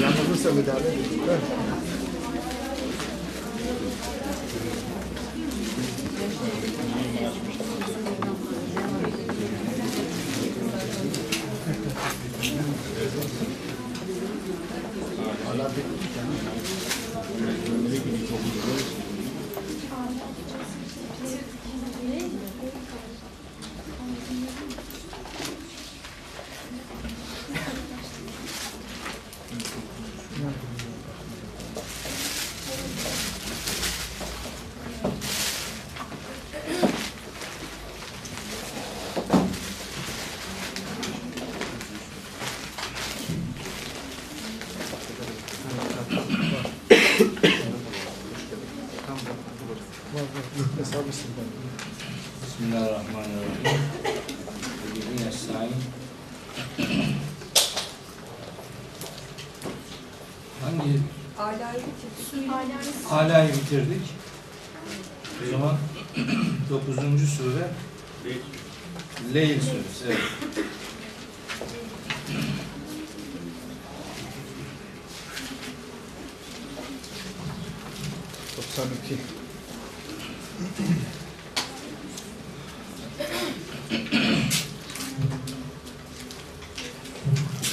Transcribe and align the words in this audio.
Yanılırsa 0.00 0.50
müdahale 0.52 0.88
edin. 0.92 1.22
Hala 15.46 15.70
bir 15.76 15.84
var 50.14 50.20
var. 50.20 50.68
Hesabı 50.78 51.08
istedim. 51.08 51.48
Bismillahirrahmanirrahim. 52.46 53.80
Yine 55.18 55.32
sayın. 55.32 55.74
Hangi 60.64 61.00
Alayı 61.38 61.82
bitirdik. 61.86 62.52
alayı 63.12 63.54
bitirdik? 63.66 64.02
O 65.42 65.50
zaman 65.50 65.76
dokuzuncu 66.70 67.26
sure 67.26 67.70
Leyl 69.34 69.60
suresi. 69.60 70.04
Evet. 70.06 70.18
Doksan 78.56 78.86
iki. 79.04 79.18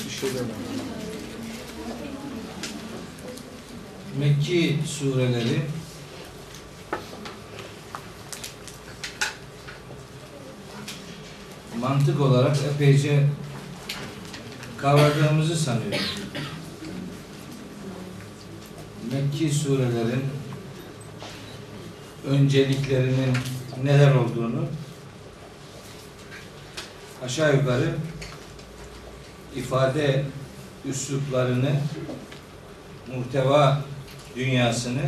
Bir 0.06 0.12
şey 0.12 0.30
de 0.30 0.40
var. 0.40 0.48
Mekki 4.20 4.80
sureleri 4.88 5.62
mantık 11.84 12.22
olarak 12.22 12.58
epeyce 12.76 13.24
kavradığımızı 14.78 15.58
sanıyorum. 15.58 16.00
Mekki 19.12 19.50
surelerin 19.50 20.24
önceliklerinin 22.28 23.38
neler 23.84 24.16
olduğunu 24.16 24.66
aşağı 27.26 27.56
yukarı 27.56 27.96
ifade 29.56 30.26
üsluplarını 30.86 31.72
muhteva 33.16 33.82
dünyasını 34.36 35.02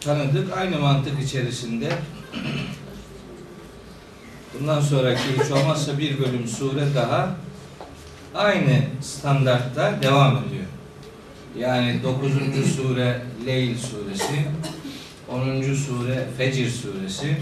tanıdık. 0.00 0.56
Aynı 0.56 0.78
mantık 0.78 1.22
içerisinde 1.22 1.92
bundan 4.54 4.80
sonraki 4.80 5.22
hiç 5.44 5.50
olmazsa 5.50 5.98
bir 5.98 6.18
bölüm 6.18 6.46
sure 6.48 6.94
daha 6.94 7.36
aynı 8.34 8.82
standartta 9.02 10.02
devam 10.02 10.36
ediyor. 10.36 10.64
Yani 11.58 12.02
9. 12.02 12.30
sure 12.76 13.22
Leyl 13.46 13.76
suresi, 13.78 14.48
10. 15.28 15.62
sure 15.74 16.26
Fecir 16.38 16.70
suresi, 16.70 17.36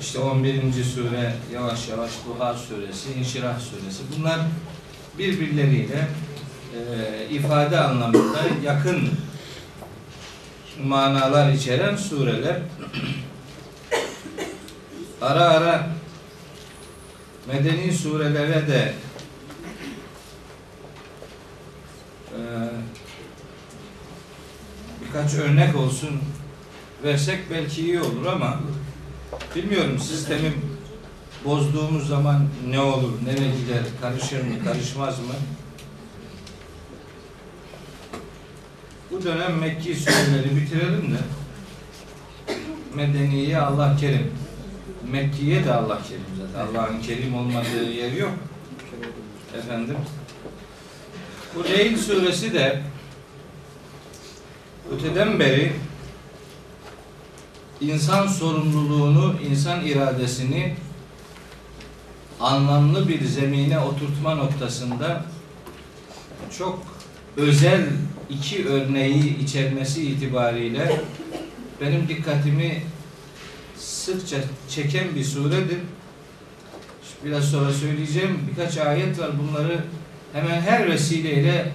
işte 0.00 0.18
11. 0.18 0.62
sure 0.94 1.34
yavaş 1.54 1.88
yavaş 1.88 2.10
Duha 2.26 2.54
suresi, 2.54 3.12
İnşirah 3.18 3.60
suresi. 3.60 4.02
Bunlar 4.18 4.40
birbirleriyle 5.18 6.08
e, 6.74 7.34
ifade 7.34 7.80
anlamında 7.80 8.38
yakın 8.64 9.08
manalar 10.84 11.52
içeren 11.52 11.96
sureler. 11.96 12.56
Ara 15.22 15.44
ara 15.44 15.95
medeni 17.46 17.92
surelere 17.92 18.68
de 18.68 18.94
e, 22.32 22.40
birkaç 25.04 25.34
örnek 25.34 25.76
olsun 25.76 26.10
versek 27.04 27.40
belki 27.50 27.82
iyi 27.82 28.00
olur 28.00 28.26
ama 28.26 28.60
bilmiyorum 29.56 29.98
sistemi 29.98 30.52
bozduğumuz 31.44 32.08
zaman 32.08 32.48
ne 32.68 32.80
olur, 32.80 33.12
nereye 33.24 33.50
gider, 33.50 33.82
karışır 34.00 34.42
mı, 34.42 34.64
karışmaz 34.64 35.18
mı? 35.18 35.34
Bu 39.10 39.24
dönem 39.24 39.58
Mekki 39.58 39.94
sureleri 39.94 40.56
bitirelim 40.56 41.14
de 41.14 41.18
Medeniye 42.94 43.58
Allah 43.58 43.96
Kerim. 43.96 44.45
Mekkiye 45.12 45.64
de 45.64 45.72
Allah 45.72 45.98
Kerim 46.08 46.22
zaten. 46.38 46.66
Allah'ın 46.66 47.00
Kerim 47.00 47.34
olmadığı 47.34 47.92
yer 47.92 48.12
yok. 48.12 48.32
Efendim. 49.58 49.96
Bu 51.54 51.64
Leyl 51.64 51.96
suresi 51.96 52.54
de 52.54 52.82
öteden 54.92 55.40
beri 55.40 55.72
insan 57.80 58.26
sorumluluğunu, 58.26 59.34
insan 59.50 59.86
iradesini 59.86 60.74
anlamlı 62.40 63.08
bir 63.08 63.24
zemine 63.24 63.78
oturtma 63.78 64.34
noktasında 64.34 65.24
çok 66.58 66.82
özel 67.36 67.86
iki 68.30 68.68
örneği 68.68 69.38
içermesi 69.38 70.02
itibariyle 70.02 71.00
benim 71.80 72.08
dikkatimi 72.08 72.82
sıkça 73.78 74.36
çeken 74.68 75.14
bir 75.14 75.24
suredir. 75.24 75.78
Biraz 77.24 77.44
sonra 77.44 77.72
söyleyeceğim 77.72 78.40
birkaç 78.50 78.78
ayet 78.78 79.18
var. 79.18 79.30
Bunları 79.38 79.84
hemen 80.32 80.60
her 80.60 80.90
vesileyle 80.90 81.72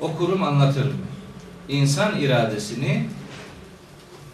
okurum 0.00 0.42
anlatırım. 0.42 0.98
İnsan 1.68 2.20
iradesini 2.20 3.08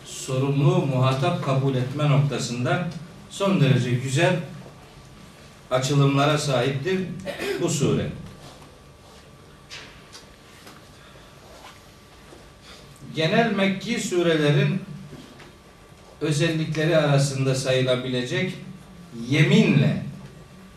sorumlu 0.05 0.87
muhatap 0.87 1.45
kabul 1.45 1.75
etme 1.75 2.09
noktasında 2.09 2.89
son 3.31 3.61
derece 3.61 3.91
güzel 3.91 4.37
açılımlara 5.71 6.39
sahiptir 6.39 7.01
bu 7.63 7.69
sure. 7.69 8.11
genel 13.15 13.53
Mekki 13.53 14.01
surelerin 14.01 14.81
özellikleri 16.25 16.97
arasında 16.97 17.55
sayılabilecek 17.55 18.53
yeminle 19.29 20.03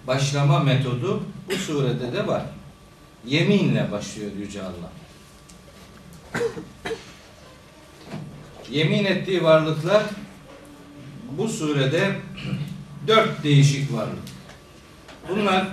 başlama 0.07 0.59
metodu 0.59 1.23
bu 1.49 1.55
surede 1.55 2.13
de 2.13 2.27
var. 2.27 2.43
Yeminle 3.25 3.91
başlıyor 3.91 4.31
Yüce 4.39 4.61
Allah. 4.63 4.91
Yemin 8.71 9.05
ettiği 9.05 9.43
varlıklar 9.43 10.03
bu 11.31 11.47
surede 11.47 12.15
dört 13.07 13.43
değişik 13.43 13.93
varlık. 13.93 14.23
Bunlar 15.29 15.67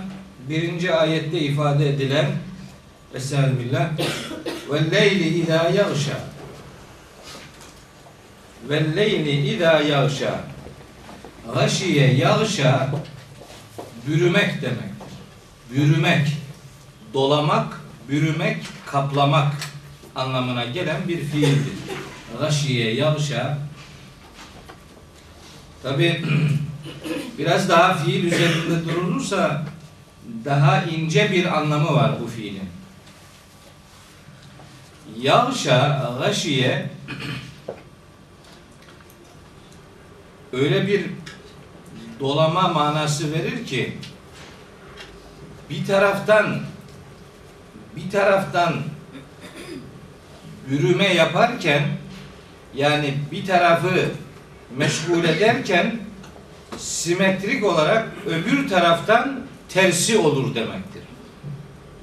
birinci 0.49 0.93
ayette 0.93 1.39
ifade 1.39 1.89
edilen 1.89 2.31
Estağfirullah 3.13 3.89
ve 4.71 4.91
leyli 4.91 5.27
idâ 5.27 5.69
yağşâ 5.69 6.34
ve 8.69 8.95
leyli 8.95 9.55
idâ 9.55 9.79
yağşâ 9.81 10.39
Gaşiye 11.53 12.13
yağşâ 12.13 12.89
bürümek 14.07 14.61
demektir. 14.61 14.95
Bürümek, 15.71 16.27
dolamak, 17.13 17.81
bürümek, 18.09 18.57
kaplamak 18.85 19.53
anlamına 20.15 20.65
gelen 20.65 21.07
bir 21.07 21.19
fiildir. 21.19 21.73
Gaşiye 22.39 22.93
yağşâ 22.93 23.57
Tabi 25.83 26.21
biraz 27.37 27.69
daha 27.69 27.93
fiil 27.93 28.23
üzerinde 28.23 28.85
durulursa 28.85 29.65
daha 30.45 30.83
ince 30.83 31.31
bir 31.31 31.57
anlamı 31.57 31.93
var 31.93 32.11
bu 32.21 32.27
fiilin. 32.27 32.69
Yağşa, 35.17 36.11
gaşiye 36.19 36.89
öyle 40.55 40.87
bir 40.87 41.05
dolama 42.19 42.67
manası 42.67 43.33
verir 43.33 43.65
ki 43.65 43.97
bir 45.69 45.85
taraftan 45.85 46.59
bir 47.95 48.11
taraftan 48.11 48.73
yürüme 50.69 51.13
yaparken 51.13 51.83
yani 52.75 53.13
bir 53.31 53.45
tarafı 53.45 54.09
meşgul 54.77 55.23
ederken 55.23 55.99
simetrik 56.77 57.63
olarak 57.63 58.07
öbür 58.25 58.69
taraftan 58.69 59.39
tersi 59.69 60.17
olur 60.17 60.55
demektir. 60.55 61.01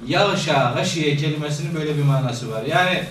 Yağşa, 0.06 0.72
gaşiye 0.76 1.16
kelimesinin 1.16 1.74
böyle 1.74 1.96
bir 1.96 2.02
manası 2.02 2.50
var. 2.50 2.62
Yani 2.62 3.04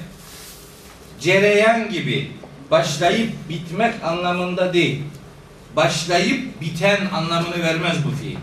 cereyan 1.19 1.89
gibi 1.89 2.31
başlayıp 2.71 3.31
bitmek 3.49 4.03
anlamında 4.03 4.73
değil. 4.73 5.03
Başlayıp 5.75 6.61
biten 6.61 6.99
anlamını 7.13 7.63
vermez 7.63 7.97
bu 8.05 8.11
fiil. 8.11 8.37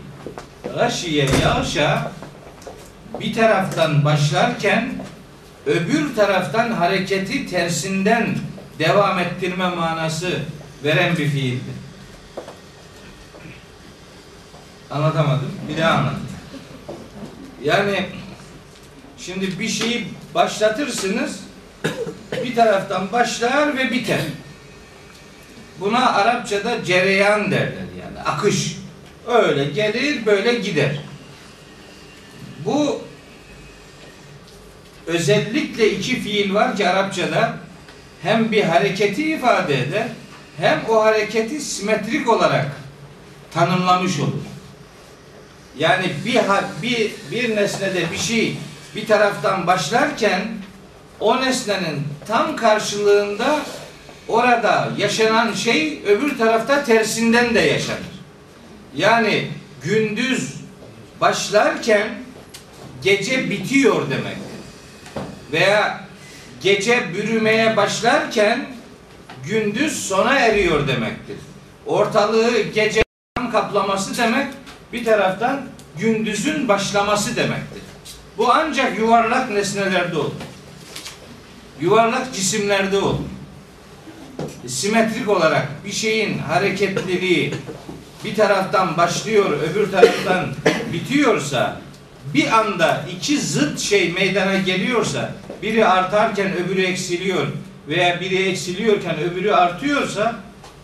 Gaşiye, 0.75 1.27
yağşa 1.43 2.11
bir 3.19 3.33
taraftan 3.33 4.05
başlarken 4.05 4.89
öbür 5.65 6.15
taraftan 6.15 6.71
hareketi 6.71 7.49
tersinden 7.49 8.37
devam 8.79 9.19
ettirme 9.19 9.69
manası 9.69 10.39
veren 10.83 11.17
bir 11.17 11.29
fiildir. 11.29 11.75
Anlatamadım. 14.91 15.51
Bir 15.69 15.77
daha 15.77 15.91
anlatayım. 15.91 16.29
Yani 17.63 18.05
şimdi 19.17 19.59
bir 19.59 19.67
şeyi 19.67 20.07
başlatırsınız 20.35 21.39
bir 22.43 22.55
taraftan 22.55 23.11
başlar 23.11 23.77
ve 23.77 23.91
biter. 23.91 24.21
Buna 25.79 26.13
Arapçada 26.13 26.83
cereyan 26.83 27.51
derler 27.51 27.89
yani 28.01 28.19
akış. 28.25 28.75
Öyle 29.27 29.65
gelir 29.65 30.25
böyle 30.25 30.55
gider. 30.55 30.91
Bu 32.65 33.01
özellikle 35.07 35.91
iki 35.91 36.21
fiil 36.21 36.53
var 36.53 36.75
ki 36.75 36.89
Arapçada 36.89 37.57
hem 38.21 38.51
bir 38.51 38.63
hareketi 38.63 39.31
ifade 39.31 39.81
eder 39.81 40.07
hem 40.57 40.81
o 40.89 41.03
hareketi 41.03 41.61
simetrik 41.61 42.29
olarak 42.29 42.65
tanımlamış 43.53 44.19
olur. 44.19 44.43
Yani 45.77 46.11
bir 46.25 46.39
bir 46.81 47.11
bir 47.31 47.55
nesnede 47.55 48.11
bir 48.11 48.17
şey 48.17 48.57
bir 48.95 49.07
taraftan 49.07 49.67
başlarken 49.67 50.41
o 51.19 51.41
nesnenin 51.41 52.03
tam 52.27 52.55
karşılığında 52.55 53.59
orada 54.29 54.89
yaşanan 54.97 55.53
şey 55.53 56.01
öbür 56.07 56.37
tarafta 56.37 56.83
tersinden 56.83 57.55
de 57.55 57.59
yaşanır. 57.59 57.99
Yani 58.95 59.47
gündüz 59.83 60.53
başlarken 61.21 62.07
gece 63.03 63.49
bitiyor 63.49 64.09
demektir. 64.09 64.59
Veya 65.51 66.07
gece 66.61 67.13
bürümeye 67.13 67.77
başlarken 67.77 68.65
gündüz 69.45 70.07
sona 70.07 70.39
eriyor 70.39 70.87
demektir. 70.87 71.37
Ortalığı 71.85 72.61
gece 72.61 73.03
kaplaması 73.51 74.17
demek 74.17 74.47
bir 74.93 75.05
taraftan 75.05 75.61
gündüzün 75.97 76.67
başlaması 76.67 77.35
demektir. 77.35 77.81
Bu 78.37 78.51
ancak 78.51 78.99
yuvarlak 78.99 79.51
nesnelerde 79.51 80.17
olur. 80.17 80.31
Yuvarlak 81.81 82.33
cisimlerde 82.33 82.97
olur. 82.97 83.38
Simetrik 84.67 85.29
olarak 85.29 85.67
bir 85.85 85.91
şeyin 85.91 86.37
hareketliliği 86.37 87.53
bir 88.25 88.35
taraftan 88.35 88.97
başlıyor, 88.97 89.59
öbür 89.59 89.91
taraftan 89.91 90.45
bitiyorsa 90.93 91.81
bir 92.33 92.59
anda 92.59 93.05
iki 93.15 93.39
zıt 93.41 93.79
şey 93.79 94.11
meydana 94.11 94.57
geliyorsa 94.57 95.33
biri 95.63 95.85
artarken 95.85 96.53
öbürü 96.57 96.81
eksiliyor 96.81 97.47
veya 97.87 98.21
biri 98.21 98.49
eksiliyorken 98.49 99.19
öbürü 99.19 99.51
artıyorsa 99.51 100.35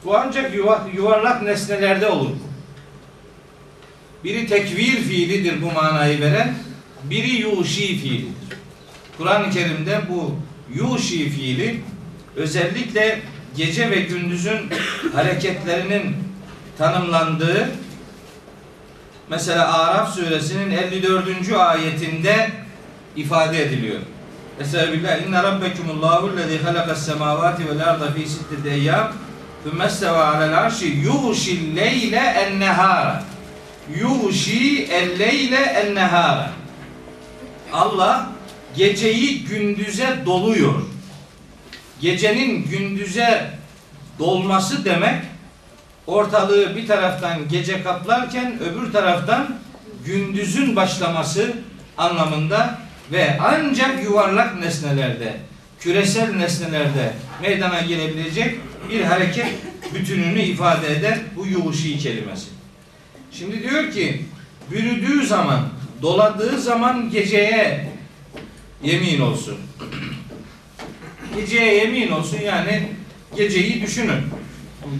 bu 0.06 0.18
ancak 0.18 0.56
yuva- 0.56 0.96
yuvarlak 0.96 1.42
nesnelerde 1.42 2.08
olur. 2.08 2.32
Biri 4.24 4.48
tekvir 4.48 4.98
fiilidir 4.98 5.62
bu 5.62 5.72
manayı 5.72 6.22
veren, 6.22 6.56
biri 7.04 7.36
yuşi 7.36 7.98
fiilidir. 7.98 8.36
Kur'an-ı 9.18 9.50
Kerim'de 9.52 10.02
bu 10.10 10.36
yuşi 10.76 11.30
fiili 11.30 11.82
özellikle 12.36 13.20
gece 13.58 13.92
ve 13.92 14.00
gündüzün 14.00 14.70
hareketlerinin 15.14 16.16
tanımlandığı 16.78 17.70
mesela 19.30 19.78
Araf 19.78 20.16
suresinin 20.16 20.72
54. 20.72 21.52
ayetinde 21.52 22.50
ifade 23.16 23.64
ediliyor. 23.64 24.00
Estağfirullah. 24.60 25.28
İnne 25.28 25.44
rabbekumullahu 25.44 26.38
lezî 26.38 26.64
halakas 26.64 27.06
semâvâti 27.06 27.70
vel 27.70 27.90
arda 27.90 28.12
fî 28.12 28.30
sitteti 28.30 28.70
eyyâm 28.70 29.12
thumme 29.64 29.86
estevâ 29.86 30.26
alel 30.26 30.58
arşi 30.58 30.86
yuğşil 30.86 31.76
leyle 31.76 32.18
en 32.18 32.60
nehâra 32.60 33.24
yuğşi 34.00 34.88
el 34.92 35.20
leyle 35.20 35.56
en 35.56 35.96
nehâra 35.96 36.50
Allah 37.74 38.30
geceyi 38.76 39.46
gündüze 39.46 40.18
doluyor. 40.26 40.74
Gecenin 42.02 42.70
gündüze 42.70 43.52
dolması 44.20 44.86
demek 44.86 45.22
ortalığı 46.08 46.76
bir 46.76 46.88
taraftan 46.88 47.50
gece 47.50 47.84
kaplarken 47.84 48.60
öbür 48.60 48.92
taraftan 48.92 49.56
gündüzün 50.06 50.76
başlaması 50.76 51.54
anlamında 51.98 52.80
ve 53.12 53.38
ancak 53.42 54.04
yuvarlak 54.04 54.60
nesnelerde, 54.60 55.38
küresel 55.80 56.36
nesnelerde 56.36 57.14
meydana 57.42 57.82
gelebilecek 57.82 58.60
bir 58.90 59.02
hareket 59.02 59.48
bütününü 59.94 60.42
ifade 60.42 60.96
eder 60.96 61.20
bu 61.36 61.46
yuğuşi 61.46 61.98
kelimesi. 61.98 62.48
Şimdi 63.32 63.64
diyor 63.64 63.92
ki 63.92 64.26
bürüdüğü 64.72 65.26
zaman, 65.28 65.70
doladığı 66.02 66.62
zaman 66.62 67.10
geceye 67.10 67.90
yemin 68.84 69.22
olsun. 69.22 69.58
Geceye 71.36 71.76
yemin 71.76 72.12
olsun 72.12 72.40
yani 72.46 72.84
geceyi 73.36 73.82
düşünün. 73.82 74.22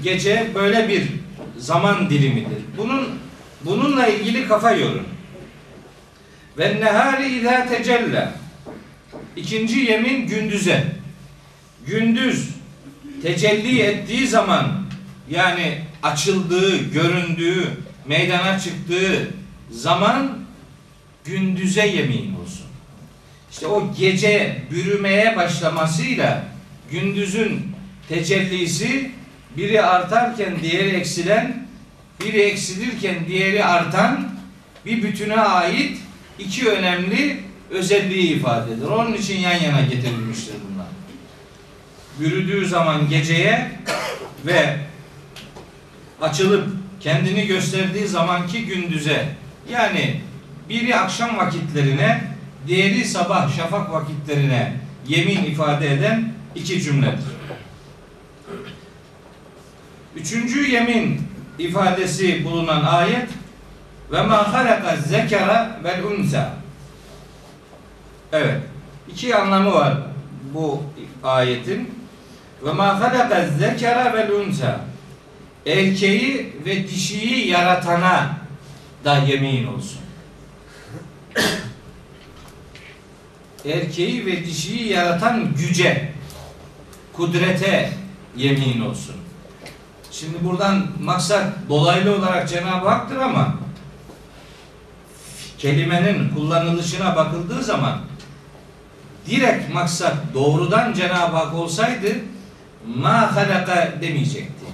Gece 0.04 0.52
böyle 0.56 0.90
bir 0.90 1.04
zaman 1.58 2.10
dilimidir. 2.10 2.58
Bunun 2.78 3.10
bununla 3.66 4.08
ilgili 4.08 4.48
kafa 4.48 4.72
yorun. 4.72 5.08
Ve 6.58 6.80
nehari 6.80 7.40
izâ 7.40 7.66
tecella. 7.66 8.34
İkinci 9.36 9.80
yemin 9.80 10.28
gündüze. 10.28 10.86
Gündüz 11.88 12.50
tecelli 13.22 13.82
ettiği 13.82 14.28
zaman 14.28 14.86
yani 15.30 15.82
açıldığı, 16.04 16.78
göründüğü, 16.78 17.68
meydana 18.06 18.60
çıktığı 18.60 19.28
zaman 19.72 20.40
gündüze 21.26 21.88
yemin 21.88 22.36
olsun. 22.36 22.65
İşte 23.56 23.68
o 23.68 23.94
gece 23.98 24.62
bürümeye 24.72 25.36
başlamasıyla 25.36 26.44
gündüzün 26.92 27.62
tecellisi 28.10 29.12
biri 29.58 29.82
artarken 29.82 30.54
diğeri 30.62 30.90
eksilen, 30.90 31.68
biri 32.22 32.42
eksilirken 32.42 33.16
diğeri 33.28 33.66
artan 33.66 34.30
bir 34.86 35.04
bütüne 35.04 35.36
ait 35.36 35.98
iki 36.40 36.70
önemli 36.70 37.40
özelliği 37.70 38.36
ifade 38.36 38.74
eder. 38.74 38.88
Onun 38.88 39.14
için 39.14 39.40
yan 39.40 39.62
yana 39.62 39.82
getirilmiştir 39.82 40.56
bunlar. 40.70 40.88
Bürüdüğü 42.20 42.68
zaman 42.68 43.10
geceye 43.10 43.72
ve 44.46 44.78
açılıp 46.22 46.68
kendini 47.00 47.48
gösterdiği 47.48 48.08
zamanki 48.08 48.66
gündüze 48.66 49.26
yani 49.72 50.22
biri 50.70 50.96
akşam 50.96 51.38
vakitlerine 51.38 52.35
diğeri 52.68 53.06
sabah 53.06 53.58
şafak 53.58 53.92
vakitlerine 53.92 54.74
yemin 55.08 55.44
ifade 55.44 55.94
eden 55.94 56.34
iki 56.56 56.82
cümledir. 56.82 57.26
Üçüncü 60.16 60.72
yemin 60.72 61.22
ifadesi 61.60 62.46
bulunan 62.46 62.84
ayet 62.84 63.30
ve 64.12 64.22
ma 64.22 64.54
halaka 64.54 64.96
zekara 64.96 65.80
vel 65.84 66.04
unsa. 66.04 66.54
Evet. 68.32 68.62
iki 69.10 69.36
anlamı 69.36 69.74
var 69.74 69.98
bu 70.54 70.84
ayetin. 71.24 71.96
Ve 72.66 72.74
ma 72.74 73.00
halaka 73.00 73.48
zekara 73.48 74.14
vel 74.14 74.32
unsa. 74.32 74.80
Erkeği 75.66 76.54
ve 76.66 76.88
dişiyi 76.88 77.48
yaratana 77.48 78.30
da 79.06 79.18
yemin 79.18 79.68
olsun. 79.68 80.05
Erkeği 83.68 84.26
ve 84.26 84.46
dişiyi 84.46 84.88
yaratan 84.88 85.56
güce, 85.56 86.12
kudrete 87.14 87.94
yemin 88.38 88.82
olsun. 88.82 89.16
Şimdi 90.12 90.44
buradan 90.44 90.88
maksat 91.02 91.54
dolaylı 91.70 92.16
olarak 92.16 92.50
Cenab-ı 92.50 92.90
Hak'tır 92.90 93.18
ama 93.18 93.56
kelimenin 95.58 96.30
kullanılışına 96.30 97.16
bakıldığı 97.16 97.64
zaman 97.64 98.02
direkt 99.28 99.74
maksat 99.74 100.16
doğrudan 100.34 100.94
Cenab-ı 100.94 101.36
Hak 101.36 101.54
olsaydı 101.54 102.08
ma 102.96 103.36
halaka 103.36 103.94
demeyecekti. 104.02 104.66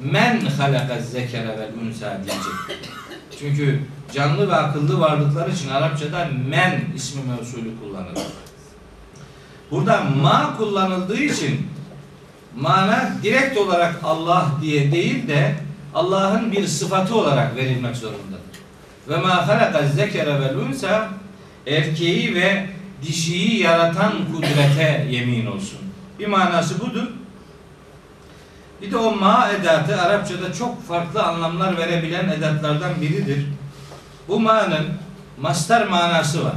Men 0.00 0.40
halaka 0.40 1.00
zekere 1.00 1.58
vel 1.58 1.70
unsa 1.86 2.20
diyecekti. 2.24 2.90
Çünkü 3.38 3.80
canlı 4.12 4.48
ve 4.48 4.54
akıllı 4.54 5.00
varlıklar 5.00 5.48
için 5.48 5.70
Arapçada 5.70 6.28
men 6.48 6.84
ismi 6.96 7.22
mevsulü 7.22 7.80
kullanılır. 7.80 8.26
Burada 9.70 10.00
ma 10.22 10.56
kullanıldığı 10.56 11.20
için 11.20 11.66
mana 12.56 13.12
direkt 13.22 13.58
olarak 13.58 13.94
Allah 14.04 14.46
diye 14.62 14.92
değil 14.92 15.28
de 15.28 15.54
Allah'ın 15.94 16.52
bir 16.52 16.66
sıfatı 16.66 17.14
olarak 17.14 17.56
verilmek 17.56 17.96
zorundadır. 17.96 18.40
Ve 19.08 19.16
ma 19.16 19.48
halaka 19.48 19.86
zekere 19.86 20.40
vel 20.40 20.56
unsa 20.56 21.08
erkeği 21.66 22.34
ve 22.34 22.66
dişiyi 23.02 23.60
yaratan 23.62 24.12
kudrete 24.32 25.06
yemin 25.10 25.46
olsun. 25.46 25.78
Bir 26.18 26.26
manası 26.26 26.80
budur. 26.80 27.06
Bir 28.82 28.90
de 28.90 28.96
o 28.96 29.16
ma 29.16 29.48
edatı 29.60 30.00
Arapçada 30.02 30.52
çok 30.52 30.86
farklı 30.88 31.22
anlamlar 31.22 31.76
verebilen 31.76 32.28
edatlardan 32.28 33.00
biridir. 33.00 33.46
Bu 34.30 34.40
ma'nın 34.40 34.86
mastar 35.40 35.86
manası 35.86 36.44
var. 36.44 36.54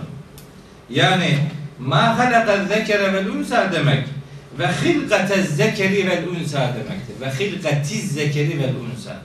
Yani 0.89 1.37
ma 1.79 2.17
halaka 2.17 2.65
zekere 2.65 3.13
vel 3.13 3.29
unsa 3.29 3.71
demek 3.71 4.07
ve 4.59 4.67
hilkate 4.67 5.43
zekeri 5.43 6.07
vel 6.09 6.27
unsa 6.27 6.59
demektir. 6.59 7.21
Ve 7.21 7.45
hilkatiz 7.45 8.11
zekeri 8.11 8.59
vel 8.59 8.73
unsa. 8.75 9.15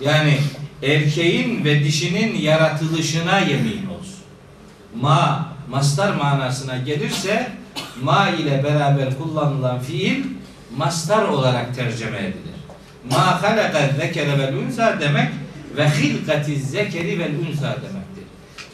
Yani 0.00 0.38
erkeğin 0.82 1.64
ve 1.64 1.84
dişinin 1.84 2.38
yaratılışına 2.38 3.38
yemin 3.38 3.86
olsun. 3.86 4.20
Ma 5.00 5.48
mastar 5.70 6.14
manasına 6.14 6.76
gelirse 6.76 7.52
ma 8.02 8.28
ile 8.28 8.64
beraber 8.64 9.18
kullanılan 9.18 9.80
fiil 9.80 10.24
mastar 10.76 11.22
olarak 11.22 11.76
tercüme 11.76 12.18
edilir. 12.18 12.60
Ma 13.10 13.42
halaka 13.42 13.88
zekere 13.96 14.38
vel 14.38 14.54
unsa 14.54 15.00
demek 15.00 15.28
ve 15.76 15.90
hilkatiz 15.90 16.70
zekeri 16.70 17.18
vel 17.18 17.32
unsa 17.48 17.76
demektir. 17.82 18.24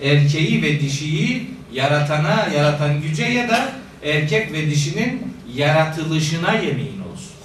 Erkeği 0.03 0.63
ve 0.63 0.81
dişiyi 0.81 1.51
yaratana, 1.73 2.49
yaratan 2.57 3.03
güce 3.03 3.25
ya 3.25 3.49
da 3.49 3.73
erkek 4.03 4.53
ve 4.53 4.71
dişinin 4.71 5.37
yaratılışına 5.55 6.53
yemin 6.53 7.03
olsun. 7.13 7.37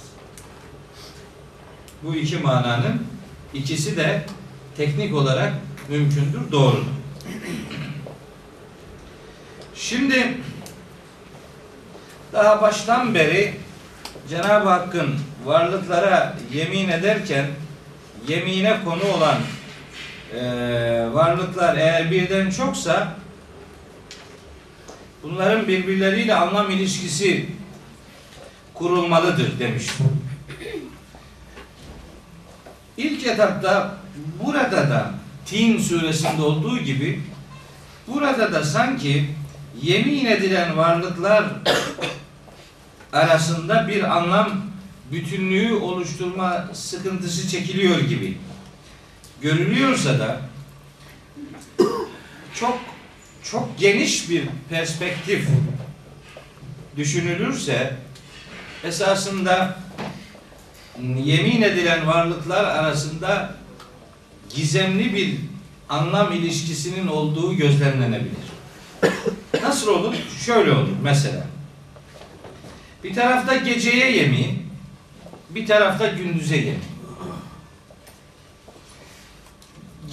Bu 2.02 2.14
iki 2.14 2.36
mananın 2.36 3.02
ikisi 3.54 3.96
de 3.96 4.22
teknik 4.76 5.14
olarak 5.14 5.52
mümkündür, 5.88 6.52
doğrudur. 6.52 6.84
Şimdi 9.74 10.34
daha 12.32 12.62
baştan 12.62 13.14
beri 13.14 13.54
Cenab-ı 14.28 14.68
Hakk'ın 14.68 15.14
varlıklara 15.44 16.36
yemin 16.54 16.88
ederken 16.88 17.46
yemine 18.28 18.76
konu 18.84 19.04
olan 19.16 19.36
e, 20.34 20.42
varlıklar 21.12 21.76
eğer 21.76 22.10
birden 22.10 22.50
çoksa 22.50 23.14
bunların 25.22 25.68
birbirleriyle 25.68 26.34
anlam 26.34 26.70
ilişkisi 26.70 27.46
kurulmalıdır 28.74 29.58
demiştim. 29.58 30.22
İlk 32.96 33.26
etapta 33.26 33.96
burada 34.44 34.90
da 34.90 35.10
Tin 35.46 35.78
suresinde 35.78 36.42
olduğu 36.42 36.78
gibi 36.78 37.20
burada 38.06 38.52
da 38.52 38.64
sanki 38.64 39.30
yemin 39.82 40.26
edilen 40.26 40.76
varlıklar 40.76 41.44
arasında 43.12 43.88
bir 43.88 44.16
anlam 44.16 44.71
bütünlüğü 45.12 45.74
oluşturma 45.74 46.70
sıkıntısı 46.72 47.48
çekiliyor 47.48 48.00
gibi 48.00 48.38
görülüyorsa 49.42 50.18
da 50.18 50.40
çok 52.54 52.78
çok 53.42 53.78
geniş 53.78 54.30
bir 54.30 54.42
perspektif 54.70 55.48
düşünülürse 56.96 57.96
esasında 58.84 59.78
yemin 61.24 61.62
edilen 61.62 62.06
varlıklar 62.06 62.64
arasında 62.64 63.54
gizemli 64.54 65.14
bir 65.14 65.36
anlam 65.88 66.32
ilişkisinin 66.32 67.06
olduğu 67.06 67.54
gözlemlenebilir. 67.54 68.52
Nasıl 69.62 69.88
olur? 69.88 70.14
Şöyle 70.46 70.72
olur 70.72 70.96
mesela. 71.02 71.46
Bir 73.04 73.14
tarafta 73.14 73.56
geceye 73.56 74.10
yemin, 74.16 74.61
bir 75.54 75.66
tarafta 75.66 76.06
gündüze 76.06 76.56
yemin. 76.56 76.82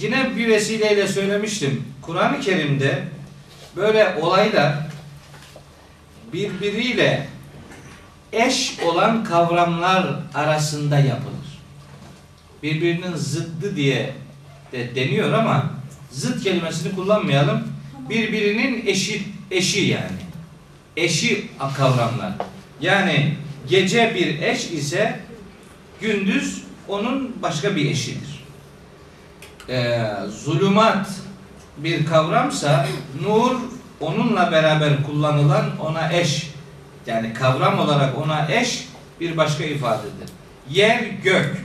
Yine 0.00 0.36
bir 0.36 0.48
vesileyle 0.48 1.08
söylemiştim. 1.08 1.84
Kur'an-ı 2.02 2.40
Kerim'de 2.40 3.04
böyle 3.76 4.16
olaylar 4.20 4.74
birbiriyle 6.32 7.26
eş 8.32 8.78
olan 8.84 9.24
kavramlar 9.24 10.06
arasında 10.34 10.98
yapılır. 10.98 11.60
Birbirinin 12.62 13.16
zıddı 13.16 13.76
diye 13.76 14.14
de 14.72 14.94
deniyor 14.94 15.32
ama 15.32 15.70
zıt 16.10 16.44
kelimesini 16.44 16.94
kullanmayalım. 16.94 17.68
Birbirinin 18.08 18.86
eşi 18.86 19.22
eşi 19.50 19.80
yani. 19.80 20.20
Eşi 20.96 21.48
kavramlar. 21.76 22.32
Yani 22.80 23.34
gece 23.68 24.14
bir 24.14 24.42
eş 24.42 24.70
ise 24.70 25.20
gündüz 26.00 26.64
onun 26.88 27.42
başka 27.42 27.76
bir 27.76 27.90
eşidir. 27.90 28.44
Ee, 29.68 30.00
zulümat 30.44 31.10
bir 31.76 32.06
kavramsa 32.06 32.86
nur 33.22 33.56
onunla 34.00 34.52
beraber 34.52 35.02
kullanılan 35.06 35.80
ona 35.80 36.12
eş 36.12 36.50
yani 37.06 37.34
kavram 37.34 37.78
olarak 37.78 38.18
ona 38.18 38.48
eş 38.50 38.88
bir 39.20 39.36
başka 39.36 39.64
ifadedir. 39.64 40.30
Yer 40.70 41.00
gök, 41.24 41.56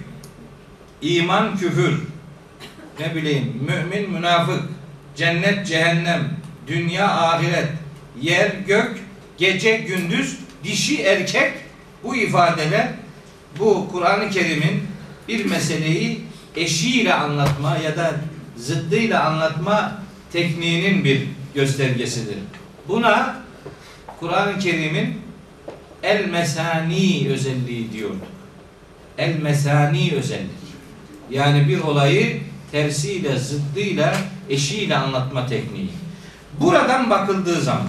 iman 1.01 1.57
küfür, 1.57 2.01
ne 2.99 3.15
bileyim 3.15 3.61
mümin 3.67 4.11
münafık, 4.11 4.63
cennet 5.15 5.67
cehennem, 5.67 6.37
dünya 6.67 7.07
ahiret, 7.07 7.69
yer 8.21 8.51
gök, 8.67 8.99
gece 9.37 9.77
gündüz, 9.77 10.39
dişi 10.63 11.03
erkek 11.03 11.53
bu 12.03 12.15
ifadeler 12.15 12.87
bu 13.59 13.87
Kur'an-ı 13.91 14.29
Kerim'in 14.29 14.83
bir 15.27 15.45
meseleyi 15.45 16.21
eşiyle 16.55 17.13
anlatma 17.13 17.77
ya 17.77 17.97
da 17.97 18.11
zıddıyla 18.57 19.23
anlatma 19.25 20.01
tekniğinin 20.33 21.03
bir 21.03 21.27
göstergesidir. 21.55 22.37
Buna 22.87 23.35
Kur'an-ı 24.19 24.59
Kerim'in 24.59 25.21
el 26.03 26.25
mesani 26.29 27.27
özelliği 27.29 27.91
diyorduk. 27.91 28.27
El 29.17 29.39
mesani 29.39 30.11
özellik. 30.15 30.65
Yani 31.29 31.67
bir 31.67 31.79
olayı 31.79 32.41
tersiyle, 32.71 33.39
zıddıyla, 33.39 34.15
eşiyle 34.49 34.97
anlatma 34.97 35.47
tekniği. 35.47 35.89
Buradan 36.59 37.09
bakıldığı 37.09 37.61
zaman 37.61 37.87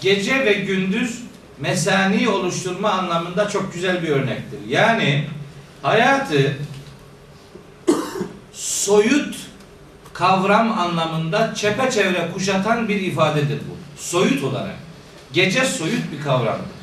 gece 0.00 0.44
ve 0.44 0.52
gündüz 0.52 1.22
mesani 1.58 2.28
oluşturma 2.28 2.90
anlamında 2.90 3.48
çok 3.48 3.74
güzel 3.74 4.02
bir 4.02 4.08
örnektir. 4.08 4.58
Yani 4.68 5.26
hayatı 5.82 6.56
soyut 8.52 9.36
kavram 10.12 10.78
anlamında 10.78 11.54
çepeçevre 11.54 12.28
kuşatan 12.34 12.88
bir 12.88 13.00
ifadedir 13.00 13.58
bu. 13.58 14.00
Soyut 14.02 14.44
olarak. 14.44 14.76
Gece 15.32 15.64
soyut 15.64 16.12
bir 16.12 16.22
kavramdır. 16.22 16.76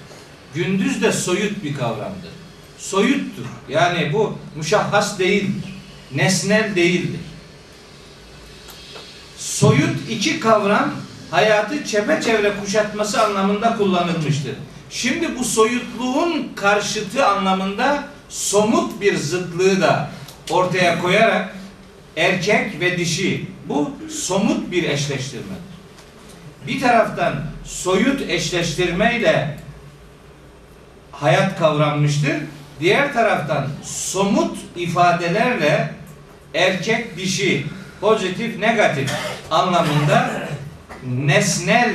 Gündüz 0.56 1.02
de 1.02 1.12
soyut 1.12 1.64
bir 1.64 1.76
kavramdır. 1.76 2.32
Soyuttur. 2.78 3.46
Yani 3.70 4.14
bu 4.14 4.38
müşahhas 4.56 5.20
değildir. 5.20 5.74
Nesnel 6.12 6.76
değildir. 6.76 7.20
Soyut 9.38 10.10
iki 10.10 10.40
kavram 10.40 10.94
hayatı 11.34 11.84
çepeçevre 11.84 12.54
kuşatması 12.62 13.24
anlamında 13.24 13.78
kullanılmıştır. 13.78 14.56
Şimdi 14.90 15.40
bu 15.40 15.44
soyutluğun 15.44 16.52
karşıtı 16.56 17.26
anlamında 17.26 18.04
somut 18.30 19.02
bir 19.02 19.18
zıtlığı 19.18 19.82
da 19.82 20.10
ortaya 20.50 21.02
koyarak 21.02 21.56
erkek 22.18 22.80
ve 22.80 22.98
dişi 22.98 23.48
bu 23.68 23.92
somut 24.10 24.72
bir 24.72 24.84
eşleştirmedir. 24.84 25.74
bir 26.68 26.82
taraftan 26.82 27.34
soyut 27.66 28.22
eşleştirmeyle 28.30 29.58
hayat 31.12 31.60
kavranmıştır. 31.60 32.36
Diğer 32.80 33.14
taraftan 33.14 33.68
somut 33.84 34.58
ifadelerle 34.76 35.94
erkek 36.54 37.18
dişi 37.18 37.66
pozitif 38.02 38.60
negatif 38.60 39.12
anlamında 39.52 40.44
nesnel 41.08 41.94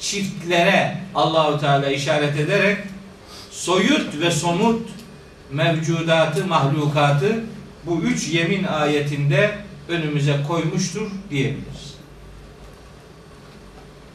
çiftlere 0.00 0.98
Allahu 1.14 1.60
Teala 1.60 1.90
işaret 1.90 2.36
ederek 2.36 2.78
soyut 3.50 4.20
ve 4.20 4.30
somut 4.30 4.88
mevcudatı, 5.52 6.46
mahlukatı 6.46 7.44
bu 7.86 8.00
üç 8.00 8.28
yemin 8.28 8.64
ayetinde 8.64 9.58
önümüze 9.88 10.36
koymuştur 10.48 11.10
diyebiliriz. 11.30 11.94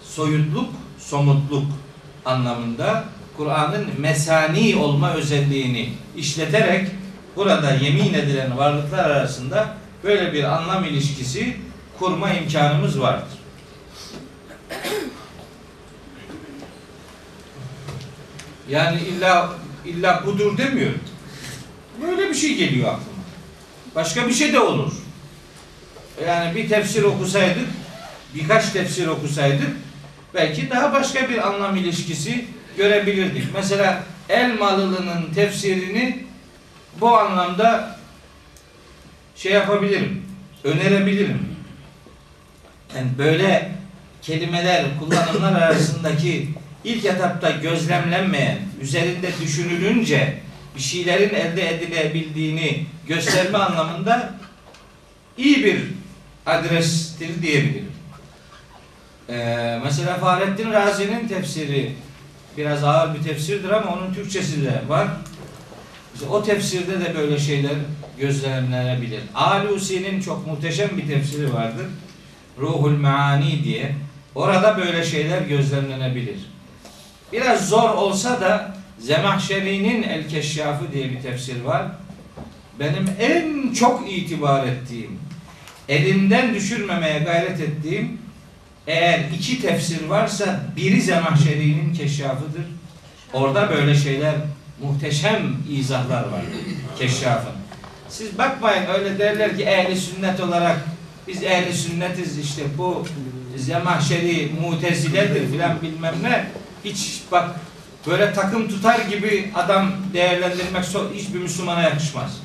Soyutluk, 0.04 0.70
somutluk 1.00 1.66
anlamında 2.26 3.04
Kur'an'ın 3.38 3.88
mesani 4.00 4.76
olma 4.76 5.14
özelliğini 5.14 5.90
işleterek 6.18 6.88
burada 7.36 7.72
yemin 7.72 8.14
edilen 8.14 8.58
varlıklar 8.58 9.10
arasında 9.10 9.78
böyle 10.04 10.34
bir 10.34 10.44
anlam 10.44 10.84
ilişkisi 10.84 11.58
kurma 12.00 12.34
imkanımız 12.34 13.00
vardır. 13.02 13.43
Yani 18.70 19.02
illa 19.02 19.50
illa 19.86 20.24
budur 20.26 20.58
demiyorum. 20.58 21.00
Böyle 22.02 22.30
bir 22.30 22.36
şey 22.36 22.56
geliyor 22.56 22.88
aklıma. 22.88 23.24
Başka 23.96 24.28
bir 24.28 24.34
şey 24.34 24.54
de 24.54 24.60
olur. 24.60 24.92
Yani 26.28 26.56
bir 26.56 26.70
tefsir 26.70 27.04
okusaydık, 27.04 27.68
birkaç 28.36 28.70
tefsir 28.70 29.08
okusaydık 29.08 29.72
belki 30.34 30.70
daha 30.70 30.94
başka 30.94 31.30
bir 31.30 31.48
anlam 31.48 31.76
ilişkisi 31.76 32.46
görebilirdik. 32.78 33.44
Mesela 33.54 34.04
Elmalılı'nın 34.30 35.34
tefsirini 35.34 36.26
bu 37.02 37.18
anlamda 37.18 38.00
şey 39.36 39.52
yapabilirim, 39.52 40.26
önerebilirim. 40.64 41.56
Yani 42.96 43.08
böyle 43.18 43.72
kelimeler, 44.22 44.86
kullanımlar 45.00 45.62
arasındaki 45.62 46.50
ilk 46.84 47.06
etapta 47.06 47.52
gözlemlenmeyen, 47.52 48.58
üzerinde 48.82 49.30
düşünülünce 49.42 50.38
bir 50.76 50.82
şeylerin 50.82 51.36
elde 51.36 51.76
edilebildiğini 51.76 52.86
gösterme 53.08 53.58
anlamında 53.58 54.34
iyi 55.38 55.66
bir 55.66 55.82
adrestir 56.46 57.42
diyebilirim. 57.42 57.92
Ee, 59.30 59.80
mesela 59.84 60.18
Fahrettin 60.18 60.72
Razi'nin 60.72 61.28
tefsiri 61.28 61.92
biraz 62.58 62.84
ağır 62.84 63.16
bir 63.16 63.24
tefsirdir 63.24 63.70
ama 63.70 63.94
onun 63.94 64.14
Türkçesi 64.14 64.66
de 64.66 64.82
var. 64.88 65.08
İşte 66.14 66.28
o 66.28 66.44
tefsirde 66.44 67.00
de 67.00 67.16
böyle 67.16 67.40
şeyler 67.40 67.76
gözlemlenebilir. 68.20 69.22
Alusi'nin 69.36 70.22
çok 70.22 70.48
muhteşem 70.48 70.90
bir 70.98 71.08
tefsiri 71.08 71.54
vardır. 71.54 71.86
Ruhul 72.60 72.92
Meani 72.92 73.64
diye. 73.64 73.96
Orada 74.36 74.78
böyle 74.78 75.04
şeyler 75.04 75.42
gözlemlenebilir. 75.42 76.53
Biraz 77.34 77.70
zor 77.70 77.90
olsa 77.90 78.42
da 78.42 78.76
Zemahşeri'nin 79.00 80.04
El 80.04 80.30
Keşşafı 80.30 80.92
diye 80.94 81.12
bir 81.12 81.22
tefsir 81.22 81.62
var. 81.62 81.86
Benim 82.80 83.10
en 83.20 83.74
çok 83.74 84.12
itibar 84.12 84.68
ettiğim, 84.68 85.20
elimden 85.90 86.54
düşürmemeye 86.54 87.20
gayret 87.20 87.60
ettiğim 87.60 88.18
eğer 88.88 89.20
iki 89.36 89.62
tefsir 89.62 90.08
varsa 90.08 90.60
biri 90.76 91.02
Zemahşeri'nin 91.02 91.94
keşşafıdır. 91.94 92.66
Orada 93.34 93.70
böyle 93.70 93.96
şeyler 93.96 94.36
muhteşem 94.82 95.58
izahlar 95.70 96.24
var 96.24 96.42
keşşafın. 97.00 97.54
Siz 98.10 98.38
bakmayın 98.38 98.86
öyle 98.88 99.20
derler 99.20 99.58
ki 99.58 99.64
ehli 99.64 99.98
sünnet 99.98 100.40
olarak 100.40 100.80
biz 101.28 101.44
ehli 101.44 101.74
sünnetiz 101.74 102.40
işte 102.40 102.64
bu 102.78 103.06
Zemahşeri 103.58 104.52
muteziledir 104.62 105.52
filan 105.52 105.82
bilmem 105.82 106.16
ne. 106.24 106.46
Hiç 106.86 107.22
bak 107.32 107.50
böyle 108.08 108.34
takım 108.34 108.68
tutar 108.68 109.00
gibi 109.00 109.52
adam 109.56 109.92
değerlendirmek 110.14 110.86
hiçbir 111.14 111.40
Müslümana 111.40 111.82
yakışmaz. 111.82 112.42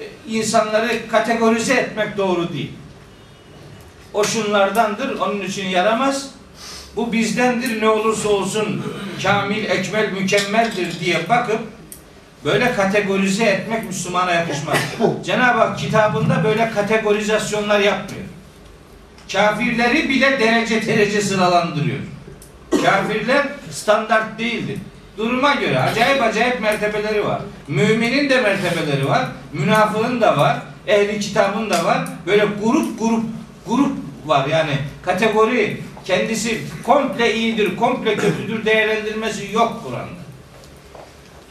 E, 0.00 0.04
İnsanları 0.28 1.08
kategorize 1.08 1.74
etmek 1.74 2.16
doğru 2.16 2.52
değil. 2.52 2.72
O 4.14 4.24
şunlardandır, 4.24 5.18
onun 5.18 5.40
için 5.40 5.66
yaramaz. 5.66 6.30
Bu 6.96 7.12
bizdendir, 7.12 7.80
ne 7.80 7.88
olursa 7.88 8.28
olsun 8.28 8.82
kamil, 9.22 9.64
ekmel, 9.64 10.12
mükemmeldir 10.12 11.00
diye 11.00 11.28
bakıp 11.28 11.60
böyle 12.44 12.72
kategorize 12.72 13.44
etmek 13.44 13.84
Müslümana 13.84 14.30
yakışmaz. 14.30 14.78
Cenab-ı 15.24 15.58
Hak 15.58 15.78
kitabında 15.78 16.44
böyle 16.44 16.70
kategorizasyonlar 16.70 17.80
yapmıyor. 17.80 18.23
Kafirleri 19.32 20.08
bile 20.08 20.40
derece 20.40 20.86
derece 20.86 21.20
sıralandırıyor. 21.20 21.98
Kafirler 22.70 23.46
standart 23.70 24.38
değildir. 24.38 24.78
Duruma 25.18 25.54
göre 25.54 25.78
acayip 25.78 26.22
acayip 26.22 26.60
mertebeleri 26.60 27.24
var. 27.24 27.40
Müminin 27.68 28.30
de 28.30 28.40
mertebeleri 28.40 29.08
var. 29.08 29.26
Münafığın 29.52 30.20
da 30.20 30.38
var. 30.38 30.56
Ehli 30.86 31.20
kitabın 31.20 31.70
da 31.70 31.84
var. 31.84 31.98
Böyle 32.26 32.44
grup 32.62 32.98
grup 32.98 33.24
grup 33.66 33.92
var 34.26 34.46
yani 34.46 34.78
kategori 35.02 35.80
kendisi 36.04 36.60
komple 36.82 37.34
iyidir, 37.34 37.76
komple 37.76 38.16
kötüdür 38.16 38.64
değerlendirmesi 38.64 39.52
yok 39.52 39.80
Kur'an'da. 39.84 40.24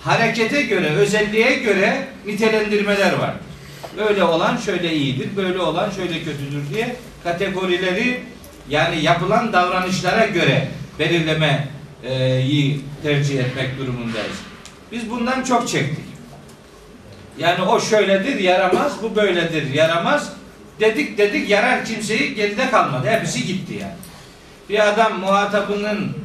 Harekete 0.02 0.62
göre, 0.62 0.90
özelliğe 0.90 1.56
göre 1.56 2.08
nitelendirmeler 2.26 3.14
var. 3.14 3.34
Böyle 3.98 4.24
olan 4.24 4.58
şöyle 4.58 4.94
iyidir, 4.94 5.30
böyle 5.36 5.60
olan 5.60 5.90
şöyle 5.90 6.24
kötüdür 6.24 6.70
diye 6.74 6.96
kategorileri 7.24 8.22
yani 8.70 9.04
yapılan 9.04 9.54
davranışlara 9.54 10.26
göre 10.26 10.68
belirlemeyi 11.00 12.82
tercih 13.04 13.40
etmek 13.40 13.80
durumundayız. 13.80 14.38
Biz 14.92 15.10
bundan 15.10 15.44
çok 15.44 15.68
çektik. 15.68 16.06
Yani 17.38 17.62
o 17.62 17.80
şöyledir, 17.80 18.40
yaramaz, 18.40 18.94
bu 19.04 19.16
böyledir, 19.16 19.74
yaramaz. 19.74 20.34
Dedik 20.80 21.18
dedik 21.18 21.50
yarar 21.50 21.86
kimseyi 21.86 22.36
geride 22.36 22.70
kalmadı. 22.70 23.08
Hepsi 23.08 23.46
gitti 23.46 23.74
yani. 23.82 23.94
Bir 24.70 24.90
adam 24.90 25.20
muhatabının 25.20 26.18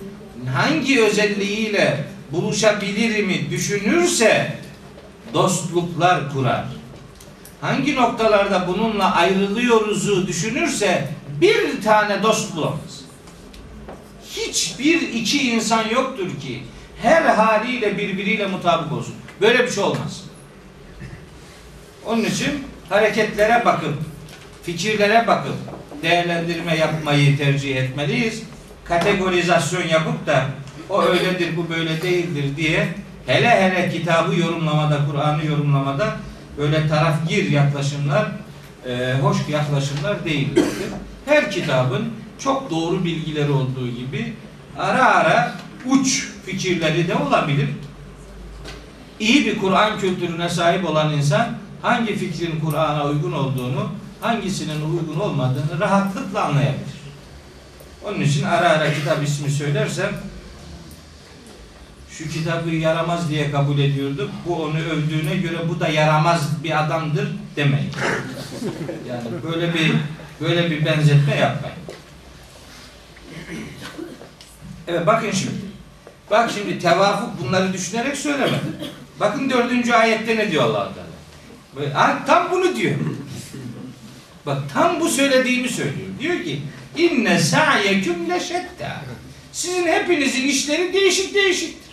hangi 0.55 1.05
özelliğiyle 1.05 2.05
buluşabilir 2.33 3.25
mi 3.25 3.51
düşünürse 3.51 4.53
dostluklar 5.35 6.33
kurar. 6.33 6.65
Hangi 7.61 7.97
noktalarda 7.97 8.69
bununla 8.69 9.15
ayrılıyoruzu 9.15 10.27
düşünürse 10.27 11.09
bir 11.41 11.83
tane 11.83 12.23
dost 12.23 12.57
bulamaz. 12.57 13.05
Hiçbir 14.31 15.01
iki 15.01 15.51
insan 15.51 15.89
yoktur 15.89 16.27
ki 16.41 16.63
her 17.03 17.23
haliyle 17.23 17.99
birbiriyle 17.99 18.47
mutabık 18.47 18.93
olsun. 18.93 19.15
Böyle 19.41 19.67
bir 19.67 19.71
şey 19.71 19.85
olmaz. 19.85 20.25
Onun 22.07 22.25
için 22.25 22.65
hareketlere 22.89 23.65
bakıp, 23.65 23.95
fikirlere 24.63 25.27
bakıp 25.27 25.57
değerlendirme 26.03 26.77
yapmayı 26.77 27.39
tercih 27.39 27.77
etmeliyiz. 27.77 28.43
Kategorizasyon 28.85 29.89
yapıp 29.89 30.27
da 30.27 30.45
o 30.91 31.03
öyledir, 31.03 31.57
bu 31.57 31.71
böyle 31.71 32.03
değildir 32.03 32.57
diye 32.57 32.89
hele 33.27 33.51
hele 33.51 33.91
kitabı 33.91 34.37
yorumlamada, 34.37 34.99
Kur'an'ı 35.11 35.47
yorumlamada 35.47 36.17
böyle 36.59 36.89
tarafgir 36.89 37.51
yaklaşımlar, 37.51 38.27
e, 38.89 39.15
hoş 39.23 39.37
yaklaşımlar 39.49 40.25
değildir. 40.25 40.65
Her 41.27 41.51
kitabın 41.51 42.09
çok 42.39 42.71
doğru 42.71 43.05
bilgileri 43.05 43.51
olduğu 43.51 43.89
gibi 43.89 44.33
ara 44.79 45.05
ara 45.05 45.55
uç 45.87 46.29
fikirleri 46.47 47.09
de 47.09 47.15
olabilir. 47.15 47.69
İyi 49.21 49.47
bir 49.47 49.59
Kur'an 49.59 49.99
kültürüne 49.99 50.49
sahip 50.49 50.91
olan 50.91 51.13
insan 51.13 51.47
hangi 51.83 52.17
fikrin 52.17 52.61
Kur'an'a 52.61 53.05
uygun 53.05 53.33
olduğunu, 53.33 53.89
hangisinin 54.21 54.81
uygun 54.81 55.21
olmadığını 55.21 55.81
rahatlıkla 55.81 56.45
anlayabilir. 56.45 56.99
Onun 58.05 58.21
için 58.21 58.45
ara 58.45 58.69
ara 58.69 58.95
kitap 58.95 59.25
ismi 59.25 59.51
söylersem 59.51 60.11
şu 62.19 62.29
kitabı 62.29 62.71
yaramaz 62.71 63.31
diye 63.31 63.51
kabul 63.51 63.79
ediyorduk. 63.79 64.31
Bu 64.47 64.63
onu 64.63 64.79
övdüğüne 64.79 65.37
göre 65.37 65.69
bu 65.69 65.81
da 65.81 65.89
yaramaz 65.89 66.65
bir 66.65 66.85
adamdır 66.85 67.29
demeyin. 67.57 67.91
Yani 69.09 69.29
böyle 69.43 69.75
bir 69.75 69.93
böyle 70.41 70.71
bir 70.71 70.85
benzetme 70.85 71.37
yapmayın. 71.37 71.77
Evet 74.89 75.07
bakın 75.07 75.31
şimdi. 75.31 75.69
Bak 76.31 76.51
şimdi 76.55 76.79
tevafuk 76.79 77.31
bunları 77.45 77.73
düşünerek 77.73 78.17
söylemedim. 78.17 78.77
Bakın 79.21 79.51
dördüncü 79.51 79.93
ayette 79.93 80.37
ne 80.37 80.51
diyor 80.51 80.65
allah 80.65 80.93
Teala. 80.95 81.09
Böyle, 81.77 81.93
tam 82.27 82.51
bunu 82.51 82.77
diyor. 82.77 82.95
Bak 84.47 84.59
tam 84.75 85.01
bu 85.01 85.09
söylediğimi 85.09 85.69
söylüyor. 85.69 86.09
Diyor 86.21 86.45
ki 86.45 86.63
inne 86.97 87.39
sa'yeküm 87.39 88.31
leşetta. 88.31 89.03
Sizin 89.53 89.87
hepinizin 89.87 90.49
işleri 90.49 90.93
değişik 90.93 91.35
değişiktir. 91.35 91.88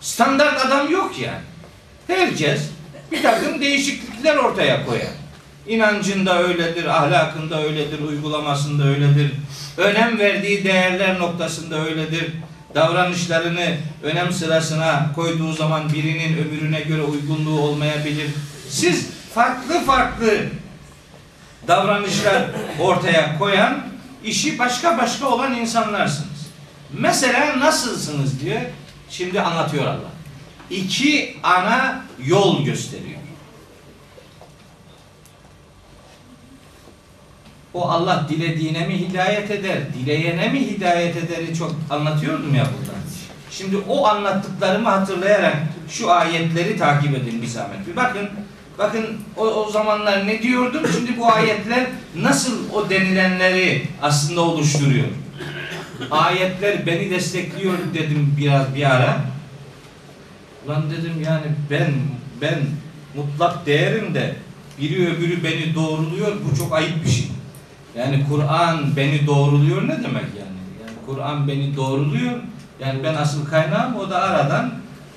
Standart 0.00 0.66
adam 0.66 0.90
yok 0.90 1.18
yani. 1.18 1.40
Herkes 2.06 2.60
bir 3.12 3.22
takım 3.22 3.60
değişiklikler 3.60 4.36
ortaya 4.36 4.86
koyar. 4.86 5.10
İnancında 5.66 6.42
öyledir, 6.42 6.84
ahlakında 6.84 7.62
öyledir, 7.62 8.00
uygulamasında 8.00 8.84
öyledir. 8.84 9.32
Önem 9.76 10.18
verdiği 10.18 10.64
değerler 10.64 11.18
noktasında 11.18 11.84
öyledir. 11.86 12.32
Davranışlarını 12.74 13.76
önem 14.02 14.32
sırasına 14.32 15.12
koyduğu 15.14 15.52
zaman 15.52 15.92
birinin 15.92 16.38
öbürüne 16.38 16.80
göre 16.80 17.02
uygunluğu 17.02 17.60
olmayabilir. 17.60 18.26
Siz 18.68 19.06
farklı 19.34 19.84
farklı 19.84 20.40
davranışlar 21.68 22.42
ortaya 22.80 23.38
koyan, 23.38 23.80
işi 24.24 24.58
başka 24.58 24.98
başka 24.98 25.26
olan 25.26 25.54
insanlarsınız. 25.54 26.30
Mesela 26.92 27.60
nasılsınız 27.60 28.40
diye 28.40 28.70
şimdi 29.10 29.40
anlatıyor 29.40 29.84
Allah. 29.84 30.10
İki 30.70 31.36
ana 31.42 32.04
yol 32.24 32.64
gösteriyor. 32.64 33.20
O 37.74 37.88
Allah 37.88 38.26
dilediğine 38.28 38.86
mi 38.86 38.98
hidayet 38.98 39.50
eder, 39.50 39.78
dileyene 39.94 40.48
mi 40.48 40.60
hidayet 40.60 41.16
ederi 41.16 41.54
çok 41.54 41.74
anlatıyordum 41.90 42.54
ya 42.54 42.64
burada. 42.64 43.00
Şimdi 43.50 43.76
o 43.76 44.06
anlattıklarımı 44.06 44.88
hatırlayarak 44.88 45.56
şu 45.88 46.10
ayetleri 46.10 46.78
takip 46.78 47.16
edin 47.16 47.42
bir 47.42 47.46
zahmet. 47.46 47.86
Bir 47.86 47.96
bakın, 47.96 48.28
bakın 48.78 49.06
o, 49.36 49.46
o 49.46 49.70
zamanlar 49.70 50.26
ne 50.26 50.42
diyordum, 50.42 50.82
şimdi 50.94 51.18
bu 51.18 51.32
ayetler 51.32 51.86
nasıl 52.16 52.72
o 52.74 52.90
denilenleri 52.90 53.82
aslında 54.02 54.40
oluşturuyor. 54.40 55.06
Ayetler 56.10 56.86
beni 56.86 57.10
destekliyor 57.10 57.74
dedim 57.94 58.34
biraz 58.38 58.74
bir 58.74 58.90
ara. 58.96 59.20
Ulan 60.66 60.82
dedim 60.90 61.12
yani 61.24 61.46
ben 61.70 61.92
ben 62.40 62.58
mutlak 63.16 63.66
değerim 63.66 64.14
de 64.14 64.34
biri 64.80 65.08
öbürü 65.08 65.44
beni 65.44 65.74
doğruluyor 65.74 66.32
bu 66.50 66.56
çok 66.58 66.74
ayıp 66.74 67.04
bir 67.04 67.10
şey. 67.10 67.26
Yani 67.98 68.24
Kur'an 68.30 68.96
beni 68.96 69.26
doğruluyor 69.26 69.82
ne 69.82 69.92
demek 69.92 70.24
yani? 70.38 70.58
Yani 70.80 70.96
Kur'an 71.06 71.48
beni 71.48 71.76
doğruluyor. 71.76 72.32
Yani 72.80 73.04
ben 73.04 73.14
asıl 73.14 73.46
kaynağım 73.46 73.96
o 73.96 74.10
da 74.10 74.22
aradan 74.22 74.72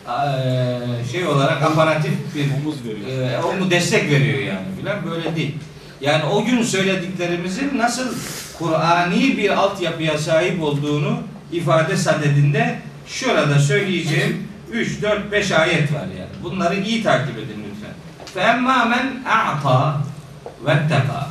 eee, 0.07 0.79
şey 1.11 1.27
olarak 1.27 1.61
aparatif 1.63 2.11
bir 2.35 2.45
Omuz 2.61 2.75
veriyor. 2.85 3.29
e, 3.31 3.37
o 3.43 3.53
mu 3.53 3.71
destek 3.71 4.11
veriyor 4.11 4.39
yani 4.39 4.65
filan 4.79 4.97
böyle 5.11 5.35
değil. 5.35 5.55
Yani 6.01 6.23
o 6.23 6.45
gün 6.45 6.63
söylediklerimizin 6.63 7.77
nasıl 7.77 8.13
Kur'ani 8.58 9.36
bir 9.36 9.50
altyapıya 9.50 10.18
sahip 10.18 10.62
olduğunu 10.62 11.18
ifade 11.52 11.96
sadedinde 11.96 12.78
şurada 13.06 13.58
söyleyeceğim 13.58 14.48
3, 14.72 15.02
4, 15.02 15.32
5 15.32 15.52
ayet 15.52 15.92
var 15.92 16.06
yani. 16.18 16.42
Bunları 16.42 16.80
iyi 16.80 17.02
takip 17.02 17.38
edin 17.38 17.64
lütfen. 17.70 17.94
فَاَمَّا 18.34 18.94
مَنْ 18.94 19.24
اَعْطَى 19.24 19.92
وَاتَّقَى 20.66 21.22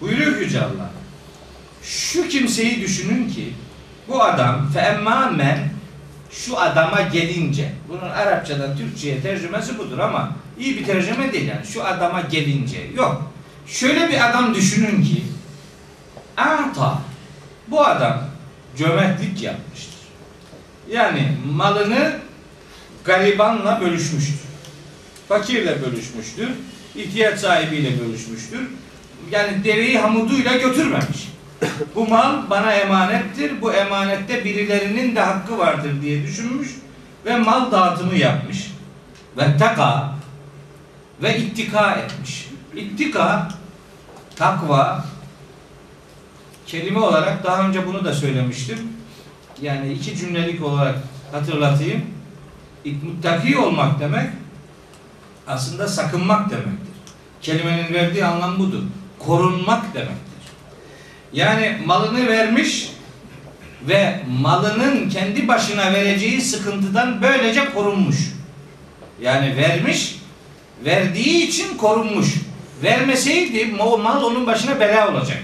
Buyuruyor 0.00 0.36
Yüce 0.36 0.60
Allah. 0.60 0.90
Şu 1.82 2.28
kimseyi 2.28 2.80
düşünün 2.82 3.30
ki 3.30 3.52
bu 4.08 4.22
adam 4.22 4.70
فَاَمَّا 4.74 5.36
مَنْ 5.36 5.58
şu 6.30 6.58
adama 6.58 7.00
gelince 7.00 7.72
bunun 7.88 8.10
Arapçadan 8.10 8.76
Türkçe'ye 8.76 9.20
tercümesi 9.20 9.78
budur 9.78 9.98
ama 9.98 10.32
iyi 10.58 10.76
bir 10.76 10.84
tercüme 10.84 11.32
değil 11.32 11.48
yani 11.48 11.66
şu 11.66 11.84
adama 11.84 12.20
gelince 12.20 12.78
yok. 12.96 13.29
Şöyle 13.71 14.09
bir 14.09 14.29
adam 14.29 14.55
düşünün 14.55 15.03
ki 15.03 15.23
ata 16.37 17.01
bu 17.67 17.85
adam 17.85 18.23
cömertlik 18.77 19.43
yapmıştır. 19.43 19.99
Yani 20.91 21.37
malını 21.53 22.13
garibanla 23.05 23.81
bölüşmüştür. 23.81 24.41
Fakirle 25.27 25.81
bölüşmüştür. 25.81 26.49
ihtiyaç 26.95 27.39
sahibiyle 27.39 27.99
bölüşmüştür. 27.99 28.67
Yani 29.31 29.63
deveyi 29.63 29.99
hamuduyla 29.99 30.57
götürmemiş. 30.57 31.31
Bu 31.95 32.07
mal 32.07 32.49
bana 32.49 32.73
emanettir. 32.73 33.61
Bu 33.61 33.73
emanette 33.73 34.45
birilerinin 34.45 35.15
de 35.15 35.19
hakkı 35.19 35.57
vardır 35.57 36.01
diye 36.01 36.23
düşünmüş 36.23 36.69
ve 37.25 37.37
mal 37.37 37.71
dağıtımı 37.71 38.15
yapmış. 38.15 38.71
Ve 39.37 39.57
taka 39.57 40.15
ve 41.21 41.37
ittika 41.37 41.91
etmiş. 41.91 42.47
İttika 42.75 43.60
takva 44.35 45.05
kelime 46.67 46.99
olarak 46.99 47.43
daha 47.43 47.67
önce 47.67 47.87
bunu 47.87 48.05
da 48.05 48.13
söylemiştim. 48.13 48.77
Yani 49.61 49.93
iki 49.93 50.17
cümlelik 50.17 50.63
olarak 50.65 50.95
hatırlatayım. 51.31 52.01
Muttaki 53.03 53.57
olmak 53.57 53.99
demek 53.99 54.29
aslında 55.47 55.87
sakınmak 55.87 56.49
demektir. 56.49 56.93
Kelimenin 57.41 57.93
verdiği 57.93 58.25
anlam 58.25 58.59
budur. 58.59 58.81
Korunmak 59.19 59.93
demektir. 59.93 60.41
Yani 61.33 61.77
malını 61.85 62.27
vermiş 62.27 62.91
ve 63.87 64.19
malının 64.41 65.09
kendi 65.09 65.47
başına 65.47 65.93
vereceği 65.93 66.41
sıkıntıdan 66.41 67.21
böylece 67.21 67.73
korunmuş. 67.73 68.17
Yani 69.21 69.57
vermiş, 69.57 70.15
verdiği 70.85 71.47
için 71.47 71.77
korunmuş. 71.77 72.35
Vermeseydi 72.83 73.65
mal 73.75 74.23
onun 74.23 74.47
başına 74.47 74.79
bela 74.79 75.11
olacak. 75.11 75.43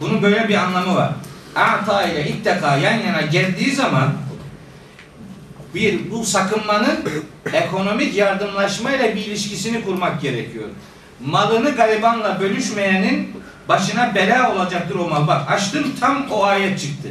Bunun 0.00 0.22
böyle 0.22 0.48
bir 0.48 0.54
anlamı 0.54 0.94
var. 0.94 1.10
Ata 1.56 2.02
ile 2.02 2.28
itteka 2.28 2.76
yan 2.76 2.98
yana 2.98 3.20
geldiği 3.22 3.72
zaman 3.72 4.12
bir 5.74 6.10
bu 6.10 6.24
sakınmanın 6.24 6.98
ekonomik 7.52 8.16
yardımlaşmayla 8.16 9.16
bir 9.16 9.26
ilişkisini 9.26 9.84
kurmak 9.84 10.22
gerekiyor. 10.22 10.68
Malını 11.26 11.70
garibanla 11.70 12.40
bölüşmeyenin 12.40 13.36
başına 13.68 14.14
bela 14.14 14.54
olacaktır 14.54 14.94
o 14.94 15.08
mal. 15.08 15.26
Bak 15.26 15.50
açtım 15.50 15.84
tam 16.00 16.30
o 16.30 16.44
ayet 16.44 16.80
çıktı. 16.80 17.08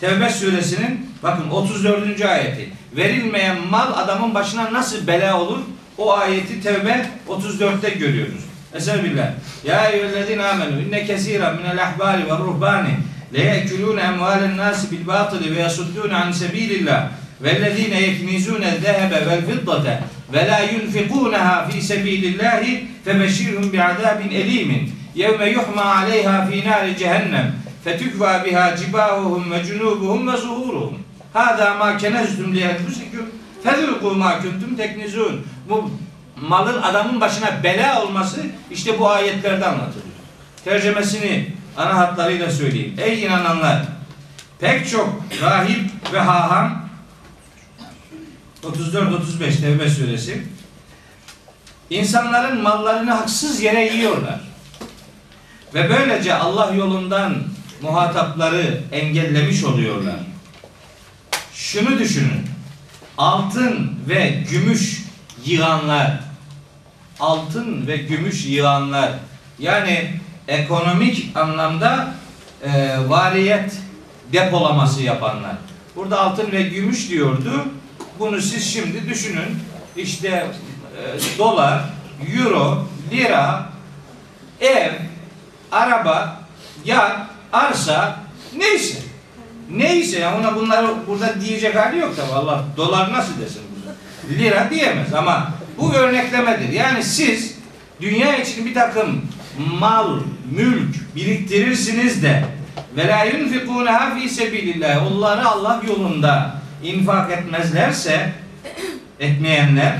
Tevbe 0.00 0.30
suresinin 0.30 1.10
bakın 1.22 1.50
34. 1.50 2.20
ayeti. 2.20 2.72
Verilmeyen 2.96 3.56
mal 3.70 3.92
adamın 3.92 4.34
başına 4.34 4.72
nasıl 4.72 5.06
bela 5.06 5.40
olur? 5.40 5.58
O 6.00 6.12
ayeti 6.12 6.62
Tevbe 6.62 7.06
34'te 7.28 7.90
görüyoruz. 7.90 8.44
Eselbillah. 8.74 9.30
Ya 9.64 9.90
eyyühellezine 9.90 10.44
amenu 10.44 10.80
inne 10.80 11.04
kesiren 11.04 11.56
minel 11.56 11.84
ahbari 11.84 12.26
ve 12.26 12.38
ruhbani 12.38 12.96
le 13.34 13.40
yekulune 13.40 14.00
emvalen 14.00 14.56
nasi 14.56 14.90
bil 14.90 15.06
batili 15.06 15.56
ve 15.56 15.60
yasuddune 15.60 16.14
an 16.14 16.32
sebilillah 16.32 17.08
vellezine 17.40 18.02
yeknizune 18.02 18.70
zehebe 18.82 19.26
vel 19.26 19.46
fiddate 19.46 19.98
ve 20.32 20.46
la 20.48 20.60
yunfikunaha 20.60 21.68
fi 21.68 21.82
sebilillahi 21.82 22.86
febeşirhum 23.04 23.72
bi'azabin 23.72 24.30
elimin 24.30 24.92
yevme 25.14 25.50
yuhma 25.50 25.84
aleyha 25.84 26.46
fi 26.46 26.68
nari 26.68 26.96
cehennem 26.98 27.52
fetükva 27.84 28.44
biha 28.44 28.76
cibahuhum 28.76 29.50
ve 29.50 29.64
cunubuhum 29.64 30.32
ve 30.32 30.36
zuhuruhum 30.36 30.98
hâdâ 31.34 31.74
mâ 31.74 31.98
keneztüm 31.98 32.54
li 32.54 32.60
enfusikum 32.60 33.26
فَذُوقُوا 33.63 34.15
مَا 34.23 34.31
كُنْتُمْ 34.41 34.77
تَكْنِزُونَ 34.77 35.35
Bu 35.69 35.91
malın 36.41 36.81
adamın 36.81 37.21
başına 37.21 37.63
bela 37.63 38.03
olması 38.03 38.41
işte 38.71 38.99
bu 38.99 39.09
ayetlerde 39.09 39.65
anlatılıyor. 39.65 40.15
Tercemesini 40.65 41.53
ana 41.77 41.97
hatlarıyla 41.97 42.51
söyleyeyim. 42.51 42.95
Ey 42.97 43.23
inananlar! 43.23 43.81
Pek 44.59 44.89
çok 44.89 45.19
rahip 45.41 45.89
ve 46.13 46.19
haham 46.19 46.89
34-35 48.63 49.61
Tevbe 49.61 49.89
suresi 49.89 50.43
insanların 51.89 52.61
mallarını 52.61 53.11
haksız 53.11 53.61
yere 53.61 53.93
yiyorlar. 53.95 54.39
Ve 55.73 55.89
böylece 55.89 56.35
Allah 56.35 56.73
yolundan 56.73 57.43
muhatapları 57.81 58.81
engellemiş 58.91 59.63
oluyorlar. 59.63 60.19
Şunu 61.53 61.99
düşünün. 61.99 62.48
Altın 63.20 63.98
ve 64.08 64.44
gümüş 64.50 65.04
yığanlar 65.44 66.20
altın 67.20 67.86
ve 67.86 67.96
gümüş 67.96 68.46
yığanlar 68.46 69.12
yani 69.58 70.10
ekonomik 70.48 71.36
anlamda 71.36 72.14
e, 72.62 72.96
variyet 73.08 73.72
depolaması 74.32 75.02
yapanlar. 75.02 75.56
Burada 75.96 76.20
altın 76.20 76.52
ve 76.52 76.62
gümüş 76.62 77.10
diyordu. 77.10 77.64
Bunu 78.18 78.40
siz 78.40 78.72
şimdi 78.72 79.08
düşünün. 79.08 79.58
İşte 79.96 80.28
e, 80.28 81.38
dolar, 81.38 81.82
euro, 82.36 82.86
lira, 83.10 83.68
ev, 84.60 84.92
araba, 85.72 86.42
yat, 86.84 87.26
arsa 87.52 88.16
neyse. 88.56 89.09
Neyse 89.76 90.18
ya 90.18 90.38
ona 90.38 90.56
bunları 90.56 90.86
burada 91.06 91.40
diyecek 91.40 91.76
hali 91.76 91.98
yok 91.98 92.16
tabi 92.16 92.32
Allah 92.32 92.64
dolar 92.76 93.12
nasıl 93.12 93.40
desin 93.40 93.62
burada. 93.76 93.96
Lira 94.38 94.70
diyemez 94.70 95.14
ama 95.14 95.54
bu 95.78 95.92
örneklemedir. 95.92 96.68
Yani 96.68 97.04
siz 97.04 97.54
dünya 98.00 98.36
için 98.36 98.66
bir 98.66 98.74
takım 98.74 99.22
mal, 99.80 100.20
mülk 100.50 101.16
biriktirirsiniz 101.16 102.22
de 102.22 102.44
ve 102.96 103.08
la 103.08 103.24
yunfikunaha 103.24 104.14
fi 104.14 104.28
sebilillah. 104.28 105.12
Onları 105.12 105.48
Allah 105.48 105.82
yolunda 105.88 106.54
infak 106.82 107.30
etmezlerse 107.32 108.32
etmeyenler 109.20 109.92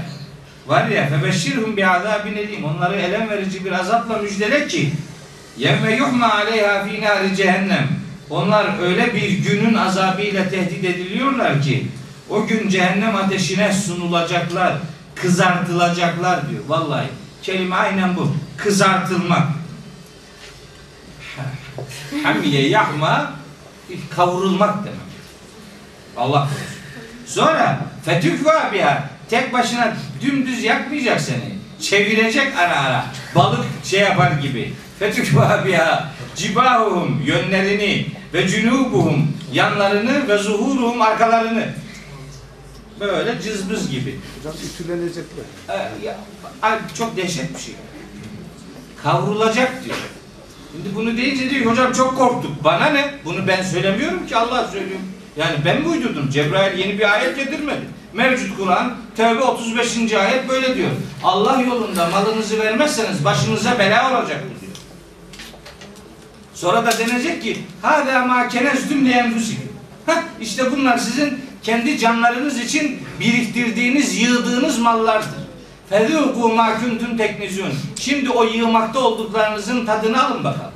var 0.67 0.89
ya 0.89 1.09
febeşşirhum 1.09 1.77
bi 1.77 1.87
azabin 1.87 2.37
elim. 2.37 2.65
Onları 2.65 2.97
elem 2.97 3.31
verici 3.31 3.65
bir 3.65 3.73
azapla 3.73 4.19
müjdele 4.19 4.69
ki 4.69 4.93
yevme 5.59 5.97
yuhma 5.97 6.35
aleyha 6.35 6.85
fi 6.85 7.01
nari 7.01 7.37
cehennem. 7.37 8.00
Onlar 8.31 8.83
öyle 8.83 9.15
bir 9.15 9.29
günün 9.29 9.75
azabıyla 9.75 10.49
tehdit 10.49 10.85
ediliyorlar 10.85 11.63
ki 11.63 11.87
o 12.31 12.47
gün 12.47 12.69
cehennem 12.69 13.17
ateşine 13.17 13.73
sunulacaklar, 13.73 14.75
kızartılacaklar 15.15 16.51
diyor. 16.51 16.63
Vallahi 16.69 17.07
kelime 17.43 17.77
aynen 17.77 18.17
bu. 18.17 18.33
Kızartılmak. 18.57 19.49
Hamiye 22.23 22.69
yahma 22.69 23.33
kavrulmak 24.11 24.85
demek. 24.85 25.01
Allah 26.17 26.41
korusun. 26.41 26.81
Sonra 27.27 27.81
fetükva 28.05 28.71
biha 28.73 29.11
tek 29.31 29.53
başına 29.53 29.97
dümdüz 30.23 30.65
yakmayacak 30.65 31.21
seni. 31.21 31.61
Çevirecek 31.81 32.57
ara 32.59 32.81
ara. 32.81 33.07
Balık 33.35 33.65
şey 33.85 34.01
yapar 34.01 34.31
gibi. 34.31 34.73
Fetükva 34.99 35.65
biha 35.67 36.11
cibahuhum 36.37 37.23
yönlerini 37.27 38.07
ve 38.35 38.49
cunubuhum 38.49 39.33
yanlarını 39.53 40.29
ve 40.29 40.39
zuhuruhum 40.39 41.03
arkalarını. 41.03 41.67
Böyle 43.01 43.41
cızbız 43.43 43.91
gibi. 43.91 44.19
Hocam 44.39 44.55
ütülenecekler. 44.65 45.45
Ee, 45.69 46.07
ya, 46.07 46.19
çok 46.99 47.17
dehşet 47.17 47.55
bir 47.55 47.61
şey. 47.61 47.75
Kavrulacak 49.03 49.85
diyor. 49.85 49.97
Şimdi 50.73 50.95
bunu 50.95 51.17
deyince 51.17 51.51
diyor 51.51 51.67
hocam 51.67 51.93
çok 51.93 52.19
korktuk. 52.19 52.65
Bana 52.65 52.87
ne? 52.87 53.15
Bunu 53.25 53.47
ben 53.49 53.63
söylemiyorum 53.63 54.27
ki 54.27 54.37
Allah 54.37 54.69
söylüyor. 54.69 55.01
Yani 55.37 55.57
ben 55.65 55.81
mi 55.81 55.89
uydurdum? 55.89 56.31
Cebrail 56.31 56.79
yeni 56.79 56.99
bir 56.99 57.13
ayet 57.15 57.37
getirmedi. 57.37 57.81
Mevcut 58.13 58.57
Kur'an 58.57 58.97
Tevbe 59.17 59.43
35. 59.43 60.13
ayet 60.13 60.49
böyle 60.49 60.75
diyor. 60.77 60.91
Allah 61.25 61.63
yolunda 61.63 62.09
malınızı 62.09 62.59
vermezseniz 62.59 63.25
başınıza 63.25 63.79
bela 63.79 64.11
olacak 64.11 64.41
bu 64.45 64.60
diyor. 64.60 64.60
Sonra 66.61 66.87
da 66.87 66.99
denecek 66.99 67.43
ki 67.43 67.59
hâdâ 67.83 68.25
mâ 68.25 68.49
kenezdüm 68.49 69.05
li 69.05 69.11
enfusikum. 69.11 69.69
Hah 70.07 70.23
işte 70.41 70.73
bunlar 70.73 70.99
sizin 70.99 71.39
kendi 71.63 71.99
canlarınız 71.99 72.59
için 72.59 72.99
biriktirdiğiniz, 73.21 74.23
yığdığınız 74.23 74.79
mallardır. 74.79 75.41
Fezûkû 75.91 76.55
mâ 76.55 76.81
kuntum 76.81 77.17
teknizûn. 77.17 77.73
Şimdi 78.01 78.31
o 78.31 78.45
yığmakta 78.45 79.01
olduklarınızın 79.01 79.87
tadını 79.87 80.25
alın 80.25 80.45
bakalım. 80.45 80.73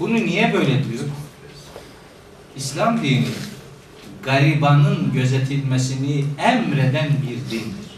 Bunu 0.00 0.14
niye 0.14 0.52
böyle 0.52 0.84
diyor? 0.84 1.04
İslam 2.56 3.02
dini 3.02 3.26
garibanın 4.22 5.12
gözetilmesini 5.12 6.24
emreden 6.38 7.08
bir 7.08 7.50
dindir. 7.50 7.92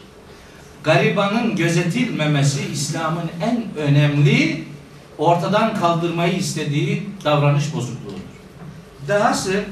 Garibanın 0.83 1.57
gözetilmemesi 1.57 2.61
İslam'ın 2.73 3.31
en 3.43 3.87
önemli 3.87 4.65
ortadan 5.19 5.75
kaldırmayı 5.81 6.33
istediği 6.37 7.11
davranış 7.25 7.75
bozukluğudur. 7.75 8.15
Dahası 9.09 9.65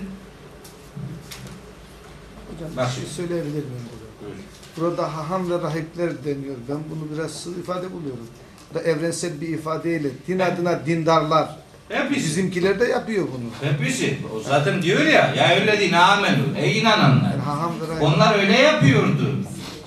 Hocam 2.55 2.71
Bak 2.77 2.89
bir 2.89 2.95
şey 3.01 3.05
söyleyebilir 3.11 3.53
miyim 3.53 3.89
burada? 3.93 4.35
Burada 4.77 5.17
haham 5.17 5.51
ve 5.51 5.55
rahipler 5.63 6.25
deniyor. 6.25 6.55
Ben 6.69 6.77
bunu 6.91 7.19
biraz 7.19 7.31
sığ 7.31 7.51
ifade 7.51 7.93
buluyorum. 7.93 8.27
Bu 8.71 8.75
da 8.75 8.83
evrensel 8.83 9.41
bir 9.41 9.49
ifadeyle 9.49 10.09
din 10.27 10.39
adına 10.39 10.87
dindarlar. 10.87 11.49
hepsi, 11.89 12.15
Bizimkiler 12.15 12.81
de 12.81 12.85
yapıyor 12.85 13.27
bunu. 13.29 13.71
hepsi. 13.71 14.19
O 14.37 14.41
zaten 14.41 14.83
diyor 14.83 15.01
ya 15.01 15.35
ya 15.37 15.57
öyle 15.61 15.97
amenu. 15.97 16.43
Ey 16.59 16.79
inananlar. 16.79 17.33
Yani. 17.33 18.01
Onlar 18.01 18.39
öyle 18.39 18.59
yapıyordu. 18.59 19.37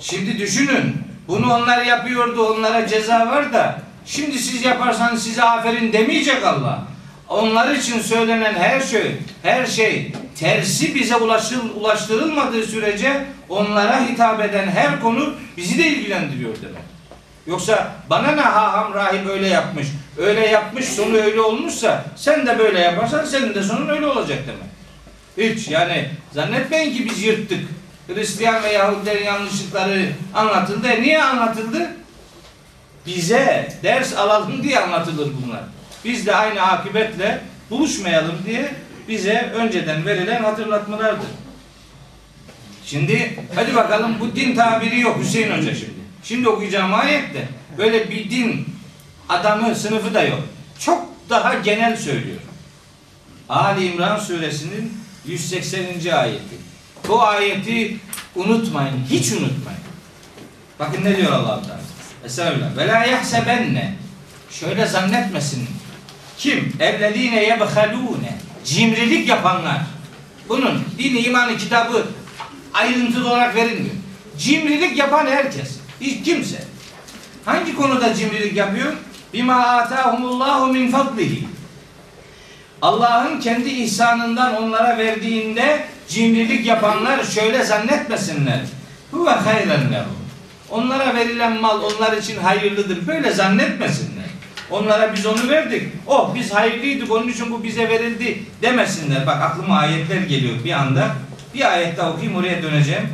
Şimdi 0.00 0.38
düşünün. 0.38 0.94
Bunu 1.28 1.54
onlar 1.54 1.84
yapıyordu. 1.84 2.46
Onlara 2.46 2.86
ceza 2.88 3.26
var 3.26 3.52
da 3.52 3.85
şimdi 4.06 4.38
siz 4.38 4.64
yaparsanız 4.64 5.24
size 5.24 5.42
aferin 5.42 5.92
demeyecek 5.92 6.44
Allah. 6.44 6.82
Onlar 7.28 7.74
için 7.74 8.00
söylenen 8.00 8.54
her 8.54 8.80
şey, 8.80 9.16
her 9.42 9.66
şey 9.66 10.12
tersi 10.38 10.94
bize 10.94 11.16
ulaşıl, 11.16 11.80
ulaştırılmadığı 11.80 12.62
sürece 12.62 13.24
onlara 13.48 14.08
hitap 14.08 14.40
eden 14.40 14.68
her 14.68 15.00
konu 15.00 15.34
bizi 15.56 15.78
de 15.78 15.86
ilgilendiriyor 15.86 16.56
demek. 16.62 16.82
Yoksa 17.46 17.92
bana 18.10 18.32
ne 18.32 18.40
haham 18.40 18.94
rahip 18.94 19.26
öyle 19.26 19.48
yapmış, 19.48 19.86
öyle 20.18 20.46
yapmış 20.46 20.84
sonu 20.84 21.16
öyle 21.16 21.40
olmuşsa 21.40 22.04
sen 22.16 22.46
de 22.46 22.58
böyle 22.58 22.78
yaparsan 22.80 23.24
senin 23.24 23.54
de 23.54 23.62
sonun 23.62 23.88
öyle 23.88 24.06
olacak 24.06 24.38
demek. 24.46 24.76
Hiç 25.56 25.68
yani 25.68 26.10
zannetmeyin 26.32 26.96
ki 26.96 27.04
biz 27.10 27.22
yırttık. 27.22 27.60
Hristiyan 28.08 28.62
ve 28.62 28.72
Yahudilerin 28.72 29.24
yanlışlıkları 29.24 30.08
anlatıldı. 30.34 30.88
E 30.88 31.02
niye 31.02 31.22
anlatıldı? 31.22 31.90
Bize 33.06 33.72
ders 33.82 34.16
alalım 34.16 34.62
diye 34.62 34.78
anlatılır 34.78 35.32
bunlar. 35.42 35.60
Biz 36.04 36.26
de 36.26 36.36
aynı 36.36 36.62
akibetle 36.62 37.40
buluşmayalım 37.70 38.34
diye 38.46 38.74
bize 39.08 39.52
önceden 39.54 40.06
verilen 40.06 40.44
hatırlatmalardır. 40.44 41.28
Şimdi 42.84 43.40
hadi 43.54 43.74
bakalım 43.74 44.20
bu 44.20 44.36
din 44.36 44.54
tabiri 44.54 45.00
yok 45.00 45.18
Hüseyin 45.22 45.50
Hoca 45.50 45.74
şimdi. 45.74 46.06
Şimdi 46.24 46.48
okuyacağım 46.48 46.94
ayette 46.94 47.48
böyle 47.78 48.10
bir 48.10 48.30
din 48.30 48.66
adamı 49.28 49.74
sınıfı 49.74 50.14
da 50.14 50.22
yok. 50.22 50.40
Çok 50.78 51.06
daha 51.30 51.54
genel 51.54 51.96
söylüyor. 51.96 52.40
Ali 53.48 53.86
İmran 53.86 54.18
suresinin 54.18 54.92
180. 55.26 55.80
ayeti. 56.12 56.56
Bu 57.08 57.22
ayeti 57.22 57.96
unutmayın, 58.34 59.04
hiç 59.10 59.32
unutmayın. 59.32 59.80
Bakın 60.78 61.04
ne 61.04 61.16
diyor 61.16 61.32
Allah 61.32 61.62
Teala. 61.62 61.80
Estağfirullah. 62.26 62.76
Ve 62.76 62.88
la 62.88 63.04
yahsebenne. 63.04 63.94
Şöyle 64.50 64.86
zannetmesin. 64.86 65.68
Kim? 66.38 66.72
Ellezine 66.80 67.42
yebhalune. 67.44 68.34
Cimrilik 68.64 69.28
yapanlar. 69.28 69.80
Bunun 70.48 70.84
dini, 70.98 71.18
imanı, 71.18 71.56
kitabı 71.56 72.06
ayrıntılı 72.74 73.30
olarak 73.30 73.54
verilmiyor. 73.54 73.94
Cimrilik 74.38 74.98
yapan 74.98 75.26
herkes. 75.26 75.76
Hiç 76.00 76.24
kimse. 76.24 76.64
Hangi 77.44 77.76
konuda 77.76 78.14
cimrilik 78.14 78.56
yapıyor? 78.56 78.92
Bima 79.32 79.54
atahumullahu 79.54 80.66
min 80.66 80.90
fadlihi. 80.90 81.48
Allah'ın 82.82 83.40
kendi 83.40 83.68
ihsanından 83.68 84.62
onlara 84.62 84.98
verdiğinde 84.98 85.84
cimrilik 86.08 86.66
yapanlar 86.66 87.24
şöyle 87.24 87.64
zannetmesinler. 87.64 88.60
Huve 89.10 89.30
hayren 89.30 89.92
lehum. 89.92 90.15
Onlara 90.70 91.14
verilen 91.14 91.60
mal 91.60 91.82
onlar 91.82 92.16
için 92.16 92.40
hayırlıdır. 92.40 93.06
Böyle 93.06 93.32
zannetmesinler. 93.32 94.26
Onlara 94.70 95.14
biz 95.14 95.26
onu 95.26 95.48
verdik. 95.48 95.92
Oh 96.06 96.34
biz 96.34 96.54
hayırlıydık 96.54 97.12
onun 97.12 97.28
için 97.28 97.52
bu 97.52 97.64
bize 97.64 97.88
verildi 97.88 98.42
demesinler. 98.62 99.26
Bak 99.26 99.42
aklıma 99.42 99.78
ayetler 99.78 100.20
geliyor 100.20 100.64
bir 100.64 100.72
anda. 100.72 101.08
Bir 101.54 101.72
ayet 101.72 101.96
daha 101.96 102.10
okuyayım 102.10 102.36
oraya 102.36 102.62
döneceğim. 102.62 103.08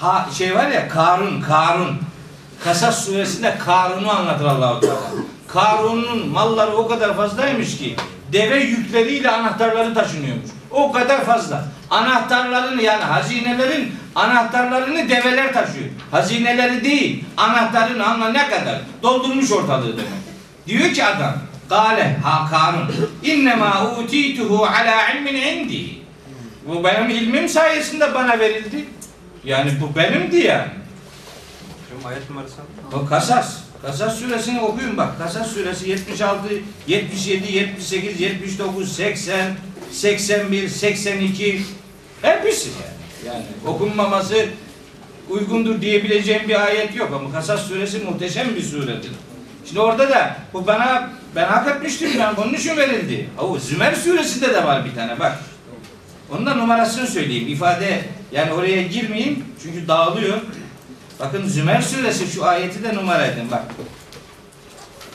Ha, 0.00 0.28
şey 0.38 0.54
var 0.54 0.68
ya 0.68 0.88
Karun, 0.88 1.40
Karun. 1.40 1.98
Kasas 2.64 3.04
suresinde 3.04 3.58
Karun'u 3.58 4.10
anlatır 4.10 4.44
Allahu 4.44 4.80
Teala. 4.80 5.00
Karun'un 5.48 6.28
malları 6.28 6.76
o 6.76 6.88
kadar 6.88 7.16
fazlaymış 7.16 7.78
ki 7.78 7.96
deve 8.32 8.56
yükleriyle 8.56 9.30
anahtarları 9.30 9.94
taşınıyormuş. 9.94 10.50
O 10.70 10.92
kadar 10.92 11.24
fazla. 11.24 11.64
Anahtarlarını 11.90 12.82
yani 12.82 13.04
hazinelerin 13.04 13.92
anahtarlarını 14.14 15.08
develer 15.08 15.52
taşıyor. 15.52 15.86
Hazineleri 16.10 16.84
değil, 16.84 17.24
anahtarını 17.36 18.06
anla 18.06 18.28
ne 18.28 18.48
kadar 18.50 18.80
doldurmuş 19.02 19.52
ortalığı 19.52 19.92
demek. 19.92 20.24
Diyor 20.66 20.94
ki 20.94 21.04
adam, 21.04 21.34
Kale 21.68 22.16
ha 22.22 22.48
Karun, 22.50 22.94
innema 23.22 23.90
utituhu 23.98 24.64
ala 24.64 25.12
ilmin 25.12 25.34
indi. 25.34 26.04
Bu 26.68 26.84
benim 26.84 27.10
ilmim 27.10 27.48
sayesinde 27.48 28.14
bana 28.14 28.38
verildi. 28.38 28.84
Yani 29.44 29.72
bu 29.80 29.96
benimdi 29.96 30.36
yani. 30.36 30.68
Ayet 32.04 32.30
numarası 32.30 32.54
O 32.92 33.06
Kasas. 33.06 33.56
Kasas 33.82 34.18
suresini 34.18 34.60
okuyun 34.60 34.96
bak. 34.96 35.18
Kasas 35.18 35.52
suresi 35.52 35.90
76, 35.90 36.48
77, 36.86 37.52
78, 37.52 38.20
79, 38.20 38.96
80, 38.96 39.52
81, 39.94 40.68
82 40.68 41.62
hepsi 42.22 42.68
yani. 42.68 43.34
Yani 43.34 43.44
okunmaması 43.66 44.46
uygundur 45.30 45.80
diyebileceğim 45.80 46.48
bir 46.48 46.64
ayet 46.64 46.96
yok 46.96 47.12
ama 47.14 47.32
Kasas 47.32 47.62
suresi 47.68 47.98
muhteşem 47.98 48.56
bir 48.56 48.62
suredir. 48.62 49.10
Şimdi 49.66 49.80
orada 49.80 50.10
da 50.10 50.36
bu 50.52 50.66
bana 50.66 51.10
ben 51.36 51.44
hak 51.44 51.76
etmiştim 51.76 52.10
ben 52.18 52.36
bunun 52.36 52.54
için 52.54 52.76
verildi. 52.76 53.28
O 53.38 53.58
Zümer 53.58 53.94
suresinde 53.94 54.54
de 54.54 54.64
var 54.64 54.84
bir 54.84 54.94
tane 54.94 55.18
bak. 55.20 55.38
Onun 56.32 56.46
da 56.46 56.54
numarasını 56.54 57.06
söyleyeyim. 57.06 57.48
ifade 57.48 58.04
yani 58.32 58.52
oraya 58.52 58.82
girmeyeyim 58.82 59.44
çünkü 59.62 59.88
dağılıyor. 59.88 60.38
Bakın 61.20 61.48
Zümer 61.48 61.82
suresi 61.82 62.26
şu 62.26 62.44
ayeti 62.44 62.82
de 62.82 62.94
numara 62.94 63.26
edin 63.26 63.50
bak. 63.50 63.62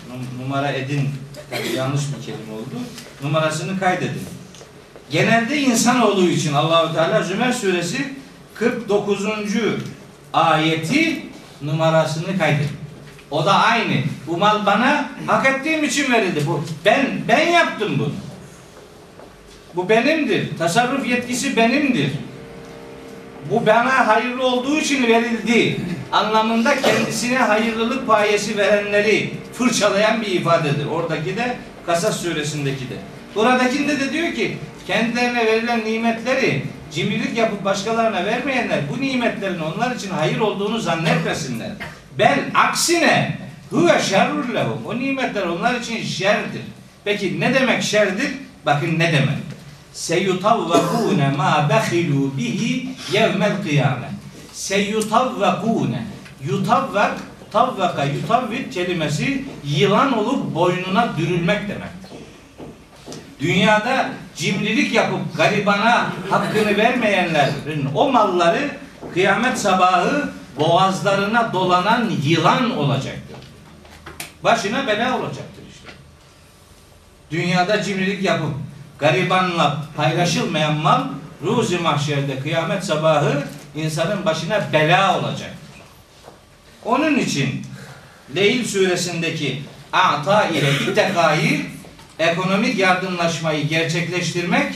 Num- 0.09 0.43
Numara 0.43 0.71
edin. 0.71 1.09
Tabii 1.49 1.75
yanlış 1.77 2.01
bir 2.01 2.25
kelime 2.25 2.53
oldu. 2.53 2.83
Numarasını 3.23 3.79
kaydedin. 3.79 4.21
Genelde 5.11 5.57
insanoğlu 5.57 6.29
için 6.29 6.53
Allahu 6.53 6.93
Teala 6.93 7.23
Zümer 7.23 7.51
suresi 7.51 8.13
49. 8.55 9.25
ayeti 10.33 11.25
numarasını 11.61 12.37
kaydedin. 12.37 12.69
O 13.31 13.45
da 13.45 13.53
aynı. 13.53 13.93
Bu 14.27 14.37
mal 14.37 14.65
bana 14.65 15.09
hak 15.27 15.45
ettiğim 15.45 15.83
için 15.83 16.11
verildi. 16.11 16.43
Bu 16.47 16.63
ben 16.85 17.07
ben 17.27 17.47
yaptım 17.47 17.95
bunu. 17.99 18.13
Bu 19.75 19.89
benimdir. 19.89 20.57
Tasarruf 20.57 21.07
yetkisi 21.07 21.55
benimdir. 21.55 22.11
Bu 23.51 23.65
bana 23.65 24.07
hayırlı 24.07 24.45
olduğu 24.45 24.77
için 24.77 25.07
verildi 25.07 25.77
anlamında 26.11 26.81
kendisine 26.81 27.37
hayırlılık 27.37 28.07
payesi 28.07 28.57
verenleri 28.57 29.33
fırçalayan 29.53 30.21
bir 30.21 30.27
ifadedir. 30.27 30.85
Oradaki 30.85 31.37
de 31.37 31.57
Kasas 31.85 32.21
suresindeki 32.21 32.89
de. 32.89 32.95
Buradakinde 33.35 33.99
de 33.99 34.13
diyor 34.13 34.33
ki 34.33 34.57
kendilerine 34.89 35.45
verilen 35.45 35.85
nimetleri 35.85 36.63
cimrilik 36.91 37.37
yapıp 37.37 37.65
başkalarına 37.65 38.25
vermeyenler 38.25 38.79
bu 38.89 39.01
nimetlerin 39.01 39.59
onlar 39.59 39.95
için 39.95 40.09
hayır 40.09 40.39
olduğunu 40.39 40.79
zannetmesinler. 40.79 41.71
Bel 42.19 42.39
aksine 42.53 43.37
huve 43.69 44.01
şerrur 44.01 44.53
lehum. 44.53 44.85
O 44.85 44.99
nimetler 44.99 45.43
onlar 45.43 45.79
için 45.79 46.03
şerdir. 46.03 46.61
Peki 47.03 47.39
ne 47.39 47.53
demek 47.53 47.83
şerdir? 47.83 48.31
Bakın 48.65 48.99
ne 48.99 49.13
demek? 49.13 49.37
Seyutavvakune 49.93 51.29
ma 51.37 51.69
behilu 51.69 52.37
bihi 52.37 52.89
yevmel 53.13 53.63
kıyamet. 53.63 54.09
Seyutavvakune. 54.53 56.03
Yutavvak, 56.45 57.17
tavvaka, 57.51 58.03
yutavvik 58.03 58.73
kelimesi 58.73 59.45
yılan 59.63 60.17
olup 60.17 60.55
boynuna 60.55 61.17
dürülmek 61.17 61.61
demektir. 61.61 61.98
Dünyada 63.39 64.09
cimrilik 64.35 64.93
yapıp 64.93 65.37
garibana 65.37 66.13
hakkını 66.29 66.77
vermeyenlerin 66.77 67.89
o 67.95 68.11
malları 68.11 68.69
kıyamet 69.13 69.57
sabahı 69.57 70.29
boğazlarına 70.59 71.53
dolanan 71.53 72.11
yılan 72.23 72.77
olacaktır. 72.77 73.37
Başına 74.43 74.87
bela 74.87 75.17
olacaktır 75.17 75.63
işte. 75.73 75.89
Dünyada 77.31 77.83
cimrilik 77.83 78.23
yapıp 78.23 78.53
garibanla 78.99 79.77
paylaşılmayan 79.95 80.75
mal 80.75 81.03
ruzi 81.43 81.77
mahşerde 81.77 82.39
kıyamet 82.39 82.83
sabahı 82.83 83.43
insanın 83.75 84.25
başına 84.25 84.73
bela 84.73 85.19
olacaktır. 85.19 85.81
Onun 86.85 87.15
için 87.15 87.65
Leyl 88.35 88.65
suresindeki 88.65 89.63
a'ta 89.93 90.45
ile 90.45 90.71
ittekayı 90.71 91.65
ekonomik 92.19 92.79
yardımlaşmayı 92.79 93.67
gerçekleştirmek 93.67 94.73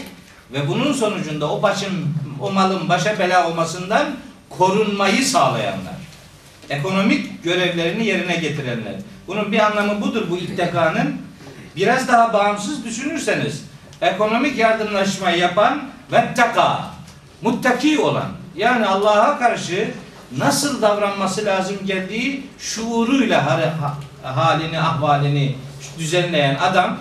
ve 0.53 0.67
bunun 0.67 0.93
sonucunda 0.93 1.51
o 1.51 1.61
başın 1.61 2.07
o 2.41 2.51
malın 2.51 2.89
başa 2.89 3.19
bela 3.19 3.47
olmasından 3.47 4.05
korunmayı 4.49 5.25
sağlayanlar. 5.25 5.93
Ekonomik 6.69 7.43
görevlerini 7.43 8.05
yerine 8.05 8.35
getirenler. 8.35 8.95
Bunun 9.27 9.51
bir 9.51 9.59
anlamı 9.59 10.01
budur 10.01 10.25
bu 10.29 10.37
ittekanın. 10.37 11.21
Biraz 11.75 12.07
daha 12.07 12.33
bağımsız 12.33 12.85
düşünürseniz 12.85 13.63
ekonomik 14.01 14.57
yardımlaşmayı 14.57 15.37
yapan 15.37 15.83
vetteka 16.11 16.83
muttaki 17.41 17.99
olan 17.99 18.27
yani 18.55 18.85
Allah'a 18.85 19.39
karşı 19.39 19.91
nasıl 20.37 20.81
davranması 20.81 21.45
lazım 21.45 21.75
geldiği 21.85 22.43
şuuruyla 22.59 23.45
ha- 23.45 23.97
halini, 24.23 24.79
ahvalini 24.79 25.55
düzenleyen 25.99 26.55
adam 26.55 26.97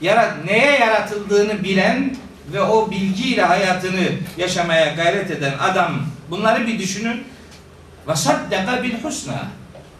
yarat 0.00 0.44
neye 0.44 0.78
yaratıldığını 0.78 1.64
bilen 1.64 2.16
ve 2.52 2.60
o 2.62 2.90
bilgiyle 2.90 3.42
hayatını 3.42 4.08
yaşamaya 4.36 4.94
gayret 4.94 5.30
eden 5.30 5.54
adam 5.58 6.06
bunları 6.30 6.66
bir 6.66 6.78
düşünün. 6.78 7.24
Ve 8.08 8.16
saddaka 8.16 8.82
bil 8.82 9.02
husna. 9.02 9.42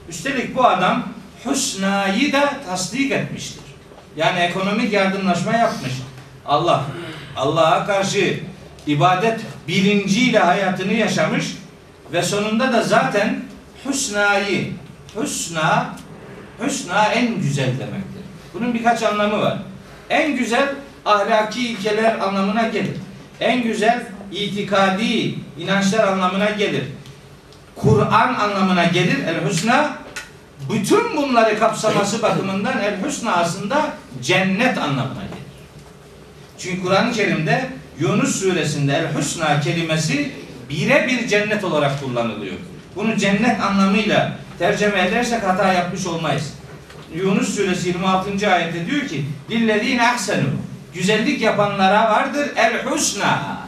Üstelik 0.09 0.57
bu 0.57 0.67
adam 0.67 1.09
husnayı 1.45 2.33
da 2.33 2.53
tasdik 2.67 3.13
etmiştir. 3.13 3.63
Yani 4.17 4.39
ekonomik 4.39 4.93
yardımlaşma 4.93 5.53
yapmış. 5.53 5.93
Allah 6.47 6.85
Allah'a 7.37 7.87
karşı 7.87 8.41
ibadet 8.87 9.41
bilinciyle 9.69 10.39
hayatını 10.39 10.93
yaşamış 10.93 11.57
ve 12.13 12.23
sonunda 12.23 12.73
da 12.73 12.83
zaten 12.83 13.43
husnayı 13.85 14.73
husna 15.15 15.97
husna 16.59 17.07
en 17.07 17.41
güzel 17.41 17.67
demektir. 17.79 18.23
Bunun 18.55 18.75
birkaç 18.75 19.03
anlamı 19.03 19.41
var. 19.41 19.59
En 20.11 20.37
güzel 20.37 20.69
ahlaki 21.05 21.69
ilkeler 21.69 22.19
anlamına 22.19 22.69
gelir. 22.69 22.97
En 23.41 23.63
güzel 23.63 24.07
itikadi 24.33 25.35
inançlar 25.59 26.09
anlamına 26.09 26.51
gelir. 26.51 26.85
Kur'an 27.77 28.35
anlamına 28.35 28.85
gelir. 28.85 29.19
El 29.27 29.45
husna 29.49 29.99
bütün 30.73 31.17
bunları 31.17 31.59
kapsaması 31.59 32.23
bakımından 32.23 32.79
el 32.79 33.03
husna 33.03 33.37
aslında 33.37 33.87
cennet 34.23 34.79
anlamına 34.79 35.23
gelir. 35.23 35.47
Çünkü 36.59 36.83
Kur'an-ı 36.83 37.13
Kerim'de 37.13 37.69
Yunus 38.01 38.41
suresinde 38.41 38.95
el 38.95 39.13
husna 39.13 39.61
kelimesi 39.61 40.33
birebir 40.71 41.29
cennet 41.29 41.65
olarak 41.65 42.01
kullanılıyor. 42.01 42.55
Bunu 42.97 43.17
cennet 43.17 43.61
anlamıyla 43.61 44.33
tercüme 44.59 45.07
edersek 45.09 45.43
hata 45.43 45.73
yapmış 45.73 46.07
olmayız. 46.07 46.53
Yunus 47.15 47.55
suresi 47.55 47.89
26. 47.89 48.53
ayette 48.53 48.87
diyor 48.87 49.09
ki 49.09 49.25
lillezine 49.51 50.09
ahsenu 50.09 50.49
güzellik 50.95 51.41
yapanlara 51.41 52.11
vardır 52.11 52.49
el 52.57 52.85
husna 52.85 53.59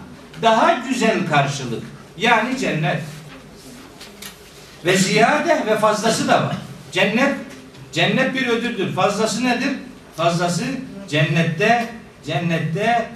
daha 0.43 0.73
güzel 0.89 1.27
karşılık 1.31 1.83
yani 2.17 2.59
cennet 2.59 3.03
ve 4.85 4.97
ziyade 4.97 5.67
ve 5.67 5.79
fazlası 5.79 6.29
da 6.29 6.43
var. 6.43 6.57
Cennet 6.93 7.35
cennet 7.93 8.35
bir 8.35 8.47
ödüldür. 8.47 8.95
Fazlası 8.95 9.45
nedir? 9.45 9.71
Fazlası 10.17 10.65
cennette 11.09 11.89
cennette 12.27 13.11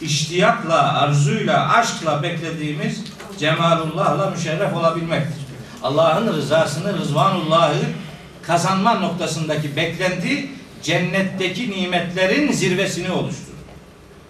iştiyakla, 0.00 1.00
arzuyla, 1.00 1.72
aşkla 1.72 2.22
beklediğimiz 2.22 3.04
cemalullahla 3.38 4.30
müşerref 4.30 4.74
olabilmektir. 4.74 5.46
Allah'ın 5.82 6.32
rızasını, 6.32 6.98
rızvanullahı 6.98 7.82
kazanma 8.46 8.94
noktasındaki 8.94 9.76
beklenti 9.76 10.48
cennetteki 10.82 11.70
nimetlerin 11.70 12.52
zirvesini 12.52 13.10
oluşturur. 13.10 13.56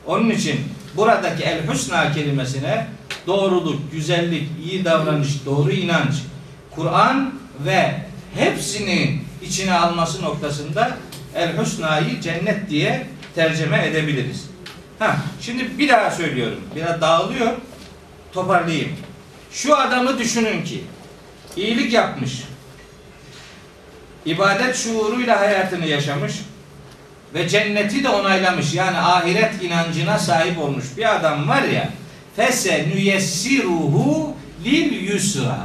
Onun 0.06 0.30
için 0.30 0.60
buradaki 0.96 1.42
el 1.42 1.66
husna 1.66 2.12
kelimesine 2.12 2.86
doğruluk, 3.26 3.92
güzellik, 3.92 4.48
iyi 4.64 4.84
davranış, 4.84 5.46
doğru 5.46 5.72
inanç, 5.72 6.14
Kur'an 6.70 7.34
ve 7.64 7.94
hepsini 8.34 9.20
içine 9.42 9.72
alması 9.72 10.22
noktasında 10.22 10.96
el 11.34 11.56
husnayı 11.56 12.20
cennet 12.20 12.70
diye 12.70 13.06
tercüme 13.34 13.86
edebiliriz. 13.86 14.46
Ha, 14.98 15.16
şimdi 15.40 15.78
bir 15.78 15.88
daha 15.88 16.10
söylüyorum. 16.10 16.60
Biraz 16.76 17.00
dağılıyor. 17.00 17.52
Toparlayayım. 18.32 18.92
Şu 19.52 19.76
adamı 19.76 20.18
düşünün 20.18 20.64
ki 20.64 20.84
iyilik 21.56 21.92
yapmış. 21.92 22.42
İbadet 24.26 24.76
şuuruyla 24.76 25.40
hayatını 25.40 25.86
yaşamış 25.86 26.32
ve 27.34 27.48
cenneti 27.48 28.04
de 28.04 28.08
onaylamış. 28.08 28.74
Yani 28.74 28.98
ahiret 28.98 29.62
inancına 29.62 30.18
sahip 30.18 30.58
olmuş 30.58 30.84
bir 30.96 31.16
adam 31.16 31.48
var 31.48 31.62
ya. 31.62 31.88
Fese 32.36 32.88
nüyessiruhu 32.94 34.34
lil 34.64 35.10
yusra. 35.12 35.58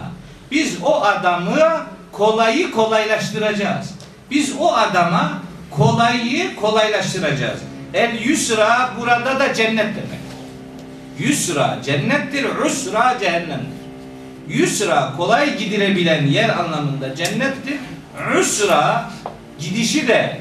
Biz 0.51 0.77
o 0.83 1.01
adamı 1.01 1.85
kolayı 2.11 2.71
kolaylaştıracağız. 2.71 3.93
Biz 4.31 4.53
o 4.59 4.73
adama 4.73 5.41
kolayı 5.69 6.55
kolaylaştıracağız. 6.55 7.59
El 7.93 8.21
yusra 8.21 8.89
burada 8.99 9.39
da 9.39 9.53
cennet 9.53 9.85
demek. 9.95 10.21
Yusra 11.19 11.79
cennettir, 11.85 12.45
usra 12.65 13.17
cehennemdir. 13.19 13.81
Yusra 14.49 15.13
kolay 15.17 15.57
gidilebilen 15.57 16.27
yer 16.27 16.49
anlamında 16.49 17.15
cennettir. 17.15 17.77
Usra 18.39 19.11
gidişi 19.59 20.07
de 20.07 20.39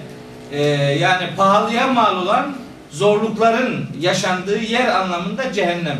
e, 0.53 0.63
yani 1.01 1.37
pahalıya 1.37 1.87
mal 1.87 2.17
olan 2.17 2.57
zorlukların 2.91 3.87
yaşandığı 4.01 4.59
yer 4.59 4.89
anlamında 4.89 5.53
cehennem. 5.53 5.99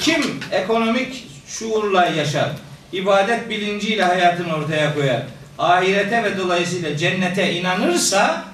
Kim 0.00 0.40
ekonomik 0.52 1.26
şuurla 1.46 2.06
yaşar, 2.06 2.50
ibadet 2.92 3.50
bilinciyle 3.50 4.02
hayatını 4.04 4.54
ortaya 4.54 4.94
koyar, 4.94 5.22
ahirete 5.58 6.24
ve 6.24 6.38
dolayısıyla 6.38 6.96
cennete 6.96 7.54
inanırsa 7.54 8.44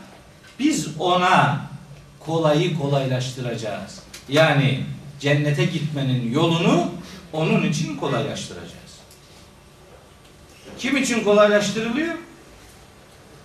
biz 0.58 0.88
ona 0.98 1.60
kolayı 2.20 2.78
kolaylaştıracağız. 2.78 4.02
Yani 4.28 4.80
cennete 5.20 5.64
gitmenin 5.64 6.32
yolunu 6.32 6.90
onun 7.32 7.62
için 7.62 7.96
kolaylaştıracağız. 7.96 8.71
Kim 10.78 10.96
için 10.96 11.24
kolaylaştırılıyor? 11.24 12.14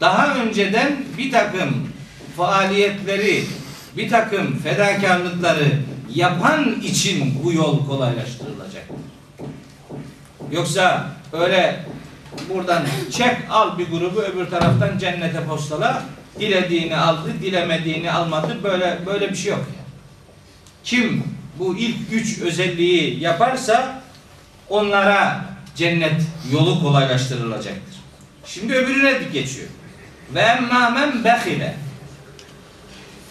Daha 0.01 0.35
önceden 0.35 0.95
bir 1.17 1.31
takım 1.31 1.89
faaliyetleri, 2.37 3.43
bir 3.97 4.09
takım 4.09 4.59
fedakarlıkları 4.59 5.79
yapan 6.13 6.81
için 6.81 7.43
bu 7.43 7.53
yol 7.53 7.87
kolaylaştırılacaktır. 7.87 8.97
Yoksa 10.51 11.07
öyle 11.33 11.85
buradan 12.49 12.83
çek 13.11 13.35
al 13.49 13.77
bir 13.77 13.89
grubu 13.89 14.21
öbür 14.21 14.45
taraftan 14.45 14.97
cennete 14.97 15.45
postala 15.45 16.03
dilediğini 16.39 16.97
aldı, 16.97 17.33
dilemediğini 17.41 18.11
almadı. 18.11 18.57
Böyle 18.63 18.99
böyle 19.05 19.29
bir 19.29 19.35
şey 19.35 19.51
yok 19.51 19.65
yani. 19.67 19.87
Kim 20.83 21.23
bu 21.59 21.77
ilk 21.77 21.97
üç 22.11 22.41
özelliği 22.41 23.19
yaparsa 23.23 24.01
onlara 24.69 25.45
cennet 25.77 26.21
yolu 26.51 26.81
kolaylaştırılacaktır. 26.81 27.95
Şimdi 28.45 28.73
öbürüne 28.73 29.13
geçiyor. 29.33 29.67
Ve 30.33 30.39
emmâ 30.39 31.23
behile. 31.23 31.75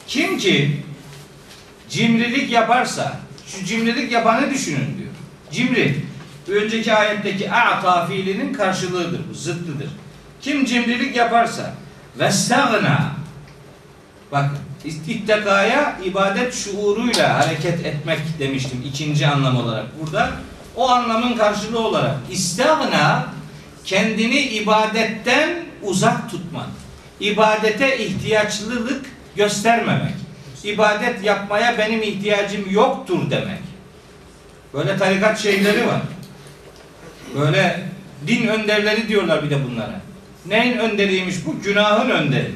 Kim 0.06 0.38
ki 0.38 0.82
cimrilik 1.88 2.52
yaparsa, 2.52 3.20
şu 3.46 3.64
cimrilik 3.64 4.12
yapanı 4.12 4.50
düşünün 4.50 4.98
diyor. 4.98 5.10
Cimri, 5.52 6.04
önceki 6.48 6.94
ayetteki 6.94 7.52
a'ta 7.52 8.06
fiilinin 8.06 8.52
karşılığıdır, 8.52 9.20
bu 9.30 9.34
zıttıdır. 9.34 9.88
Kim 10.40 10.64
cimrilik 10.64 11.16
yaparsa 11.16 11.74
ve 12.18 12.32
stagna 12.32 13.16
Bakın 14.32 14.58
ittekaya 15.06 15.98
ibadet 16.04 16.54
şuuruyla 16.54 17.38
hareket 17.38 17.86
etmek 17.86 18.18
demiştim 18.38 18.82
ikinci 18.86 19.26
anlam 19.26 19.56
olarak. 19.56 19.84
Burada 20.00 20.32
o 20.76 20.88
anlamın 20.88 21.36
karşılığı 21.36 21.86
olarak 21.86 22.16
istagna 22.30 23.26
kendini 23.84 24.40
ibadetten 24.40 25.50
uzak 25.82 26.30
tutmak. 26.30 26.66
İbadete 27.20 27.98
ihtiyaçlılık 27.98 29.06
göstermemek. 29.36 30.14
İbadet 30.64 31.24
yapmaya 31.24 31.78
benim 31.78 32.02
ihtiyacım 32.02 32.70
yoktur 32.70 33.30
demek. 33.30 33.60
Böyle 34.74 34.98
tarikat 34.98 35.38
şeyleri 35.38 35.86
var. 35.86 36.00
Böyle 37.38 37.82
din 38.26 38.46
önderleri 38.46 39.08
diyorlar 39.08 39.44
bir 39.44 39.50
de 39.50 39.64
bunlara. 39.64 40.00
Neyin 40.46 40.78
önderiymiş 40.78 41.46
bu? 41.46 41.60
Günahın 41.62 42.10
önderi. 42.10 42.52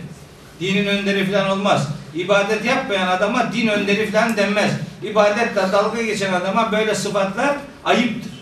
Dinin 0.61 0.87
önderi 0.87 1.33
falan 1.33 1.51
olmaz. 1.51 1.89
İbadet 2.15 2.65
yapmayan 2.65 3.09
adama 3.09 3.53
din 3.53 3.69
önderi 3.69 4.11
falan 4.11 4.37
denmez. 4.37 4.73
İbadetle 5.03 5.73
dalga 5.73 6.03
geçen 6.03 6.33
adama 6.33 6.73
böyle 6.73 6.95
sıfatlar 6.95 7.57
ayıptır. 7.85 8.33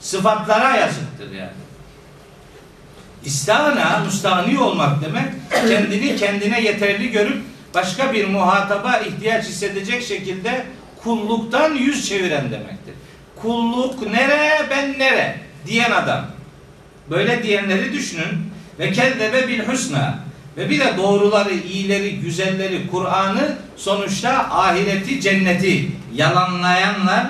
Sıfatlara 0.00 0.76
yazıktır 0.76 1.32
yani. 1.32 1.50
İstana, 3.24 4.02
müstahni 4.04 4.58
olmak 4.58 5.02
demek, 5.02 5.24
kendini 5.68 6.16
kendine 6.16 6.62
yeterli 6.62 7.10
görüp 7.10 7.42
başka 7.74 8.12
bir 8.12 8.28
muhataba 8.28 8.96
ihtiyaç 8.96 9.44
hissedecek 9.44 10.02
şekilde 10.02 10.66
kulluktan 11.02 11.74
yüz 11.74 12.08
çeviren 12.08 12.50
demektir. 12.50 12.94
Kulluk 13.36 14.06
nere, 14.06 14.66
ben 14.70 14.98
nere 14.98 15.40
diyen 15.66 15.90
adam. 15.90 16.26
Böyle 17.10 17.42
diyenleri 17.42 17.92
düşünün. 17.92 18.50
Ve 18.78 18.92
kezzebe 18.92 19.48
bil 19.48 19.60
husna. 19.60 20.18
Ve 20.56 20.70
bir 20.70 20.80
de 20.80 20.96
doğruları, 20.96 21.54
iyileri, 21.54 22.20
güzelleri, 22.20 22.90
Kur'an'ı 22.90 23.56
sonuçta 23.76 24.30
ahireti, 24.50 25.20
cenneti 25.20 25.88
yalanlayanlar 26.14 27.26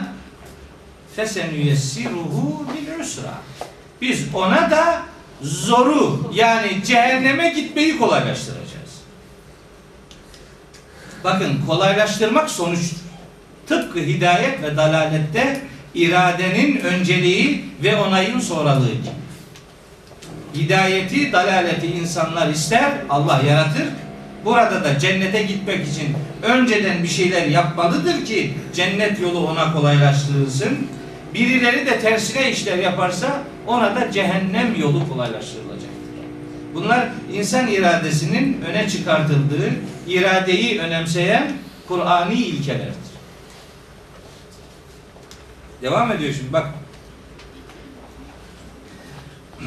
fesenüyessiruhu 1.17 2.67
bil 2.75 3.01
usra. 3.01 3.35
Biz 4.01 4.35
ona 4.35 4.71
da 4.71 5.03
zoru 5.43 6.31
yani 6.35 6.85
cehenneme 6.87 7.49
gitmeyi 7.49 7.99
kolaylaştıracağız. 7.99 8.67
Bakın 11.25 11.67
kolaylaştırmak 11.67 12.51
sonuçtur. 12.51 12.97
Tıpkı 13.67 13.99
hidayet 13.99 14.63
ve 14.63 14.77
dalalette 14.77 15.61
iradenin 15.95 16.81
önceliği 16.81 17.65
ve 17.83 17.97
onayın 17.97 18.41
sonralığı 18.41 18.93
gibi. 18.93 19.17
Hidayeti, 20.55 21.33
dalaleti 21.33 21.87
insanlar 21.87 22.49
ister, 22.49 22.93
Allah 23.11 23.43
yaratır. 23.49 23.87
Burada 24.45 24.85
da 24.85 24.99
cennete 24.99 25.43
gitmek 25.43 25.89
için 25.89 26.17
önceden 26.43 27.03
bir 27.03 27.09
şeyler 27.09 27.47
yapmalıdır 27.47 28.25
ki 28.25 28.55
cennet 28.75 29.21
yolu 29.21 29.47
ona 29.47 29.73
kolaylaştırılsın. 29.73 30.89
Birileri 31.35 31.87
de 31.87 32.01
tersine 32.01 32.51
işler 32.51 32.79
yaparsa 32.79 33.43
ona 33.67 33.97
da 33.97 34.13
cehennem 34.13 34.81
yolu 34.81 35.09
kolaylaştırılacaktır. 35.09 35.97
Bunlar 36.75 37.09
insan 37.33 37.69
iradesinin 37.69 38.63
öne 38.63 38.89
çıkartıldığı, 38.89 39.71
iradeyi 40.07 40.81
önemseyen 40.81 41.53
Kur'ani 41.89 42.35
ilkelerdir. 42.35 42.97
Devam 45.83 46.13
ediyor 46.13 46.35
şimdi 46.35 46.53
bak. 46.53 46.67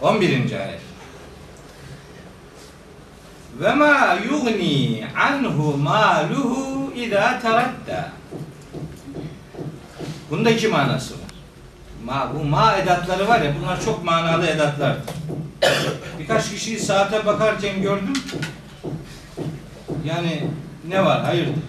11. 0.00 0.30
ayet. 0.30 0.80
Ve 3.60 3.74
ma 3.74 4.18
yugni 4.30 5.04
anhu 5.16 5.76
maluhu 5.76 6.92
iza 6.96 7.40
teradda. 7.42 8.12
Bunda 10.32 10.50
iki 10.50 10.68
manası 10.68 11.14
var. 11.14 11.20
Ma, 12.04 12.32
bu 12.34 12.44
ma 12.44 12.76
edatları 12.76 13.28
var 13.28 13.40
ya 13.40 13.54
bunlar 13.60 13.84
çok 13.84 14.04
manalı 14.04 14.46
edatlardır. 14.46 15.14
Birkaç 16.18 16.50
kişiyi 16.50 16.78
saate 16.78 17.26
bakarken 17.26 17.82
gördüm. 17.82 18.12
Yani 20.04 20.48
ne 20.88 21.04
var? 21.04 21.24
Hayırdır? 21.24 21.62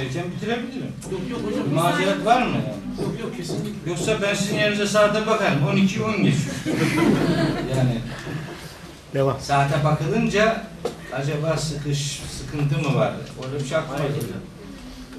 Erken 0.00 0.24
bitirebilirim. 0.30 0.92
Yok 1.12 1.20
yok 1.30 1.40
hocam. 1.46 1.74
Mazeret 1.74 2.24
var 2.24 2.42
mı? 2.42 2.56
Yani? 2.56 3.08
Yok 3.08 3.20
yok 3.20 3.36
kesinlikle. 3.36 3.90
Yoksa 3.90 4.22
ben 4.22 4.34
sizin 4.34 4.56
yerinize 4.56 4.86
saate 4.86 5.26
bakarım. 5.26 5.66
12 5.66 6.02
10 6.02 6.16
geçiyor. 6.16 6.54
yani 7.76 7.98
Devam. 9.14 9.40
saate 9.40 9.84
bakılınca 9.84 10.62
acaba 11.12 11.56
sıkış 11.56 12.22
sıkıntı 12.38 12.88
mı 12.88 12.96
var? 12.96 13.12
Öyle 13.46 13.64
bir 13.64 13.68
şey 13.68 13.78
aklıma 13.78 13.98
geliyor. 13.98 14.22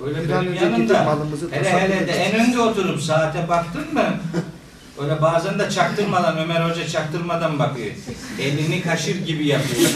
Öyle 0.05 0.23
Bir 0.23 0.29
benim 0.29 0.53
yanımda. 0.53 1.17
Hele 1.51 1.69
hele 1.79 2.07
de 2.07 2.11
en 2.11 2.45
önde 2.45 2.59
oturup 2.59 3.01
saate 3.01 3.49
baktın 3.49 3.93
mı? 3.93 4.03
Öyle 5.01 5.21
bazen 5.21 5.59
de 5.59 5.69
çaktırmadan 5.69 6.37
Ömer 6.37 6.69
Hoca 6.69 6.87
çaktırmadan 6.87 7.59
bakıyor. 7.59 7.91
Elini 8.39 8.81
kaşır 8.81 9.25
gibi 9.25 9.47
yapıyor. 9.47 9.89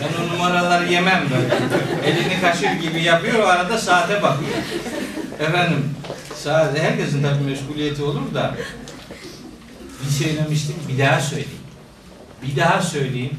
Ben 0.00 0.24
o 0.24 0.34
numaraları 0.34 0.92
yemem 0.92 1.22
böyle. 1.30 1.54
Elini 2.10 2.40
kaşır 2.40 2.72
gibi 2.72 3.02
yapıyor 3.02 3.38
o 3.38 3.46
arada 3.46 3.78
saate 3.78 4.22
bakıyor. 4.22 4.50
Efendim 5.40 5.90
saat 6.34 6.78
herkesin 6.78 7.22
tabii 7.22 7.44
meşguliyeti 7.44 8.02
olur 8.02 8.34
da 8.34 8.54
bir 10.04 10.10
söylemiştim 10.10 10.76
bir 10.88 10.98
daha 10.98 11.20
söyleyeyim. 11.20 11.50
Bir 12.42 12.56
daha 12.56 12.82
söyleyeyim. 12.82 13.38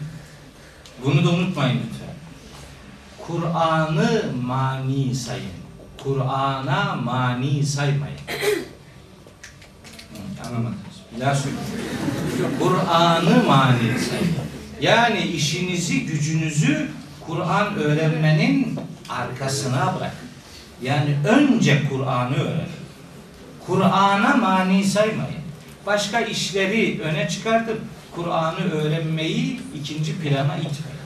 Bunu 1.06 1.26
da 1.26 1.30
unutmayın 1.30 1.78
lütfen. 1.78 2.16
Kur'an'ı 3.28 4.24
mani 4.46 5.16
sayın. 5.16 5.65
Kur'an'a 6.06 6.96
mani 7.04 7.66
saymayın. 7.66 8.18
Hı, 8.28 8.66
Anlamadınız. 10.48 10.76
Bir 11.16 11.22
daha 11.22 11.36
söyleyeyim. 11.36 12.60
Kur'an'ı 12.60 13.44
mani 13.48 14.00
sayın. 14.00 14.36
Yani 14.82 15.22
işinizi, 15.22 16.06
gücünüzü 16.06 16.92
Kur'an 17.28 17.76
öğrenmenin 17.76 18.80
arkasına 19.10 19.96
bırakın. 19.96 20.28
Yani 20.82 21.16
önce 21.28 21.82
Kur'an'ı 21.90 22.36
öğrenin. 22.36 22.76
Kur'an'a 23.68 24.36
mani 24.36 24.84
saymayın. 24.84 25.46
Başka 25.86 26.20
işleri 26.20 27.02
öne 27.02 27.30
çıkartıp 27.30 27.82
Kur'an'ı 28.16 28.72
öğrenmeyi 28.72 29.62
ikinci 29.76 30.18
plana 30.20 30.58
itmeyin. 30.58 31.00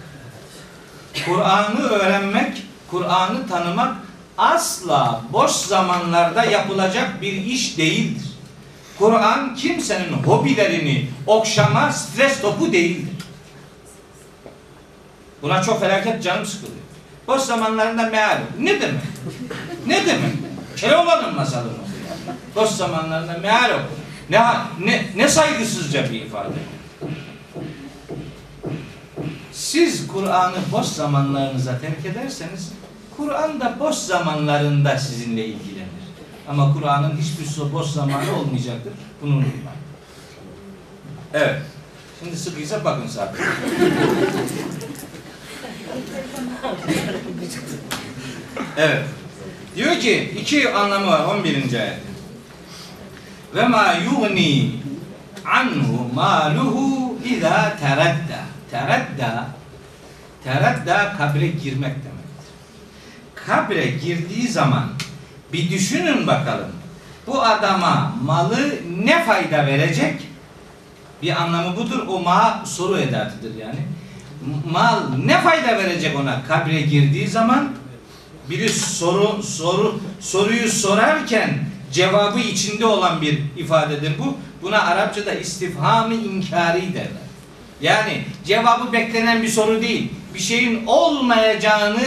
Kur'an'ı 1.25 1.79
öğrenmek, 1.79 2.63
Kur'an'ı 2.91 3.47
tanımak 3.47 3.95
asla 4.39 5.21
boş 5.33 5.51
zamanlarda 5.51 6.45
yapılacak 6.45 7.21
bir 7.21 7.33
iş 7.33 7.77
değildir. 7.77 8.25
Kur'an 8.99 9.55
kimsenin 9.55 10.13
hobilerini 10.13 11.09
okşama 11.27 11.91
stres 11.91 12.41
topu 12.41 12.73
değildir. 12.73 13.25
Buna 15.41 15.63
çok 15.63 15.79
felaket 15.79 16.23
canım 16.23 16.45
sıkılıyor. 16.45 16.79
Boş 17.27 17.41
zamanlarında 17.41 18.03
meal. 18.03 18.37
Ne 18.59 18.81
demek? 18.81 19.01
Ne 19.87 20.05
demek? 20.05 20.33
Keloğlan'ın 20.77 21.35
masalı 21.35 21.65
mı? 21.65 21.77
Boş 22.55 22.69
zamanlarında 22.69 23.37
meal 23.37 23.69
oku. 23.69 23.93
Ne, 24.29 24.39
ne, 24.79 25.05
ne 25.15 25.27
saygısızca 25.27 26.09
bir 26.09 26.21
ifade. 26.21 26.53
Siz 29.51 30.07
Kur'an'ı 30.07 30.57
boş 30.71 30.85
zamanlarınıza 30.85 31.79
terk 31.79 32.05
ederseniz 32.05 32.71
Kur'an 33.20 33.59
da 33.59 33.80
boş 33.80 33.95
zamanlarında 33.95 34.97
sizinle 34.97 35.45
ilgilenir. 35.45 35.89
Ama 36.49 36.74
Kur'an'ın 36.74 37.17
hiçbir 37.17 37.74
boş 37.74 37.88
zamanı 37.88 38.36
olmayacaktır. 38.39 38.93
Bunu 39.22 39.32
unutmayın. 39.34 39.80
Evet. 41.34 41.61
Şimdi 42.20 42.38
sıkıysa 42.38 42.86
bakın 42.86 43.07
saat. 43.07 43.36
evet. 48.78 49.05
Diyor 49.76 49.99
ki 49.99 50.34
iki 50.41 50.74
anlamı 50.74 51.07
var 51.07 51.26
11. 51.26 51.55
ayet. 51.55 51.99
Ve 53.55 53.67
ma 53.67 53.93
yugni 53.93 54.72
anhu 55.45 56.13
maluhu 56.13 57.17
iza 57.26 57.78
teradda. 57.80 58.39
Teradda 58.72 59.47
teradda 60.43 61.17
kabre 61.17 61.47
girmek 61.47 61.95
demektir. 61.95 62.18
Kabre 63.45 63.85
girdiği 63.85 64.47
zaman 64.47 64.89
bir 65.53 65.71
düşünün 65.71 66.27
bakalım. 66.27 66.69
Bu 67.27 67.41
adama 67.41 68.15
malı 68.23 68.75
ne 69.03 69.23
fayda 69.23 69.65
verecek? 69.65 70.21
Bir 71.21 71.41
anlamı 71.41 71.77
budur. 71.77 72.07
O 72.07 72.19
ma 72.19 72.63
soru 72.65 72.99
edatıdır 72.99 73.55
yani. 73.55 73.79
Mal 74.71 74.99
ne 75.25 75.41
fayda 75.41 75.77
verecek 75.77 76.19
ona 76.19 76.43
kabre 76.47 76.81
girdiği 76.81 77.27
zaman? 77.27 77.69
Biri 78.49 78.69
soru 78.69 79.43
soru 79.43 79.99
soruyu 80.19 80.71
sorarken 80.71 81.59
cevabı 81.91 82.39
içinde 82.39 82.85
olan 82.85 83.21
bir 83.21 83.39
ifadedir 83.57 84.11
bu. 84.19 84.37
Buna 84.61 84.81
Arapçada 84.81 85.33
istifham-ı 85.33 86.13
inkari 86.13 86.93
derler. 86.93 87.29
Yani 87.81 88.23
cevabı 88.45 88.93
beklenen 88.93 89.43
bir 89.43 89.47
soru 89.47 89.81
değil. 89.81 90.11
Bir 90.33 90.39
şeyin 90.39 90.85
olmayacağını 90.85 92.05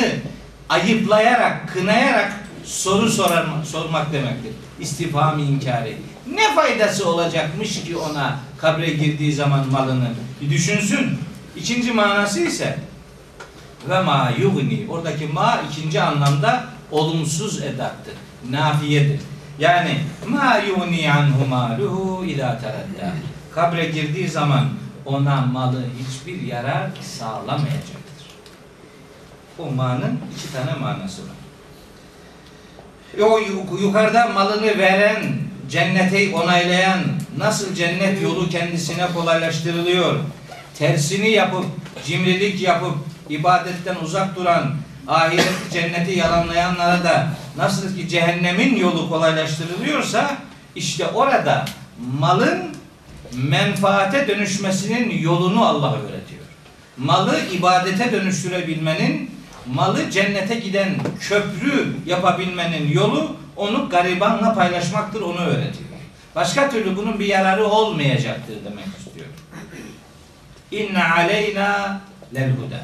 ayıplayarak, 0.68 1.72
kınayarak 1.72 2.32
soru 2.64 3.10
sorar, 3.10 3.46
sormak 3.64 4.12
demektir. 4.12 4.52
İstifham-ı 4.80 5.42
inkari. 5.42 5.96
Ne 6.34 6.54
faydası 6.54 7.08
olacakmış 7.08 7.82
ki 7.84 7.96
ona 7.96 8.38
kabre 8.58 8.90
girdiği 8.90 9.32
zaman 9.32 9.70
malını? 9.70 10.08
Bir 10.40 10.50
düşünsün. 10.50 11.18
İkinci 11.56 11.92
manası 11.92 12.40
ise 12.40 12.78
ve 13.88 14.02
ma 14.02 14.32
yugni. 14.40 14.86
Oradaki 14.90 15.26
ma 15.26 15.60
ikinci 15.70 16.02
anlamda 16.02 16.64
olumsuz 16.90 17.62
edattır. 17.62 18.14
Nafiyedir. 18.50 19.20
Yani 19.58 19.98
ma 20.28 20.56
yugni 20.56 21.12
anhu 21.12 21.46
maluhu 21.48 22.24
ila. 22.24 22.60
Kabre 23.54 23.84
girdiği 23.84 24.28
zaman 24.28 24.68
ona 25.04 25.40
malı 25.40 25.82
hiçbir 25.98 26.42
yarar 26.42 26.90
sağlamayacaktır. 27.18 28.11
O 29.58 29.70
ma'nın 29.70 30.18
iki 30.36 30.52
tane 30.52 30.78
manası 30.80 31.22
var. 31.22 31.36
O 33.22 33.38
yu- 33.38 33.82
yukarıda 33.82 34.26
malını 34.26 34.78
veren, 34.78 35.22
cennete 35.70 36.34
onaylayan, 36.36 37.00
nasıl 37.38 37.74
cennet 37.74 38.22
yolu 38.22 38.48
kendisine 38.48 39.06
kolaylaştırılıyor, 39.14 40.16
tersini 40.78 41.30
yapıp, 41.30 41.64
cimrilik 42.06 42.60
yapıp, 42.60 42.94
ibadetten 43.28 43.96
uzak 44.02 44.36
duran, 44.36 44.74
ahiret 45.08 45.52
cenneti 45.72 46.18
yalanlayanlara 46.18 47.04
da 47.04 47.28
nasıl 47.56 47.96
ki 47.96 48.08
cehennemin 48.08 48.76
yolu 48.76 49.08
kolaylaştırılıyorsa, 49.08 50.36
işte 50.76 51.06
orada 51.06 51.64
malın 52.20 52.58
menfaate 53.34 54.28
dönüşmesinin 54.28 55.18
yolunu 55.18 55.64
Allah 55.64 55.92
öğretiyor. 55.92 56.42
Malı 56.96 57.40
ibadete 57.52 58.12
dönüştürebilmenin, 58.12 59.30
malı 59.66 60.10
cennete 60.10 60.54
giden 60.54 60.96
köprü 61.20 61.96
yapabilmenin 62.06 62.92
yolu 62.92 63.36
onu 63.56 63.88
garibanla 63.88 64.54
paylaşmaktır, 64.54 65.20
onu 65.20 65.38
öğretiyor. 65.38 65.92
Başka 66.34 66.70
türlü 66.70 66.96
bunun 66.96 67.18
bir 67.18 67.26
yararı 67.26 67.64
olmayacaktır 67.64 68.54
demek 68.64 68.86
istiyor. 68.98 69.26
İnne 70.70 71.04
aleyna 71.04 72.00
lel 72.34 72.50
huda. 72.50 72.80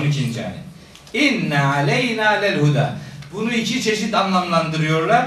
12. 0.00 0.20
ayet. 0.20 0.66
İnne 1.14 1.60
aleyna 1.60 2.30
lel 2.30 2.60
huda. 2.60 2.96
Bunu 3.32 3.52
iki 3.52 3.82
çeşit 3.82 4.14
anlamlandırıyorlar. 4.14 5.26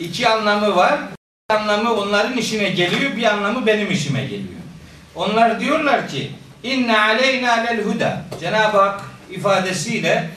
İki 0.00 0.28
anlamı 0.28 0.76
var. 0.76 1.00
Bir 1.50 1.54
anlamı 1.54 1.94
onların 1.94 2.36
işine 2.36 2.68
geliyor, 2.68 3.16
bir 3.16 3.24
anlamı 3.24 3.66
benim 3.66 3.90
işime 3.90 4.22
geliyor. 4.22 4.60
Onlar 5.14 5.60
diyorlar 5.60 6.08
ki 6.08 6.30
inne 6.62 7.00
aleyna 7.00 7.52
lel 7.52 7.84
huda. 7.84 8.22
Cenab-ı 8.40 8.78
Hak 8.78 9.13
ifadesiyle 9.34 10.28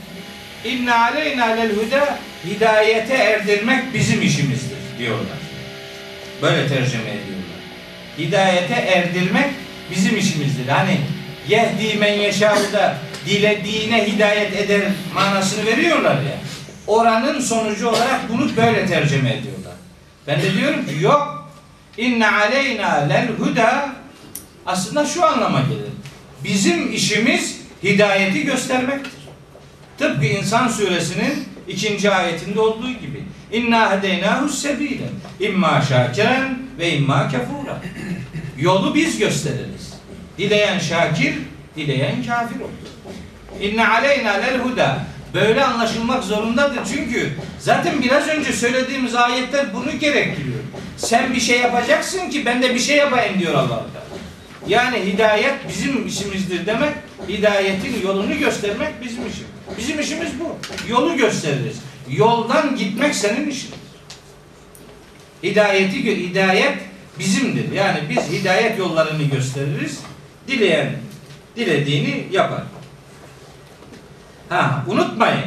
inne 0.66 0.94
aleyna 0.94 1.46
lel 1.46 1.72
huda 1.76 2.18
hidayete 2.46 3.14
erdirmek 3.14 3.94
bizim 3.94 4.22
işimizdir 4.22 4.78
diyorlar. 5.00 5.38
Böyle 6.42 6.68
tercüme 6.68 7.10
ediyorlar. 7.10 7.58
Hidayete 8.18 8.74
erdirmek 8.74 9.50
bizim 9.92 10.18
işimizdir. 10.18 10.68
Hani 10.68 10.98
yehdi 11.48 11.98
men 12.00 12.14
yeşâhu 12.14 12.74
da 12.74 12.98
dilediğine 13.26 14.08
hidayet 14.08 14.58
eder 14.58 14.82
manasını 15.14 15.66
veriyorlar 15.66 16.16
ya. 16.16 16.38
Oranın 16.88 17.40
sonucu 17.40 17.90
olarak 17.90 18.30
bunu 18.30 18.56
böyle 18.58 18.86
tercüme 18.86 19.30
ediyorlar. 19.30 19.74
Ben 20.28 20.42
de 20.42 20.54
diyorum 20.54 20.86
ki 20.86 20.94
yok. 21.02 21.50
İnne 21.98 22.28
aleyna 22.28 22.96
lel 22.96 23.28
huda 23.28 23.90
aslında 24.66 25.06
şu 25.06 25.26
anlama 25.26 25.62
gelir. 25.62 25.92
Bizim 26.44 26.94
işimiz 26.94 27.62
hidayeti 27.84 28.46
göstermektir. 28.46 29.12
Tıpkı 29.98 30.26
İnsan 30.26 30.68
suresinin 30.68 31.48
ikinci 31.68 32.12
ayetinde 32.12 32.60
olduğu 32.60 32.92
gibi. 32.92 33.24
İnna 33.52 33.92
hedeynahu 33.92 34.50
sebile. 34.50 35.10
İmma 35.40 35.82
şakiren 35.82 36.60
ve 36.80 36.94
imma 36.94 37.30
kefura. 37.30 37.82
Yolu 38.58 38.96
biz 38.96 39.20
gösteririz. 39.20 39.94
Dileyen 40.38 40.80
şakir, 40.80 41.34
dileyen 41.76 42.24
kafir 42.24 42.60
olur. 42.60 42.72
İnne 43.62 43.88
aleyna 43.88 44.32
lel 44.32 44.58
huda. 44.58 45.00
Böyle 45.34 45.64
anlaşılmak 45.64 46.24
zorundadır. 46.24 46.80
Çünkü 46.94 47.30
zaten 47.60 48.02
biraz 48.02 48.28
önce 48.28 48.54
söylediğimiz 48.54 49.16
ayetler 49.16 49.74
bunu 49.74 50.00
gerektiriyor. 50.00 50.60
Sen 50.98 51.34
bir 51.34 51.40
şey 51.40 51.60
yapacaksın 51.60 52.30
ki 52.30 52.46
ben 52.46 52.62
de 52.62 52.74
bir 52.76 52.80
şey 52.80 52.98
yapayım 52.98 53.40
diyor 53.40 53.54
Allah. 53.54 53.86
Yani 54.68 54.98
hidayet 55.06 55.70
bizim 55.70 56.08
işimizdir 56.08 56.66
demek, 56.66 56.94
hidayetin 57.30 58.02
yolunu 58.02 58.40
göstermek 58.40 59.02
bizim 59.04 59.28
işimiz. 59.28 59.52
Bizim 59.78 60.00
işimiz 60.00 60.32
bu. 60.40 60.58
Yolu 60.90 61.18
gösteririz. 61.18 61.78
Yoldan 62.10 62.76
gitmek 62.76 63.16
senin 63.16 63.50
işin. 63.50 63.70
Hidayeti 65.44 66.30
hidayet 66.30 66.78
bizimdir. 67.20 67.72
Yani 67.72 68.00
biz 68.10 68.40
hidayet 68.40 68.80
yollarını 68.80 69.24
gösteririz. 69.24 70.00
Dileyen 70.48 70.92
dilediğini 71.56 72.28
yapar. 72.32 72.64
Ha 74.50 74.84
unutmayın. 74.88 75.46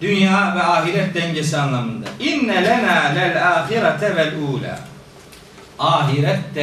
Dünya 0.00 0.54
ve 0.56 0.62
ahiret 0.62 1.14
dengesi 1.14 1.56
anlamında. 1.56 2.06
İnne 2.20 2.64
lena 2.64 3.12
lel 3.14 3.48
ahirete 3.52 4.16
vel 4.16 4.34
ula. 4.38 4.78
Ahiret 5.78 6.54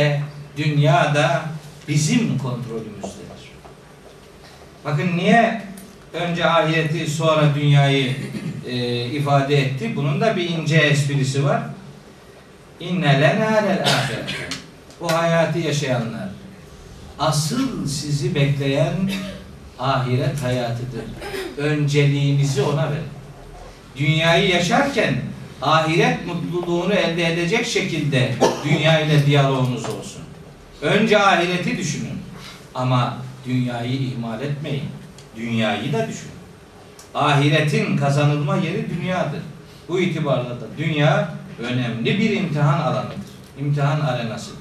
de 0.57 0.63
dünya 0.63 1.15
da 1.15 1.41
bizim 1.87 2.37
kontrolümüzdedir. 2.37 3.27
Bakın 4.85 5.17
niye 5.17 5.61
önce 6.13 6.45
ahireti 6.45 7.11
sonra 7.11 7.55
dünyayı 7.55 8.15
e, 8.67 9.05
ifade 9.05 9.57
etti? 9.57 9.95
Bunun 9.95 10.21
da 10.21 10.35
bir 10.35 10.49
ince 10.49 10.77
esprisi 10.77 11.45
var. 11.45 11.61
İnne 12.79 13.21
lena 13.21 13.55
lel. 13.55 13.85
Bu 15.01 15.11
hayatı 15.11 15.59
yaşayanlar 15.59 16.29
asıl 17.19 17.87
sizi 17.87 18.35
bekleyen 18.35 19.11
ahiret 19.79 20.43
hayatıdır. 20.43 21.05
Önceliğinizi 21.57 22.61
ona 22.61 22.91
verin. 22.91 23.03
Dünyayı 23.95 24.49
yaşarken 24.49 25.15
ahiret 25.61 26.17
mutluluğunu 26.27 26.93
elde 26.93 27.33
edecek 27.33 27.65
şekilde 27.65 28.31
dünya 28.63 28.99
ile 28.99 29.25
diyaloğunuz 29.25 29.85
olsun. 29.85 30.26
Önce 30.81 31.19
ahireti 31.19 31.77
düşünün. 31.77 32.17
Ama 32.75 33.17
dünyayı 33.45 33.93
ihmal 33.93 34.41
etmeyin. 34.41 34.89
Dünyayı 35.35 35.93
da 35.93 36.07
düşünün. 36.07 36.37
Ahiretin 37.15 37.97
kazanılma 37.97 38.57
yeri 38.57 38.89
dünyadır. 38.89 39.41
Bu 39.89 39.99
itibarla 39.99 40.49
da 40.49 40.65
dünya 40.77 41.33
önemli 41.59 42.19
bir 42.19 42.29
imtihan 42.29 42.81
alanıdır. 42.81 43.17
İmtihan 43.59 43.99
arenasıdır. 43.99 44.57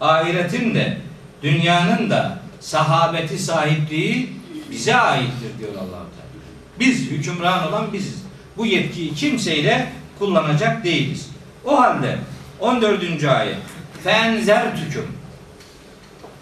Ahiretin 0.00 0.74
de 0.74 0.98
dünyanın 1.42 2.10
da 2.10 2.38
sahabeti 2.60 3.38
sahipliği 3.38 4.32
bize 4.70 4.96
aittir 4.96 5.58
diyor 5.58 5.72
allah 5.72 5.86
Teala. 5.86 6.44
Biz 6.80 7.10
hükümran 7.10 7.68
olan 7.68 7.92
biziz. 7.92 8.22
Bu 8.56 8.66
yetkiyi 8.66 9.14
kimseyle 9.14 9.92
kullanacak 10.18 10.84
değiliz. 10.84 11.30
O 11.64 11.80
halde 11.80 12.18
14. 12.60 13.24
ayet 13.24 13.56
fenzertüküm 14.04 15.06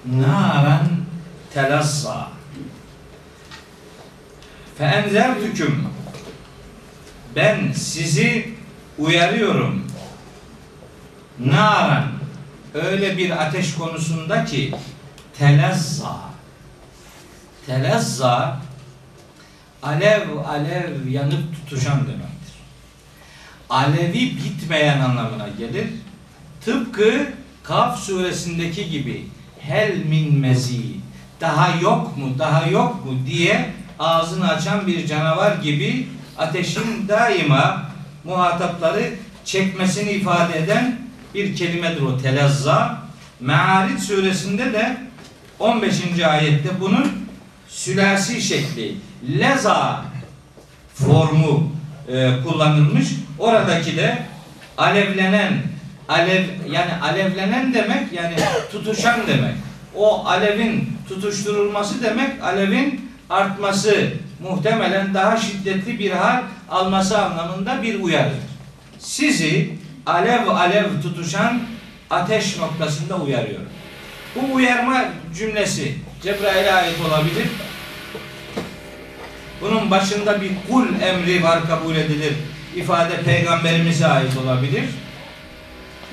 naran 0.07 0.89
telassa 1.55 2.29
fenzertüküm 4.79 5.89
ben 7.37 7.73
sizi 7.73 8.55
uyarıyorum 8.99 9.87
naran 11.39 12.05
öyle 12.75 13.19
bir 13.19 13.47
ateş 13.47 13.75
konusunda 13.75 14.45
ki 14.45 14.75
telazza 15.39 16.33
telazza 17.67 18.61
alev 19.83 20.37
alev 20.37 21.07
yanıp 21.09 21.55
tutuşan 21.55 22.01
demektir. 22.01 22.55
Alevi 23.71 24.37
bitmeyen 24.37 25.01
anlamına 25.01 25.49
gelir. 25.49 25.89
Tıpkı 26.65 27.27
Kaf 27.63 27.99
suresindeki 27.99 28.91
gibi 28.91 29.27
hel 29.69 29.97
min 30.09 30.39
mezid 30.39 30.93
daha 31.41 31.81
yok 31.81 32.17
mu 32.17 32.39
daha 32.39 32.67
yok 32.67 33.05
mu 33.05 33.13
diye 33.27 33.71
ağzını 33.99 34.49
açan 34.49 34.87
bir 34.87 35.07
canavar 35.07 35.57
gibi 35.57 36.09
ateşin 36.39 37.09
daima 37.09 37.91
muhatapları 38.25 39.15
çekmesini 39.45 40.11
ifade 40.11 40.59
eden 40.59 40.99
bir 41.35 41.57
kelimedir 41.57 42.01
o 42.01 42.19
telazza. 42.19 43.03
Me'arid 43.41 43.99
suresinde 43.99 44.73
de 44.73 44.97
15. 45.59 46.01
ayette 46.29 46.81
bunun 46.81 47.13
sülasi 47.69 48.43
şekli 48.43 48.97
leza 49.39 50.05
formu 50.95 51.73
e, 52.09 52.31
kullanılmış. 52.45 53.09
Oradaki 53.39 53.97
de 53.97 54.27
alevlenen 54.79 55.72
alev 56.09 56.45
yani 56.71 56.93
alevlenen 57.03 57.75
demek 57.75 58.13
yani 58.13 58.37
tutuşan 58.73 59.21
demek. 59.27 59.55
O 59.95 60.27
alevin 60.27 60.99
tutuşturulması 61.09 62.03
demek 62.03 62.43
alevin 62.43 63.11
artması 63.31 64.13
muhtemelen 64.43 65.15
daha 65.15 65.37
şiddetli 65.37 65.99
bir 65.99 66.11
hal 66.11 66.43
alması 66.71 67.19
anlamında 67.19 67.83
bir 67.83 68.01
uyarıdır. 68.01 68.39
Sizi 68.99 69.71
alev 70.07 70.49
alev 70.49 70.85
tutuşan 71.03 71.61
ateş 72.11 72.59
noktasında 72.59 73.17
uyarıyorum. 73.17 73.69
Bu 74.35 74.55
uyarma 74.55 75.05
cümlesi 75.39 75.95
Cebrail'e 76.23 76.73
ait 76.73 76.97
olabilir. 77.09 77.49
Bunun 79.61 79.91
başında 79.91 80.41
bir 80.41 80.51
kul 80.71 80.87
emri 81.03 81.43
var 81.43 81.67
kabul 81.67 81.97
edilir. 81.97 82.33
İfade 82.77 83.23
peygamberimize 83.23 84.07
ait 84.07 84.37
olabilir. 84.45 84.85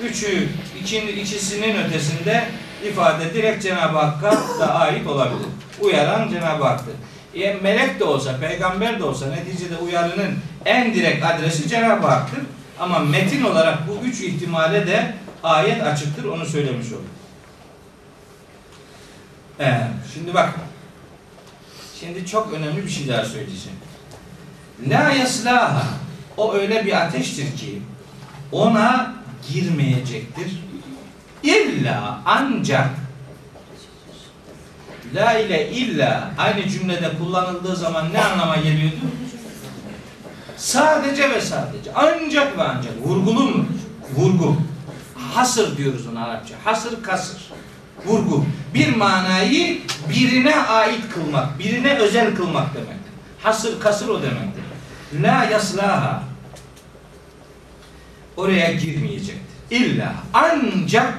Üçü, 0.04 0.48
ikinin, 0.80 1.16
ikisinin 1.16 1.76
ötesinde 1.84 2.44
ifade 2.84 3.34
direkt 3.34 3.62
Cenab-ı 3.62 3.98
Hakk'a 3.98 4.32
da 4.60 4.74
ait 4.74 5.06
olabilir. 5.06 5.48
Uyaran 5.80 6.28
Cenab-ı 6.28 6.64
Hak'tır. 6.64 6.94
E, 7.34 7.54
melek 7.54 8.00
de 8.00 8.04
olsa, 8.04 8.40
peygamber 8.40 8.98
de 8.98 9.04
olsa 9.04 9.26
neticede 9.26 9.76
uyarının 9.76 10.38
en 10.64 10.94
direkt 10.94 11.24
adresi 11.24 11.68
Cenab-ı 11.68 12.06
Hak'tır. 12.06 12.40
Ama 12.80 12.98
metin 12.98 13.44
olarak 13.44 13.88
bu 13.88 14.06
üç 14.06 14.20
ihtimale 14.20 14.86
de 14.86 15.14
ayet 15.42 15.82
açıktır. 15.82 16.24
Onu 16.24 16.46
söylemiş 16.46 16.86
olduk. 16.86 17.04
Ee, 19.60 19.80
şimdi 20.14 20.34
bak. 20.34 20.54
Şimdi 22.00 22.26
çok 22.26 22.52
önemli 22.52 22.84
bir 22.84 22.90
şey 22.90 23.08
daha 23.08 23.24
söyleyeceğim. 23.24 23.78
La 24.88 25.10
yaslaha. 25.12 25.86
O 26.36 26.54
öyle 26.54 26.84
bir 26.84 27.06
ateştir 27.06 27.56
ki 27.56 27.82
ona 28.52 29.14
girmeyecektir. 29.48 30.60
İlla 31.42 32.20
ancak 32.24 32.90
La 35.14 35.38
ile 35.38 35.70
illa 35.70 36.30
aynı 36.38 36.68
cümlede 36.68 37.10
kullanıldığı 37.18 37.76
zaman 37.76 38.12
ne 38.12 38.24
anlama 38.24 38.56
geliyordu? 38.56 38.96
Sadece 40.56 41.30
ve 41.30 41.40
sadece. 41.40 41.90
Ancak 41.94 42.58
ve 42.58 42.62
ancak. 42.62 42.92
Vurgulu 43.02 43.42
mu? 43.42 43.66
Vurgu. 44.14 44.56
Hasır 45.34 45.76
diyoruz 45.76 46.06
ona 46.06 46.24
Arapça. 46.24 46.54
Hasır 46.64 47.02
kasır. 47.02 47.50
Vurgu. 48.06 48.44
Bir 48.74 48.96
manayı 48.96 49.80
birine 50.10 50.56
ait 50.56 51.00
kılmak, 51.14 51.58
birine 51.58 51.94
özel 51.94 52.36
kılmak 52.36 52.74
demektir. 52.74 53.12
Hasır 53.42 53.80
kasır 53.80 54.08
o 54.08 54.22
demektir. 54.22 54.64
La 55.22 55.44
yaslaha. 55.44 56.22
Oraya 58.40 58.72
girmeyecektir. 58.72 59.36
İlla 59.70 60.14
ancak 60.34 61.14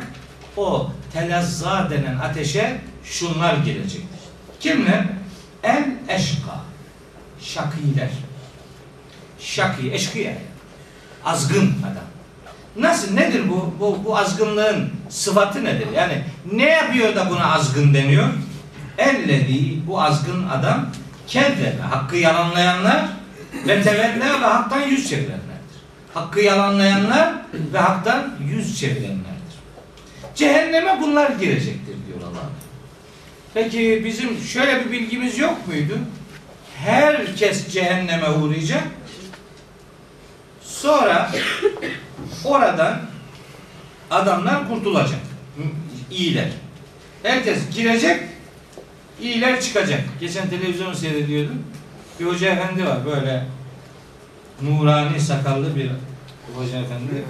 o 0.58 0.92
telazza 1.14 1.90
denen 1.90 2.18
ateşe 2.18 2.78
şunlar 3.04 3.58
girecektir. 3.58 4.20
Kimler? 4.60 5.06
El 5.64 5.86
eşka. 6.08 6.62
Şakiler. 7.42 8.10
Şaki, 9.40 9.94
eşkıya. 9.94 10.34
Azgın 11.26 11.74
adam. 11.84 12.04
Nasıl, 12.78 13.14
nedir 13.14 13.50
bu? 13.50 13.74
Bu, 13.80 14.00
bu 14.06 14.18
azgınlığın 14.18 14.90
sıfatı 15.10 15.64
nedir? 15.64 15.88
Yani 15.96 16.24
ne 16.52 16.70
yapıyor 16.70 17.16
da 17.16 17.30
buna 17.30 17.54
azgın 17.54 17.94
deniyor? 17.94 18.28
Ellezi, 18.98 19.88
bu 19.88 20.02
azgın 20.02 20.50
adam, 20.50 20.90
kezzebe, 21.28 21.82
hakkı 21.90 22.18
yalanlayanlar 22.18 23.06
ve 23.68 23.84
tevella 23.84 24.42
ve 24.42 24.46
haktan 24.46 24.82
yüz 24.82 25.10
çevirenlerdir. 25.10 25.41
Hakkı 26.14 26.42
yalanlayanlar 26.42 27.34
ve 27.74 27.78
haktan 27.78 28.34
yüz 28.50 28.80
çevirenlerdir. 28.80 29.32
Cehenneme 30.36 31.02
bunlar 31.02 31.30
girecektir 31.32 31.96
diyor 32.08 32.32
Allah. 32.32 32.50
Peki 33.54 34.02
bizim 34.06 34.38
şöyle 34.38 34.86
bir 34.86 34.92
bilgimiz 34.92 35.38
yok 35.38 35.68
muydu? 35.68 35.98
Herkes 36.78 37.68
cehenneme 37.68 38.30
uğrayacak. 38.30 38.84
Sonra 40.62 41.32
oradan 42.46 43.02
adamlar 44.12 44.68
kurtulacak. 44.70 45.20
İyiler. 46.12 46.50
Herkes 47.24 47.60
girecek, 47.76 48.20
iyiler 49.22 49.62
çıkacak. 49.62 50.02
Geçen 50.20 50.50
televizyonu 50.50 50.96
seyrediyordum. 50.96 51.64
Bir 52.20 52.26
hoca 52.26 52.50
efendi 52.50 52.86
var 52.86 53.06
böyle 53.06 53.46
nurani 54.64 55.20
sakallı 55.20 55.76
bir 55.76 55.92
hoca 56.56 56.78
efendi. 56.80 57.24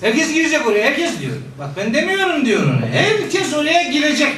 Herkes 0.00 0.34
girecek 0.34 0.66
oraya, 0.66 0.86
herkes 0.86 1.20
diyor. 1.20 1.36
Bak 1.58 1.70
ben 1.76 1.94
demiyorum 1.94 2.44
diyor 2.44 2.62
onu. 2.64 2.86
Herkes 2.92 3.54
oraya 3.54 3.82
girecek. 3.82 4.34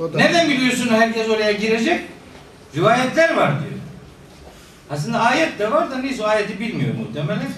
O 0.00 0.12
da 0.12 0.18
Nereden 0.18 0.48
biliyorsun 0.48 0.88
herkes 0.88 1.28
oraya 1.28 1.52
girecek? 1.52 2.00
Rivayetler 2.76 3.34
var 3.36 3.50
diyor. 3.60 3.72
Aslında 4.90 5.20
ayet 5.20 5.58
de 5.58 5.70
var 5.70 5.90
da 5.90 5.98
neyse 5.98 6.22
o 6.22 6.26
ayeti 6.26 6.60
bilmiyor 6.60 6.94
muhtemelen. 6.94 7.48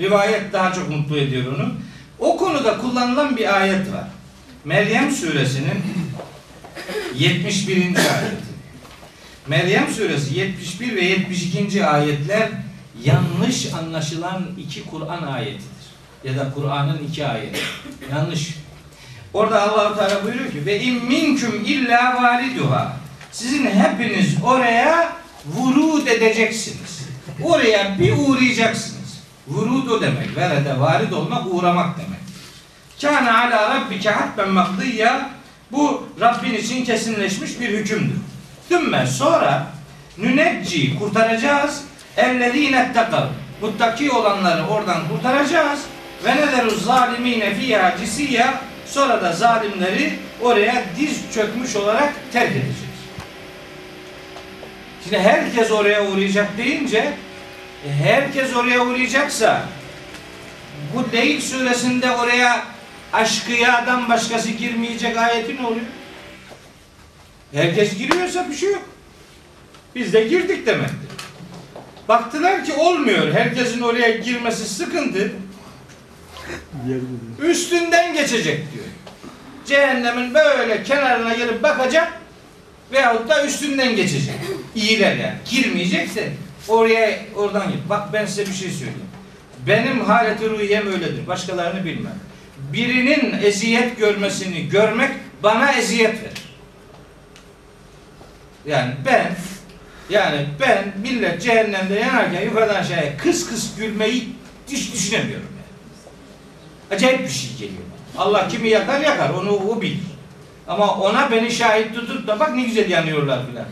Rivayet 0.00 0.52
daha 0.52 0.72
çok 0.72 0.90
mutlu 0.90 1.18
ediyor 1.18 1.52
onu. 1.52 1.74
O 2.18 2.36
konuda 2.36 2.78
kullanılan 2.78 3.36
bir 3.36 3.60
ayet 3.60 3.92
var. 3.92 4.08
Meryem 4.64 5.10
suresinin 5.10 5.82
71. 7.14 7.74
ayeti. 7.76 8.45
Meryem 9.48 9.88
suresi 9.88 10.38
71 10.38 10.96
ve 10.96 11.04
72. 11.04 11.86
ayetler 11.86 12.48
yanlış 13.04 13.74
anlaşılan 13.74 14.42
iki 14.58 14.86
Kur'an 14.86 15.22
ayetidir. 15.22 15.86
Ya 16.24 16.36
da 16.36 16.52
Kur'an'ın 16.54 16.98
iki 17.08 17.26
ayeti. 17.26 17.60
Yanlış. 18.10 18.54
Orada 19.34 19.62
Allahu 19.62 19.96
Teala 19.96 20.24
buyuruyor 20.24 20.50
ki 20.50 20.66
ve 20.66 20.80
in 20.80 21.04
minkum 21.04 21.64
illa 21.64 22.22
validuha. 22.22 22.96
Sizin 23.32 23.66
hepiniz 23.66 24.34
oraya 24.44 25.12
vurud 25.46 26.06
edeceksiniz. 26.06 27.08
Oraya 27.42 27.98
bir 27.98 28.14
uğrayacaksınız. 28.18 29.20
Vurud 29.48 29.90
o 29.90 30.00
demek. 30.00 30.36
Verede 30.36 30.80
varid 30.80 31.12
olmak 31.12 31.54
uğramak 31.54 31.98
demek. 31.98 32.20
Kâne 33.00 33.32
ala 33.32 33.76
rabbike 33.76 34.10
hatben 34.10 34.50
makdiyya 34.50 35.30
bu 35.72 36.08
Rabbin 36.20 36.54
için 36.54 36.84
kesinleşmiş 36.84 37.60
bir 37.60 37.68
hükümdür. 37.68 38.16
Dümme 38.70 39.06
sonra 39.06 39.66
nünecci 40.18 40.98
kurtaracağız. 40.98 41.84
Ellezîne 42.16 42.78
ettekav. 42.78 43.26
Muttaki 43.62 44.10
olanları 44.10 44.66
oradan 44.66 45.08
kurtaracağız. 45.08 45.80
Ve 46.24 46.36
nederu 46.36 46.70
zalimine 46.70 47.54
fiyâ 47.54 47.96
cisiyya. 47.98 48.54
Sonra 48.86 49.22
da 49.22 49.32
zalimleri 49.32 50.18
oraya 50.42 50.84
diz 50.98 51.20
çökmüş 51.34 51.76
olarak 51.76 52.12
terk 52.32 52.50
edeceğiz. 52.50 52.96
Şimdi 55.04 55.18
herkes 55.18 55.70
oraya 55.70 56.06
uğrayacak 56.06 56.58
deyince 56.58 57.12
e, 57.86 57.92
herkes 58.04 58.56
oraya 58.56 58.86
uğrayacaksa 58.86 59.62
bu 60.94 61.12
değil 61.12 61.40
suresinde 61.40 62.10
oraya 62.10 62.62
aşkıyadan 63.12 64.08
başkası 64.08 64.50
girmeyecek 64.50 65.16
ayeti 65.16 65.56
ne 65.56 65.66
oluyor? 65.66 65.86
Herkes 67.52 67.98
giriyorsa 67.98 68.50
bir 68.50 68.54
şey 68.54 68.72
yok. 68.72 68.84
Biz 69.94 70.12
de 70.12 70.24
girdik 70.24 70.66
demektir. 70.66 70.96
Baktılar 72.08 72.64
ki 72.64 72.72
olmuyor. 72.72 73.32
Herkesin 73.32 73.80
oraya 73.80 74.10
girmesi 74.10 74.64
sıkıntı. 74.64 75.32
Üstünden 77.42 78.14
geçecek 78.14 78.72
diyor. 78.72 78.84
Cehennemin 79.66 80.34
böyle 80.34 80.82
kenarına 80.82 81.34
gelip 81.34 81.62
bakacak 81.62 82.12
veyahut 82.92 83.28
da 83.28 83.46
üstünden 83.46 83.96
geçecek. 83.96 84.34
İyiler 84.74 85.16
yani. 85.16 85.34
Girmeyecekse 85.50 86.32
oraya 86.68 87.18
oradan 87.36 87.72
git. 87.72 87.80
Bak 87.88 88.12
ben 88.12 88.26
size 88.26 88.46
bir 88.46 88.52
şey 88.52 88.70
söyleyeyim. 88.70 89.00
Benim 89.66 90.00
haleti 90.00 90.50
ruhiyem 90.50 90.86
öyledir. 90.86 91.26
Başkalarını 91.26 91.84
bilmem. 91.84 92.14
Birinin 92.72 93.42
eziyet 93.42 93.98
görmesini 93.98 94.68
görmek 94.68 95.10
bana 95.42 95.72
eziyet 95.72 96.14
verir. 96.14 96.45
Yani 98.66 98.94
ben 99.04 99.36
yani 100.10 100.46
ben 100.60 100.92
millet 101.02 101.42
cehennemde 101.42 101.94
yanarken 101.94 102.42
yukarıdan 102.42 102.74
aşağıya 102.74 103.16
kıs 103.16 103.48
kıs 103.48 103.76
gülmeyi 103.76 104.28
hiç 104.68 104.92
düşünemiyorum 104.92 105.48
yani. 105.56 106.96
Acayip 106.96 107.24
bir 107.24 107.28
şey 107.28 107.50
geliyor. 107.52 107.82
Allah 108.18 108.48
kimi 108.48 108.68
yakar 108.68 109.00
yakar 109.00 109.30
onu 109.30 109.50
o 109.50 109.82
bilir. 109.82 109.98
Ama 110.68 110.94
ona 110.94 111.30
beni 111.30 111.50
şahit 111.50 111.94
tutup 111.94 112.26
da 112.26 112.40
bak 112.40 112.54
ne 112.54 112.62
güzel 112.62 112.90
yanıyorlar 112.90 113.46
filan. 113.46 113.66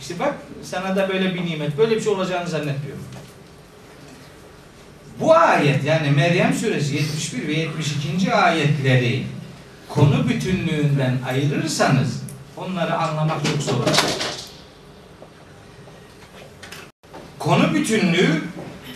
İşte 0.00 0.18
bak 0.18 0.34
sana 0.62 0.96
da 0.96 1.08
böyle 1.08 1.34
bir 1.34 1.46
nimet. 1.46 1.78
Böyle 1.78 1.96
bir 1.96 2.00
şey 2.00 2.12
olacağını 2.12 2.48
zannetmiyorum. 2.48 3.04
Bu 5.20 5.34
ayet 5.34 5.84
yani 5.84 6.10
Meryem 6.10 6.54
suresi 6.54 6.94
71 6.94 7.48
ve 7.48 7.52
72. 7.52 8.34
ayetleri 8.34 9.22
konu 9.88 10.28
bütünlüğünden 10.28 11.18
ayırırsanız 11.28 12.25
onları 12.56 12.94
anlamak 12.96 13.44
çok 13.44 13.62
zor. 13.62 13.84
Konu 17.38 17.74
bütünlüğü 17.74 18.42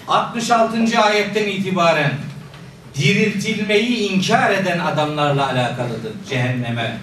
66. 0.08 1.00
ayetten 1.00 1.46
itibaren 1.46 2.12
diriltilmeyi 2.94 4.10
inkar 4.10 4.50
eden 4.50 4.78
adamlarla 4.78 5.46
alakalıdır. 5.46 6.12
Cehenneme 6.28 6.98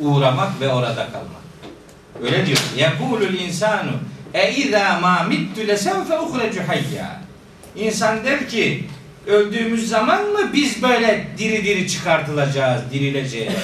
uğramak 0.00 0.60
ve 0.60 0.68
orada 0.68 1.08
kalmak. 1.12 1.46
Öyle 2.22 2.46
diyor. 2.46 2.58
Yekulul 2.76 3.34
insanu 3.34 3.90
e 4.34 4.52
izâ 4.52 4.98
mâ 5.00 5.22
mittu 5.22 5.68
lesevfe 5.68 6.18
uhrecu 6.18 6.68
hayya. 6.68 7.20
İnsan 7.76 8.24
der 8.24 8.48
ki 8.48 8.84
öldüğümüz 9.26 9.88
zaman 9.88 10.24
mı 10.24 10.50
biz 10.52 10.82
böyle 10.82 11.26
diri 11.38 11.64
diri 11.64 11.88
çıkartılacağız, 11.88 12.82
dirileceğiz? 12.92 13.54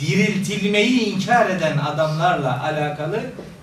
Diriltilmeyi 0.00 1.00
inkar 1.00 1.50
eden 1.50 1.78
adamlarla 1.78 2.64
alakalı 2.64 3.20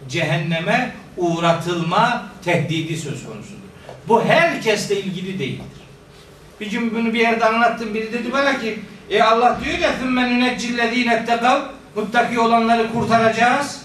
cehenneme 0.10 0.92
uğratılma 1.18 2.28
tehdidi 2.46 2.98
söz 2.98 3.26
konusudur. 3.26 3.64
Bu 4.08 4.24
herkesle 4.24 5.00
ilgili 5.00 5.40
değildir. 5.40 5.84
Bir 6.60 6.72
gün 6.72 6.96
bunu 6.96 7.14
bir 7.14 7.20
yerde 7.20 7.46
anlattım. 7.46 7.94
Biri 7.94 8.14
dedi 8.14 8.32
bana 8.32 8.60
ki 8.60 8.80
e 9.10 9.22
Allah 9.22 9.60
diyor 9.64 9.78
ya 9.78 9.90
ثُمَّ 9.90 10.20
نُنَجِّ 10.20 10.58
الَّذ۪ينَ 10.58 11.26
اتَّقَوْا 11.26 11.62
Muttaki 11.96 12.40
olanları 12.40 12.92
kurtaracağız. 12.92 13.82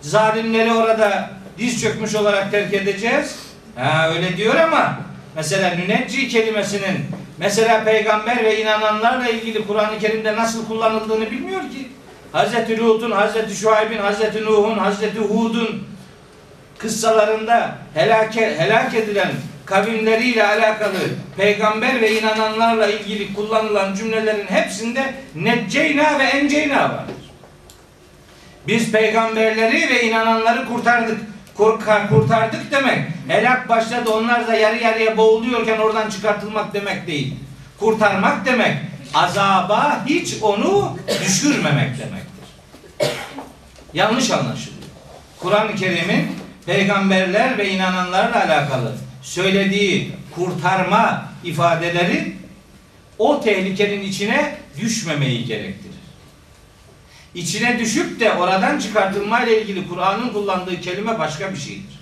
Zalimleri 0.00 0.72
orada 0.72 1.30
diz 1.58 1.80
çökmüş 1.80 2.14
olarak 2.14 2.50
terk 2.50 2.74
edeceğiz. 2.74 3.36
Ha 3.76 4.08
öyle 4.08 4.36
diyor 4.36 4.54
ama 4.54 5.00
mesela 5.36 5.74
nünecci 5.74 6.28
kelimesinin 6.28 6.98
mesela 7.41 7.83
peygamber 7.83 8.43
ve 8.43 8.61
inananlarla 8.61 9.29
ilgili 9.29 9.67
Kur'an-ı 9.67 9.99
Kerim'de 9.99 10.35
nasıl 10.35 10.67
kullanıldığını 10.67 11.31
bilmiyor 11.31 11.61
ki. 11.61 11.87
Hazreti 12.31 12.79
Lut'un, 12.79 13.11
Hazreti 13.11 13.55
Şuayb'in, 13.55 13.97
Hazreti 13.97 14.45
Nuh'un, 14.45 14.77
Hazreti 14.77 15.19
Hud'un 15.19 15.83
kıssalarında 16.77 17.75
helak, 17.93 18.35
helak 18.35 18.93
edilen 18.93 19.31
kavimleriyle 19.65 20.47
alakalı 20.47 20.97
peygamber 21.37 22.01
ve 22.01 22.19
inananlarla 22.19 22.87
ilgili 22.87 23.33
kullanılan 23.33 23.95
cümlelerin 23.95 24.47
hepsinde 24.47 25.13
necceyna 25.35 26.19
ve 26.19 26.23
enceyna 26.23 26.83
vardır. 26.83 27.15
Biz 28.67 28.91
peygamberleri 28.91 29.89
ve 29.89 30.03
inananları 30.03 30.65
kurtardık. 30.65 31.17
Kur- 31.61 32.09
kurtardık 32.09 32.71
demek. 32.71 32.99
Helak 33.27 33.69
başladı 33.69 34.09
onlar 34.09 34.47
da 34.47 34.55
yarı 34.55 34.77
yarıya 34.77 35.17
boğuluyorken 35.17 35.77
oradan 35.77 36.09
çıkartılmak 36.09 36.73
demek 36.73 37.07
değil. 37.07 37.35
Kurtarmak 37.79 38.45
demek 38.45 38.77
azaba 39.13 40.05
hiç 40.05 40.35
onu 40.41 40.97
düşürmemek 41.25 41.89
demektir. 41.99 42.47
Yanlış 43.93 44.31
anlaşılıyor. 44.31 44.81
Kur'an-ı 45.39 45.75
Kerim'in 45.75 46.27
peygamberler 46.65 47.57
ve 47.57 47.69
inananlarla 47.69 48.45
alakalı 48.45 48.95
söylediği 49.21 50.11
kurtarma 50.35 51.25
ifadeleri 51.43 52.35
o 53.17 53.41
tehlikenin 53.41 54.01
içine 54.01 54.55
düşmemeyi 54.81 55.45
gerektirir. 55.45 55.90
İçine 57.35 57.79
düşüp 57.79 58.19
de 58.19 58.33
oradan 58.33 58.79
çıkartılma 58.79 59.43
ile 59.43 59.61
ilgili 59.61 59.87
Kur'an'ın 59.87 60.29
kullandığı 60.29 60.81
kelime 60.81 61.19
başka 61.19 61.51
bir 61.51 61.57
şeydir. 61.57 62.01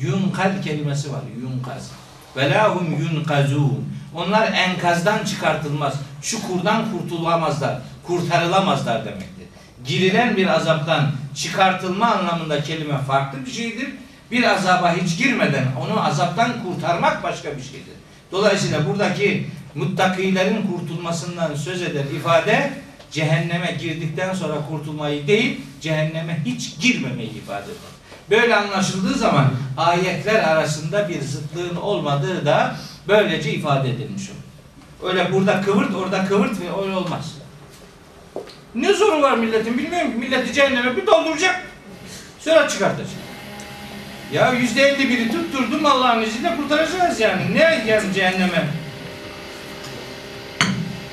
Yunkaz 0.00 0.52
kelimesi 0.64 1.12
var. 1.12 1.20
Yunkaz. 1.42 1.90
Velahum 2.36 2.96
yunkazun. 3.00 3.88
Onlar 4.14 4.52
enkazdan 4.52 5.24
çıkartılmaz. 5.24 5.94
Çukurdan 6.22 6.84
kurtulamazlar. 6.92 7.78
Kurtarılamazlar 8.06 9.04
demektir. 9.04 9.46
Girilen 9.86 10.36
bir 10.36 10.46
azaptan 10.46 11.10
çıkartılma 11.34 12.06
anlamında 12.06 12.62
kelime 12.62 12.98
farklı 12.98 13.46
bir 13.46 13.50
şeydir. 13.50 13.88
Bir 14.30 14.42
azaba 14.42 14.94
hiç 14.94 15.18
girmeden 15.18 15.64
onu 15.80 16.06
azaptan 16.06 16.52
kurtarmak 16.64 17.22
başka 17.22 17.56
bir 17.56 17.62
şeydir. 17.62 17.94
Dolayısıyla 18.32 18.86
buradaki 18.86 19.46
muttakilerin 19.74 20.66
kurtulmasından 20.66 21.54
söz 21.54 21.82
eden 21.82 22.06
ifade 22.16 22.72
cehenneme 23.12 23.76
girdikten 23.80 24.34
sonra 24.34 24.54
kurtulmayı 24.68 25.26
değil, 25.26 25.60
cehenneme 25.80 26.40
hiç 26.44 26.80
girmemeyi 26.80 27.30
ifade 27.30 27.64
eder. 27.64 27.98
Böyle 28.30 28.56
anlaşıldığı 28.56 29.14
zaman 29.14 29.50
ayetler 29.76 30.42
arasında 30.42 31.08
bir 31.08 31.20
zıtlığın 31.20 31.76
olmadığı 31.76 32.46
da 32.46 32.76
böylece 33.08 33.52
ifade 33.52 33.90
edilmiş 33.90 34.22
olur. 34.30 35.10
Öyle 35.10 35.32
burada 35.32 35.60
kıvırt, 35.60 35.94
orada 35.94 36.24
kıvırt 36.24 36.60
ve 36.60 36.82
öyle 36.82 36.96
olmaz. 36.96 37.34
Ne 38.74 38.92
zoru 38.92 39.22
var 39.22 39.38
milletin 39.38 39.78
bilmiyorum 39.78 40.12
ki. 40.12 40.18
Milleti 40.18 40.52
cehenneme 40.52 40.96
bir 40.96 41.06
dolduracak, 41.06 41.62
sonra 42.40 42.68
çıkartacak. 42.68 43.28
Ya 44.32 44.52
yüzde 44.52 44.82
elli 44.82 45.08
biri 45.08 45.32
tutturdum 45.32 45.86
Allah'ın 45.86 46.22
izniyle 46.22 46.56
kurtaracağız 46.56 47.20
yani. 47.20 47.54
Ne 47.54 47.84
yani 47.86 48.14
cehenneme? 48.14 48.64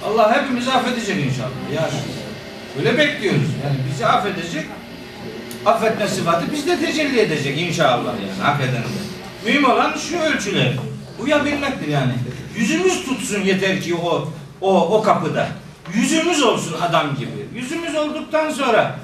Allah 0.06 0.41
hepimizi 0.41 0.72
affedecek 0.72 1.26
inşallah. 1.26 1.74
Ya 1.76 1.89
öyle 2.80 2.97
bekliyoruz. 2.97 3.49
Yani 3.66 3.78
bizi 3.91 4.06
affedecek. 4.06 4.66
Affetme 5.66 6.08
sıfatı 6.08 6.51
bizde 6.51 6.80
tecelli 6.80 7.20
edecek 7.20 7.62
inşallah 7.62 8.06
yani 8.06 8.49
affeden 8.49 8.74
de. 8.74 9.06
Mühim 9.45 9.66
olan 9.66 9.93
şu 9.97 10.20
ölçüler. 10.20 10.74
Uyabilmektir 11.20 11.88
yani. 11.88 12.14
Yüzümüz 12.58 13.06
tutsun 13.06 13.41
yeter 13.41 13.82
ki 13.82 13.95
o 13.95 14.30
o 14.62 14.97
o 14.97 15.03
kapıda. 15.03 15.47
Yüzümüz 15.93 16.43
olsun 16.43 16.76
adam 16.82 17.16
gibi. 17.16 17.60
Yüzümüz 17.62 17.95
olduktan 17.95 18.51
sonra 18.51 18.99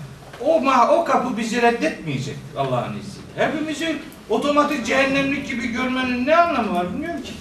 o 0.46 0.62
o 0.92 1.04
kapı 1.06 1.38
bizi 1.38 1.62
reddetmeyecek 1.62 2.36
Allah'ın 2.58 3.00
izniyle. 3.00 3.48
Hepimizi 3.48 3.98
otomatik 4.30 4.86
cehennemlik 4.86 5.48
gibi 5.48 5.68
görmenin 5.68 6.28
ne 6.28 6.36
anlamı 6.36 6.76
var 6.76 6.94
bilmiyorum 6.94 7.22
ki. 7.22 7.32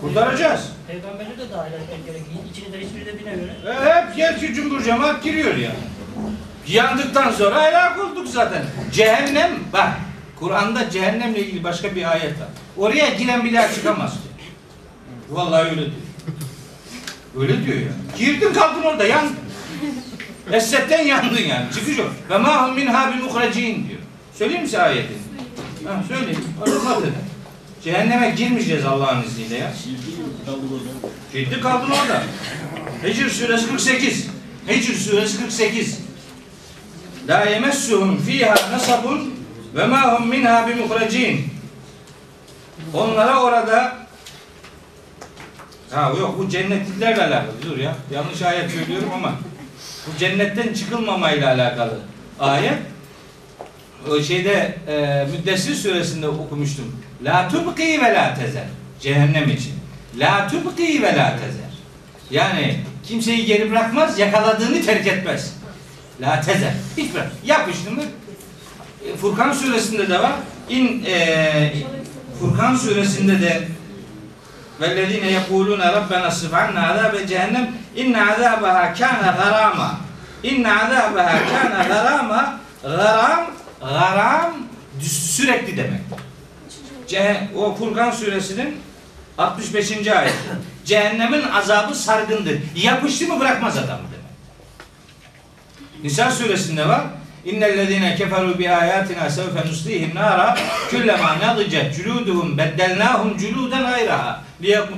Kurtaracağız. 0.00 0.60
Peygamberleri 0.88 1.38
de 1.38 1.52
dahil 1.52 1.72
etmek 1.72 2.06
gerekiyor. 2.06 2.38
İçine 2.50 2.72
de 2.72 2.80
hiçbiri 2.86 3.06
de 3.06 3.18
bine 3.18 3.30
göre. 3.34 3.52
E, 3.66 3.94
hep 3.94 4.16
gerçi 4.16 4.54
cümbür 4.54 4.84
cemaat 4.84 5.24
giriyor 5.24 5.56
yani. 5.56 5.78
Yandıktan 6.66 7.30
sonra 7.30 7.62
helak 7.62 7.98
olduk 7.98 8.28
zaten. 8.28 8.64
Cehennem 8.92 9.50
bak 9.72 9.88
Kur'an'da 10.38 10.90
cehennemle 10.90 11.38
ilgili 11.40 11.64
başka 11.64 11.94
bir 11.94 12.10
ayet 12.12 12.40
var. 12.40 12.48
Oraya 12.76 13.14
giren 13.14 13.44
bir 13.44 13.54
daha 13.54 13.72
çıkamaz 13.72 14.12
diyor. 14.12 14.50
Vallahi 15.30 15.64
öyle 15.70 15.76
diyor. 15.80 15.92
Öyle 17.38 17.66
diyor 17.66 17.78
ya. 17.78 17.92
Girdin 18.18 18.52
kaldın 18.52 18.82
orada 18.82 19.04
yandın. 19.04 19.36
Essetten 20.52 21.06
yandın 21.06 21.42
yani. 21.42 21.72
Çıkış 21.74 21.98
yok. 21.98 22.12
Ve 22.30 22.38
ma 22.38 22.68
hum 22.68 22.74
minha 22.74 23.12
bimuhracin 23.12 23.88
diyor. 23.88 24.00
Söyleyeyim 24.34 24.62
mi 24.62 24.68
size 24.68 24.82
ayeti? 24.82 25.14
Ha, 25.86 26.02
söyleyeyim. 26.08 26.44
Edin. 27.02 27.14
Cehenneme 27.86 28.30
girmeyeceğiz 28.30 28.84
Allah'ın 28.84 29.22
izniyle 29.22 29.58
ya. 29.58 29.72
Gitti 31.32 31.60
kaldın 31.60 31.90
orada. 31.90 32.22
Hicr 33.04 33.30
suresi 33.30 33.68
48. 33.68 34.26
Hicr 34.68 34.94
suresi 34.94 35.40
48. 35.40 36.00
La 37.28 37.44
yemessuhum 37.44 38.18
fiha 38.18 38.54
nasabun 38.72 39.34
ve 39.74 39.86
ma 39.86 40.12
hum 40.12 40.28
minha 40.28 40.68
bimuhracin. 40.68 41.46
Onlara 42.94 43.42
orada 43.42 43.96
Ha 45.90 46.12
yok 46.20 46.38
bu 46.38 46.48
cennetliklerle 46.48 47.24
alakalı. 47.24 47.62
Dur 47.62 47.76
ya. 47.78 47.96
Yanlış 48.14 48.42
ayet 48.42 48.70
söylüyorum 48.70 49.10
ama 49.14 49.32
bu 50.06 50.18
cennetten 50.18 50.74
çıkılmamayla 50.74 51.54
alakalı 51.54 51.98
ayet. 52.40 52.78
O 54.10 54.20
şeyde 54.20 54.78
e, 54.88 55.26
Müddessir 55.32 55.74
suresinde 55.74 56.28
okumuştum. 56.28 57.05
La 57.23 57.47
tubqi 57.47 58.01
ve 58.01 58.13
la 58.13 58.35
tezer. 58.35 58.63
Cehennem 59.01 59.49
için. 59.49 59.73
La 60.17 60.47
tubqi 60.47 61.01
ve 61.01 61.17
la 61.17 61.35
tezer. 61.37 61.71
Yani 62.31 62.79
kimseyi 63.07 63.45
geri 63.45 63.71
bırakmaz, 63.71 64.19
yakaladığını 64.19 64.85
terk 64.85 65.07
etmez. 65.07 65.53
La 66.21 66.41
tezer. 66.41 66.73
Hiç 66.97 67.13
bırak. 67.13 67.31
Yapıştı 67.45 67.91
mı? 67.91 68.01
E, 69.07 69.17
Furkan 69.17 69.53
suresinde 69.53 70.09
de 70.09 70.19
var. 70.19 70.33
İn 70.69 71.03
e, 71.07 71.73
Furkan 72.39 72.75
suresinde 72.75 73.41
de 73.41 73.67
وَالَّذ۪ينَ 74.81 75.25
يَقُولُونَ 75.37 75.81
رَبَّنَا 75.97 76.29
صِفْ 76.39 76.53
عَنَّا 76.61 76.81
عَذَابَ 76.89 77.13
جَهَنَّمْ 77.31 77.65
اِنَّ 78.01 78.13
عَذَابَهَا 78.27 78.83
كَانَ 78.99 79.23
غَرَامًا 79.39 79.89
اِنَّ 80.51 80.65
عَذَابَهَا 80.79 81.35
كَانَ 81.51 81.73
غَرَامًا 81.91 82.61
Garam, 82.83 83.51
garam 83.79 84.53
sürekli 85.01 85.77
demek. 85.77 86.01
Ce 87.08 87.48
o 87.56 87.74
Furkan 87.74 88.10
suresinin 88.10 88.76
65. 89.38 90.06
ayet. 90.08 90.34
Cehennemin 90.84 91.42
azabı 91.42 91.94
sargındır. 91.94 92.58
Yapıştı 92.76 93.26
mı 93.26 93.40
bırakmaz 93.40 93.78
adamı 93.78 94.02
demek. 94.12 94.26
Nisa 96.02 96.30
suresinde 96.30 96.88
var. 96.88 97.04
İnnellezine 97.44 98.16
keferu 98.16 98.58
bi 98.58 98.70
ayatina 98.70 99.30
sevfe 99.30 99.68
nuslihim 99.68 100.14
nara 100.14 100.58
kullama 100.90 101.38
nadicet 101.38 101.96
culuduhum 101.96 102.58
beddelnahum 102.58 103.38
culuden 103.38 103.82
gayraha 103.82 104.42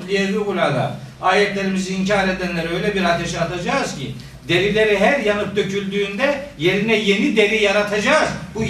liyekul 0.09 0.59
azab. 0.59 0.91
Ayetlerimizi 1.23 1.95
inkar 1.95 2.29
edenlere 2.29 2.69
öyle 2.69 2.95
bir 2.95 3.05
ateşe 3.05 3.41
atacağız 3.41 3.99
ki 3.99 4.15
derileri 4.49 4.99
her 4.99 5.21
yanıp 5.21 5.57
döküldüğünde 5.57 6.41
yerine 6.59 6.97
yeni 6.97 7.37
deri 7.37 7.63
yaratacağız. 7.63 8.29
Bu 8.55 8.65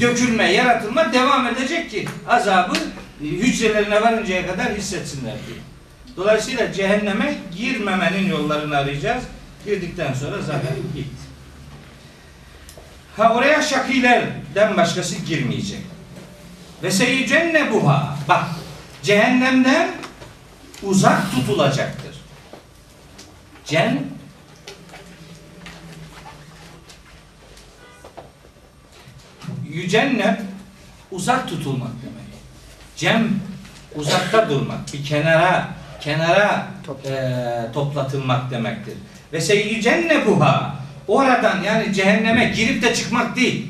dökülme, 0.00 0.52
yaratılma 0.52 1.12
devam 1.12 1.46
edecek 1.46 1.90
ki 1.90 2.08
azabı 2.28 2.74
hücrelerine 3.20 4.02
varıncaya 4.02 4.46
kadar 4.46 4.74
hissetsinler 4.74 5.34
diye. 5.46 5.58
Dolayısıyla 6.16 6.72
cehenneme 6.72 7.34
girmemenin 7.56 8.30
yollarını 8.30 8.76
arayacağız. 8.76 9.24
Girdikten 9.64 10.14
sonra 10.14 10.42
zaten 10.42 10.76
gitti. 10.94 11.28
Ha 13.16 13.34
oraya 13.34 13.62
şakilerden 13.62 14.76
başkası 14.76 15.16
girmeyecek. 15.16 15.80
Ve 16.82 16.90
seyyücenne 16.90 17.72
buha. 17.72 18.16
Bak 18.28 18.44
cehennemden 19.02 19.88
uzak 20.82 21.32
tutulacaktır. 21.32 22.16
Cen 23.64 24.04
yücennem 29.72 30.40
uzak 31.10 31.48
tutulmak 31.48 31.90
demek. 32.02 32.28
Cem 32.96 33.28
uzakta 33.94 34.50
durmak, 34.50 34.92
bir 34.92 35.04
kenara 35.04 35.68
kenara 36.00 36.66
e, 37.06 37.72
toplatılmak 37.72 38.50
demektir. 38.50 38.94
Ve 39.32 39.40
seyyücenne 39.40 40.26
buha 40.26 40.76
oradan 41.08 41.62
yani 41.62 41.94
cehenneme 41.94 42.44
girip 42.56 42.82
de 42.82 42.94
çıkmak 42.94 43.36
değil. 43.36 43.66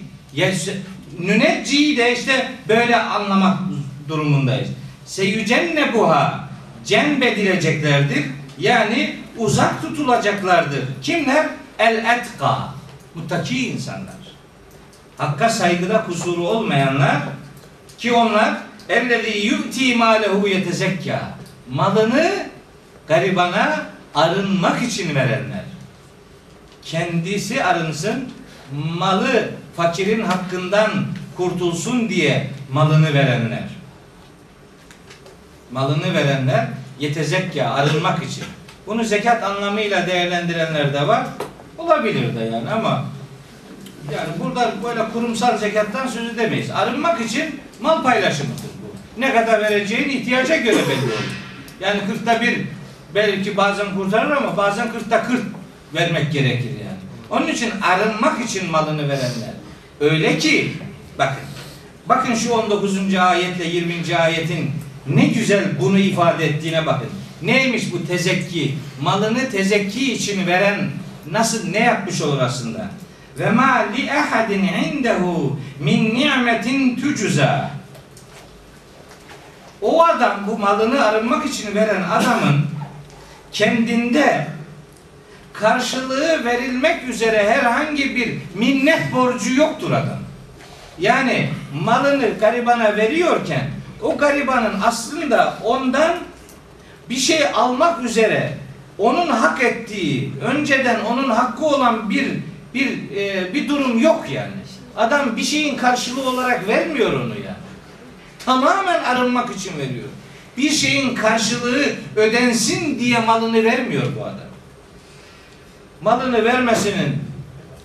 Nünecciyi 1.19 1.97
de 1.97 2.15
işte 2.15 2.49
böyle 2.69 2.97
anlamak 2.97 3.59
durumundayız. 4.09 4.69
Seyyücenne 5.07 5.95
buha 5.95 6.49
cembedileceklerdir. 6.85 8.25
Yani 8.59 9.17
uzak 9.37 9.83
tutulacaklardır. 9.83 10.85
Kimler? 11.03 11.47
El 11.79 11.97
etka. 11.97 12.75
Muttaki 13.15 13.69
insanlar. 13.69 14.18
Hakka 15.19 15.49
saygıda 15.49 16.05
kusuru 16.05 16.49
olmayanlar 16.49 17.17
ki 17.99 18.13
onlar 18.13 18.55
ellezî 18.89 19.39
yu'ti 19.39 19.97
mâlehu 19.97 20.49
yetezekka. 20.49 21.21
Malını 21.71 22.47
garibana 23.09 23.87
arınmak 24.15 24.83
için 24.83 25.15
verenler 25.15 25.65
kendisi 26.83 27.65
arınsın, 27.65 28.29
malı 28.99 29.51
fakirin 29.77 30.25
hakkından 30.25 30.91
kurtulsun 31.37 32.09
diye 32.09 32.51
malını 32.73 33.15
verenler. 33.15 33.69
Malını 35.73 36.15
verenler 36.15 36.67
yetezekya 37.01 37.75
arınmak 37.75 38.25
için. 38.25 38.45
Bunu 38.87 39.05
zekat 39.05 39.43
anlamıyla 39.43 40.07
değerlendirenler 40.07 40.95
de 40.95 41.09
var. 41.09 41.27
Olabilir 41.79 42.37
de 42.37 42.41
yani 42.41 42.71
ama 42.71 43.05
yani 44.15 44.29
burada 44.45 44.75
böyle 44.85 45.09
kurumsal 45.13 45.59
zekattan 45.59 46.07
söz 46.07 46.29
edemeyiz. 46.29 46.71
Arınmak 46.71 47.21
için 47.21 47.61
mal 47.81 48.03
paylaşımıdır 48.03 48.65
bu. 48.83 49.21
Ne 49.21 49.35
kadar 49.35 49.61
vereceğin 49.61 50.09
ihtiyaca 50.09 50.57
göre 50.57 50.77
belli 50.89 51.13
olur. 51.13 51.39
Yani 51.81 52.01
kırkta 52.07 52.41
bir 52.41 52.61
belki 53.15 53.57
bazen 53.57 53.95
kurtarır 53.95 54.31
ama 54.31 54.57
bazen 54.57 54.93
kırkta 54.93 55.25
kırk 55.25 55.45
vermek 55.95 56.33
gerekir 56.33 56.71
yani. 56.71 56.99
Onun 57.31 57.47
için 57.47 57.73
arınmak 57.83 58.45
için 58.45 58.71
malını 58.71 59.03
verenler. 59.03 59.55
Öyle 60.01 60.39
ki 60.39 60.73
bakın 61.19 61.43
bakın 62.07 62.35
şu 62.35 62.53
19. 62.53 63.15
ayetle 63.15 63.65
20. 63.69 64.17
ayetin 64.17 64.71
ne 65.07 65.27
güzel 65.27 65.65
bunu 65.81 65.99
ifade 65.99 66.47
ettiğine 66.47 66.87
bakın. 66.87 67.09
Neymiş 67.43 67.93
bu 67.93 68.07
tezekki? 68.07 68.75
Malını 69.01 69.51
tezekki 69.51 70.13
için 70.13 70.47
veren 70.47 70.91
nasıl 71.31 71.69
ne 71.69 71.79
yapmış 71.79 72.23
olur 72.23 72.39
aslında? 72.41 72.91
Ve 73.39 73.51
ma 73.51 73.85
li 73.97 74.13
ahadin 74.13 74.63
indehu 74.63 75.57
min 75.81 76.15
ni'metin 76.15 76.97
tucuza. 76.97 77.71
O 79.83 80.05
adam 80.05 80.37
bu 80.47 80.59
malını 80.59 81.05
arınmak 81.05 81.47
için 81.47 81.75
veren 81.75 82.03
adamın 82.03 82.67
kendinde 83.53 84.47
karşılığı 85.53 86.45
verilmek 86.45 87.09
üzere 87.09 87.51
herhangi 87.51 88.17
bir 88.17 88.39
minnet 88.55 89.13
borcu 89.15 89.55
yoktur 89.55 89.91
adam. 89.91 90.19
Yani 90.99 91.51
malını 91.85 92.39
garibana 92.41 92.97
veriyorken 92.97 93.71
o 94.03 94.19
garibanın 94.19 94.81
aslında 94.85 95.59
ondan 95.65 96.19
bir 97.11 97.17
şey 97.17 97.47
almak 97.55 98.05
üzere 98.05 98.53
onun 98.99 99.27
hak 99.27 99.63
ettiği, 99.63 100.33
önceden 100.43 101.01
onun 101.01 101.31
hakkı 101.31 101.67
olan 101.67 102.11
bir 102.11 102.29
bir 102.79 103.17
e, 103.17 103.55
bir 103.55 103.69
durum 103.69 103.99
yok 103.99 104.25
yani. 104.33 104.53
Adam 104.97 105.37
bir 105.37 105.45
şeyin 105.45 105.77
karşılığı 105.77 106.31
olarak 106.31 106.69
vermiyor 106.69 107.13
onu 107.13 107.35
yani. 107.35 107.57
Tamamen 108.45 109.05
arınmak 109.05 109.57
için 109.57 109.79
veriyor. 109.79 110.09
Bir 110.57 110.71
şeyin 110.71 111.15
karşılığı 111.15 111.85
ödensin 112.17 112.99
diye 112.99 113.19
malını 113.19 113.65
vermiyor 113.65 114.05
bu 114.19 114.25
adam 114.25 114.49
malını 116.01 116.45
vermesinin 116.45 117.17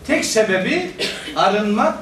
tek 0.08 0.26
sebebi 0.26 0.92
arınmak 1.36 1.98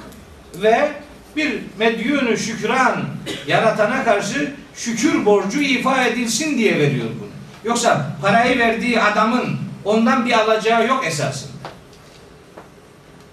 ve 0.55 0.91
bir 1.35 1.59
medyunu 1.79 2.37
şükran 2.37 3.05
yaratana 3.47 4.03
karşı 4.03 4.53
şükür 4.75 5.25
borcu 5.25 5.61
ifa 5.61 6.03
edilsin 6.03 6.57
diye 6.57 6.79
veriyor 6.79 7.07
bunu. 7.19 7.29
Yoksa 7.63 8.15
parayı 8.21 8.59
verdiği 8.59 9.01
adamın 9.01 9.57
ondan 9.85 10.25
bir 10.25 10.31
alacağı 10.31 10.87
yok 10.87 11.05
esasında. 11.07 11.50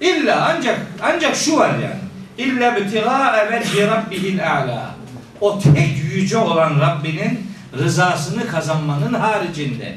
İlla 0.00 0.54
ancak 0.56 0.78
ancak 1.02 1.36
şu 1.36 1.56
var 1.56 1.70
yani. 1.70 2.00
İlla 2.38 2.76
bitiga 2.76 3.48
vechi 3.52 3.86
rabbihil 3.86 4.52
a'la. 4.52 4.94
O 5.40 5.58
tek 5.58 5.96
yüce 6.14 6.36
olan 6.36 6.80
Rabbinin 6.80 7.48
rızasını 7.78 8.46
kazanmanın 8.46 9.14
haricinde 9.14 9.94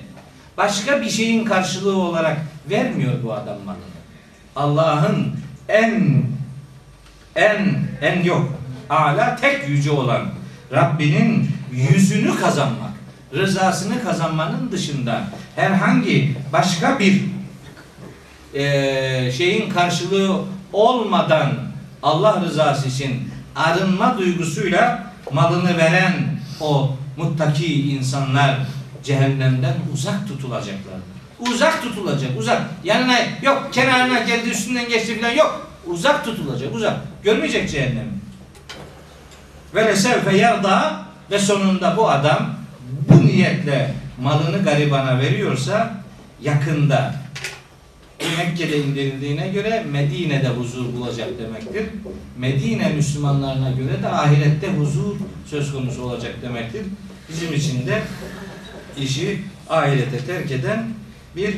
başka 0.58 1.02
bir 1.02 1.10
şeyin 1.10 1.45
karşılığı 1.45 1.97
olarak 1.97 2.38
vermiyor 2.70 3.14
bu 3.24 3.34
adam 3.34 3.58
malını. 3.66 3.82
Allah'ın 4.56 5.36
en 5.70 6.24
en 7.36 7.80
en 8.02 8.24
yok. 8.24 8.54
Ala 8.89 9.36
tek 9.36 9.70
yüce 9.70 9.91
olan 9.91 10.22
Rabbinin 10.72 11.49
yüzünü 11.72 12.39
kazanmak, 12.39 12.91
rızasını 13.34 14.04
kazanmanın 14.04 14.72
dışında 14.72 15.22
herhangi 15.56 16.36
başka 16.54 16.99
bir 16.99 17.22
e, 18.54 19.32
şeyin 19.32 19.70
karşılığı 19.70 20.41
olmadan 20.74 21.52
Allah 22.04 22.41
rızası 22.41 22.88
için 22.88 23.32
arınma 23.56 24.18
duygusuyla 24.18 25.14
malını 25.32 25.78
veren 25.78 26.14
o 26.60 26.95
muttaki 27.18 27.91
insanlar 27.91 28.58
cehennemden 29.04 29.74
uzak 29.93 30.28
tutulacaklardır. 30.28 31.12
Uzak 31.39 31.84
tutulacak, 31.84 32.39
uzak. 32.39 32.62
Yanına 32.84 33.18
yok, 33.41 33.70
kenarına 33.72 34.20
geldi, 34.20 34.49
üstünden 34.49 34.89
geçti 34.89 35.22
falan 35.22 35.34
yok. 35.34 35.72
Uzak 35.86 36.26
tutulacak, 36.26 36.76
uzak. 36.76 36.97
Görmeyecek 37.24 37.70
cehennemi. 37.70 38.12
Ve 39.76 39.86
lesevfe 39.86 40.38
yarda 40.38 41.02
ve 41.32 41.39
sonunda 41.39 41.97
bu 41.97 42.10
adam 42.10 42.49
bu 43.10 43.26
niyetle 43.28 43.93
malını 44.22 44.64
garibana 44.64 45.20
veriyorsa 45.20 45.93
yakında 46.41 47.16
Mekke'de 48.38 48.78
indirildiğine 48.84 49.47
göre 49.47 49.84
Medine'de 49.91 50.49
huzur 50.49 50.93
bulacak 50.93 51.30
demektir. 51.39 51.84
Medine 52.38 52.93
Müslümanlarına 52.93 53.72
göre 53.72 54.03
de 54.03 54.07
ahirette 54.07 54.67
huzur 54.67 55.15
söz 55.45 55.74
konusu 55.74 56.03
olacak 56.03 56.36
demektir. 56.41 56.82
Bizim 57.30 57.53
için 57.53 57.88
de 57.88 58.01
işi 58.97 59.41
ahirete 59.69 60.17
terk 60.17 60.51
eden 60.51 60.88
bir 61.36 61.55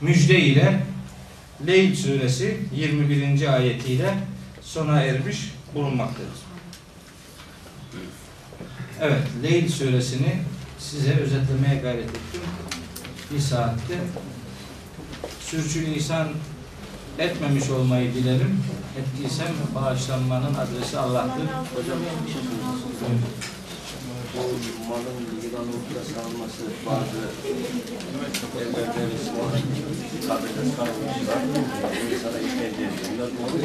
müjde 0.00 0.40
ile 0.40 0.80
Leyl 1.66 1.94
suresi 1.94 2.60
21. 2.76 3.54
ayetiyle 3.54 4.14
sona 4.62 5.02
ermiş 5.02 5.38
bulunmaktadır. 5.74 6.50
Evet, 9.00 9.22
Leyl 9.42 9.68
suresini 9.68 10.38
size 10.78 11.12
özetlemeye 11.12 11.80
gayret 11.82 12.08
ettim. 12.08 12.40
Bir 13.34 13.40
saatte 13.40 13.94
sürçülisan 15.50 16.28
etmemiş 17.18 17.70
olmayı 17.70 18.14
dilerim. 18.14 18.62
Ettiysem 19.00 19.52
bağışlanmanın 19.74 20.54
adresi 20.54 20.98
Allah'tır. 20.98 21.46
Hocam 21.74 21.98
bir 22.26 22.32
şey 22.32 22.42
sorayım. 23.00 23.22
Bu 24.34 24.40
malın 24.88 25.18
yılan 25.44 25.66
ortada 25.74 26.02
sarılması 26.12 26.62
bazı 26.86 27.20
evlerde 28.60 29.02
Müslüman 29.12 29.52
kabirde 30.28 30.62
sarılmışlar. 30.76 31.40
İnsana 32.14 32.38
işkence 32.38 32.66
ediyor. 32.70 32.90
Bunlar 33.12 33.28
doğru? 33.28 33.56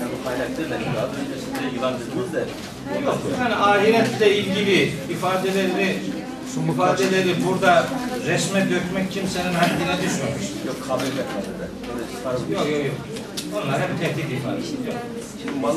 Yani 0.00 0.12
bu 0.12 0.24
kaynaklarla 0.24 1.02
az 1.02 1.10
öncesinde 1.20 1.74
yılan 1.74 1.94
dediniz 2.00 2.32
de 2.32 2.44
Yok, 3.04 3.18
yani 3.40 3.54
ahiretle 3.54 4.36
ilgili 4.38 4.92
ifadeleri 6.64 6.72
ifadeleri 6.72 7.46
burada 7.46 7.86
resme 8.26 8.70
dökmek 8.70 9.12
kimsenin 9.12 9.54
haddine 9.54 9.96
düşmemiş. 9.96 10.46
yok. 10.66 11.26
Böyle 11.88 12.04
sarılmış. 12.24 12.50
Yok 12.50 12.70
yok 12.70 12.84
yok. 12.86 12.94
Onlar 13.54 13.80
hep 13.80 14.00
tehdit 14.00 14.32
ifadesi. 14.32 14.76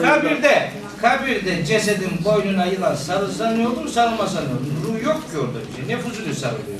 Kabirde, 0.01 0.71
kabirde 1.01 1.65
cesedin 1.65 2.11
boynuna 2.25 2.65
yılan 2.65 2.95
sarılsa 2.95 3.51
ne 3.51 3.67
olur, 3.67 3.87
sarılmasa 3.87 4.39
ne 4.41 4.47
olur? 4.47 4.97
Ruh 4.97 5.03
yok 5.03 5.31
ki 5.31 5.37
orada 5.37 5.59
bir 5.67 5.75
şey. 5.87 5.95
Ne 5.95 6.01
fuzuli 6.01 6.35
sarılıyor? 6.35 6.79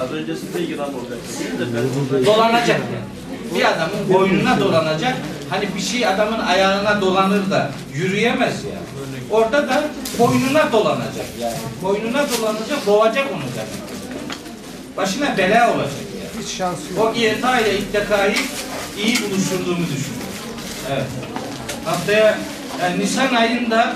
az 0.00 0.12
öncesinde 0.12 0.58
yılan 0.58 0.94
olacak. 0.94 1.18
Dolanacak 2.26 2.68
yani. 2.68 3.54
Bir 3.54 3.64
adamın 3.64 4.14
boynuna 4.14 4.60
dolanacak. 4.60 5.16
Hani 5.52 5.68
bir 5.76 5.80
şey 5.80 6.06
adamın 6.06 6.38
ayağına 6.38 7.00
dolanır 7.00 7.50
da 7.50 7.70
yürüyemez 7.94 8.64
ya. 8.64 8.78
Orada 9.30 9.68
da 9.68 9.84
boynuna 10.18 10.72
dolanacak 10.72 11.26
yani. 11.40 11.56
Boynuna 11.82 12.26
dolanacak, 12.30 12.86
boğacak 12.86 13.26
onu 13.32 13.40
demek. 13.40 13.92
Başına 14.96 15.38
bela 15.38 15.74
olacak 15.74 15.92
yani. 16.18 16.44
Hiç 16.44 16.52
şansı 16.56 16.82
yok. 16.96 17.14
O 17.14 17.18
İETA 17.18 17.60
ile 17.60 17.78
İtteka'yı 17.78 18.34
iyi 18.96 19.16
buluşturduğumu 19.22 19.86
düşünüyorum. 19.86 20.32
Evet. 20.92 21.06
Haftaya 21.84 22.38
yani 22.80 22.98
Nisan 22.98 23.34
ayında 23.34 23.94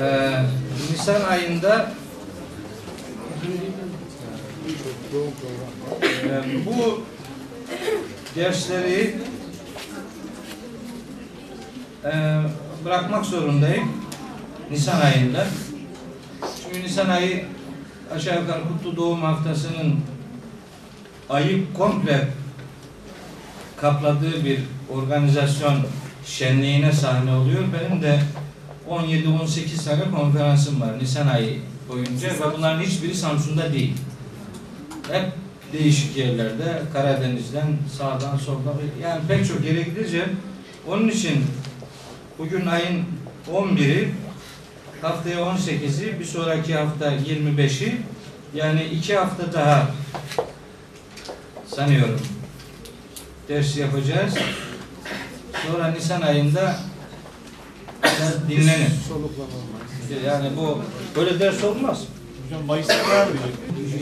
e, 0.00 0.30
Nisan 0.92 1.24
ayında 1.24 1.90
e, 6.02 6.66
bu 6.66 7.02
dersleri 8.36 9.16
e, 12.04 12.40
bırakmak 12.84 13.26
zorundayım. 13.26 13.92
Nisan 14.70 15.00
ayında. 15.00 15.46
Çünkü 16.62 16.86
Nisan 16.86 17.08
ayı 17.08 17.44
aşağı 18.14 18.40
yukarı 18.40 18.62
Kutlu 18.68 18.96
Doğum 18.96 19.22
Haftası'nın 19.22 20.00
ayı 21.30 21.72
komple 21.74 22.28
kapladığı 23.76 24.44
bir 24.44 24.60
organizasyon 24.90 25.74
şenliğine 26.26 26.92
sahne 26.92 27.32
oluyor. 27.32 27.62
Benim 27.80 28.02
de 28.02 28.20
17-18 28.90 29.84
tane 29.84 30.10
konferansım 30.10 30.80
var 30.80 30.98
Nisan 30.98 31.26
ayı 31.26 31.58
boyunca 31.88 32.28
ve 32.28 32.56
bunların 32.56 32.80
hiçbiri 32.80 33.14
Samsun'da 33.14 33.72
değil. 33.72 33.96
Hep 35.12 35.32
değişik 35.78 36.16
yerlerde, 36.16 36.82
Karadeniz'den, 36.92 37.66
sağdan, 37.98 38.36
soldan, 38.36 38.74
yani 39.02 39.20
pek 39.28 39.48
çok 39.48 39.64
yere 39.64 39.82
gideceğim. 39.82 40.36
Onun 40.88 41.08
için 41.08 41.44
bugün 42.38 42.66
ayın 42.66 43.04
11'i, 43.52 44.08
haftaya 45.02 45.38
18'i, 45.38 46.20
bir 46.20 46.24
sonraki 46.24 46.74
hafta 46.74 47.14
25'i, 47.14 47.96
yani 48.54 48.84
iki 48.84 49.16
hafta 49.16 49.52
daha 49.52 49.90
sanıyorum 51.66 52.20
ders 53.48 53.76
yapacağız. 53.76 54.34
Sonra 55.66 55.88
Nisan 55.88 56.20
ayında 56.20 56.76
olmaz. 59.40 60.24
Yani 60.26 60.56
bu 60.56 60.82
böyle 61.16 61.40
ders 61.40 61.64
olmaz. 61.64 62.04
Hocam 62.44 62.66
Mayıs'ta 62.66 62.94
mıydı? 62.94 63.38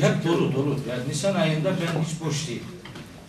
Hep 0.03 0.24
dolu 0.24 0.55
dolu. 0.55 0.76
Yani 0.90 1.09
Nisan 1.09 1.34
ayında 1.34 1.70
ben 1.70 2.03
hiç 2.03 2.20
boş 2.20 2.48
değil. 2.48 2.62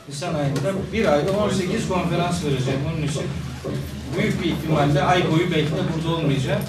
Nisan 0.09 0.33
ayında 0.33 0.71
bir 0.93 1.13
ayda 1.13 1.31
18 1.31 1.87
konferans 1.87 2.43
vereceğim 2.43 2.79
onun 2.93 3.07
için. 3.07 3.23
Büyük 4.17 4.43
bir 4.43 4.49
ihtimalle 4.49 5.01
ay 5.01 5.31
boyu 5.31 5.51
belki 5.51 5.71
de 5.71 5.81
burada 5.95 6.15
olmayacağım. 6.15 6.61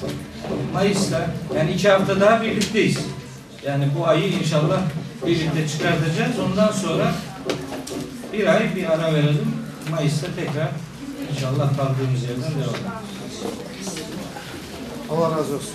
Mayıs'ta 0.73 1.31
yani 1.57 1.73
iki 1.73 1.89
hafta 1.89 2.21
daha 2.21 2.43
birlikteyiz. 2.43 2.99
Yani 3.67 3.89
bu 3.99 4.07
ayı 4.07 4.33
inşallah 4.33 4.81
birlikte 5.27 5.69
çıkartacağız. 5.69 6.39
Ondan 6.39 6.73
sonra 6.73 7.13
bir 8.33 8.47
ay 8.47 8.77
bir 8.77 8.91
ara 8.91 9.15
verelim. 9.15 9.55
Mayıs'ta 9.91 10.27
tekrar 10.37 10.69
inşallah 11.33 11.77
kaldığımız 11.77 12.23
yerden 12.23 12.63
devam 12.63 12.75
edeceğiz. 12.75 13.45
Allah 15.11 15.31
razı 15.39 15.55
olsun. 15.55 15.75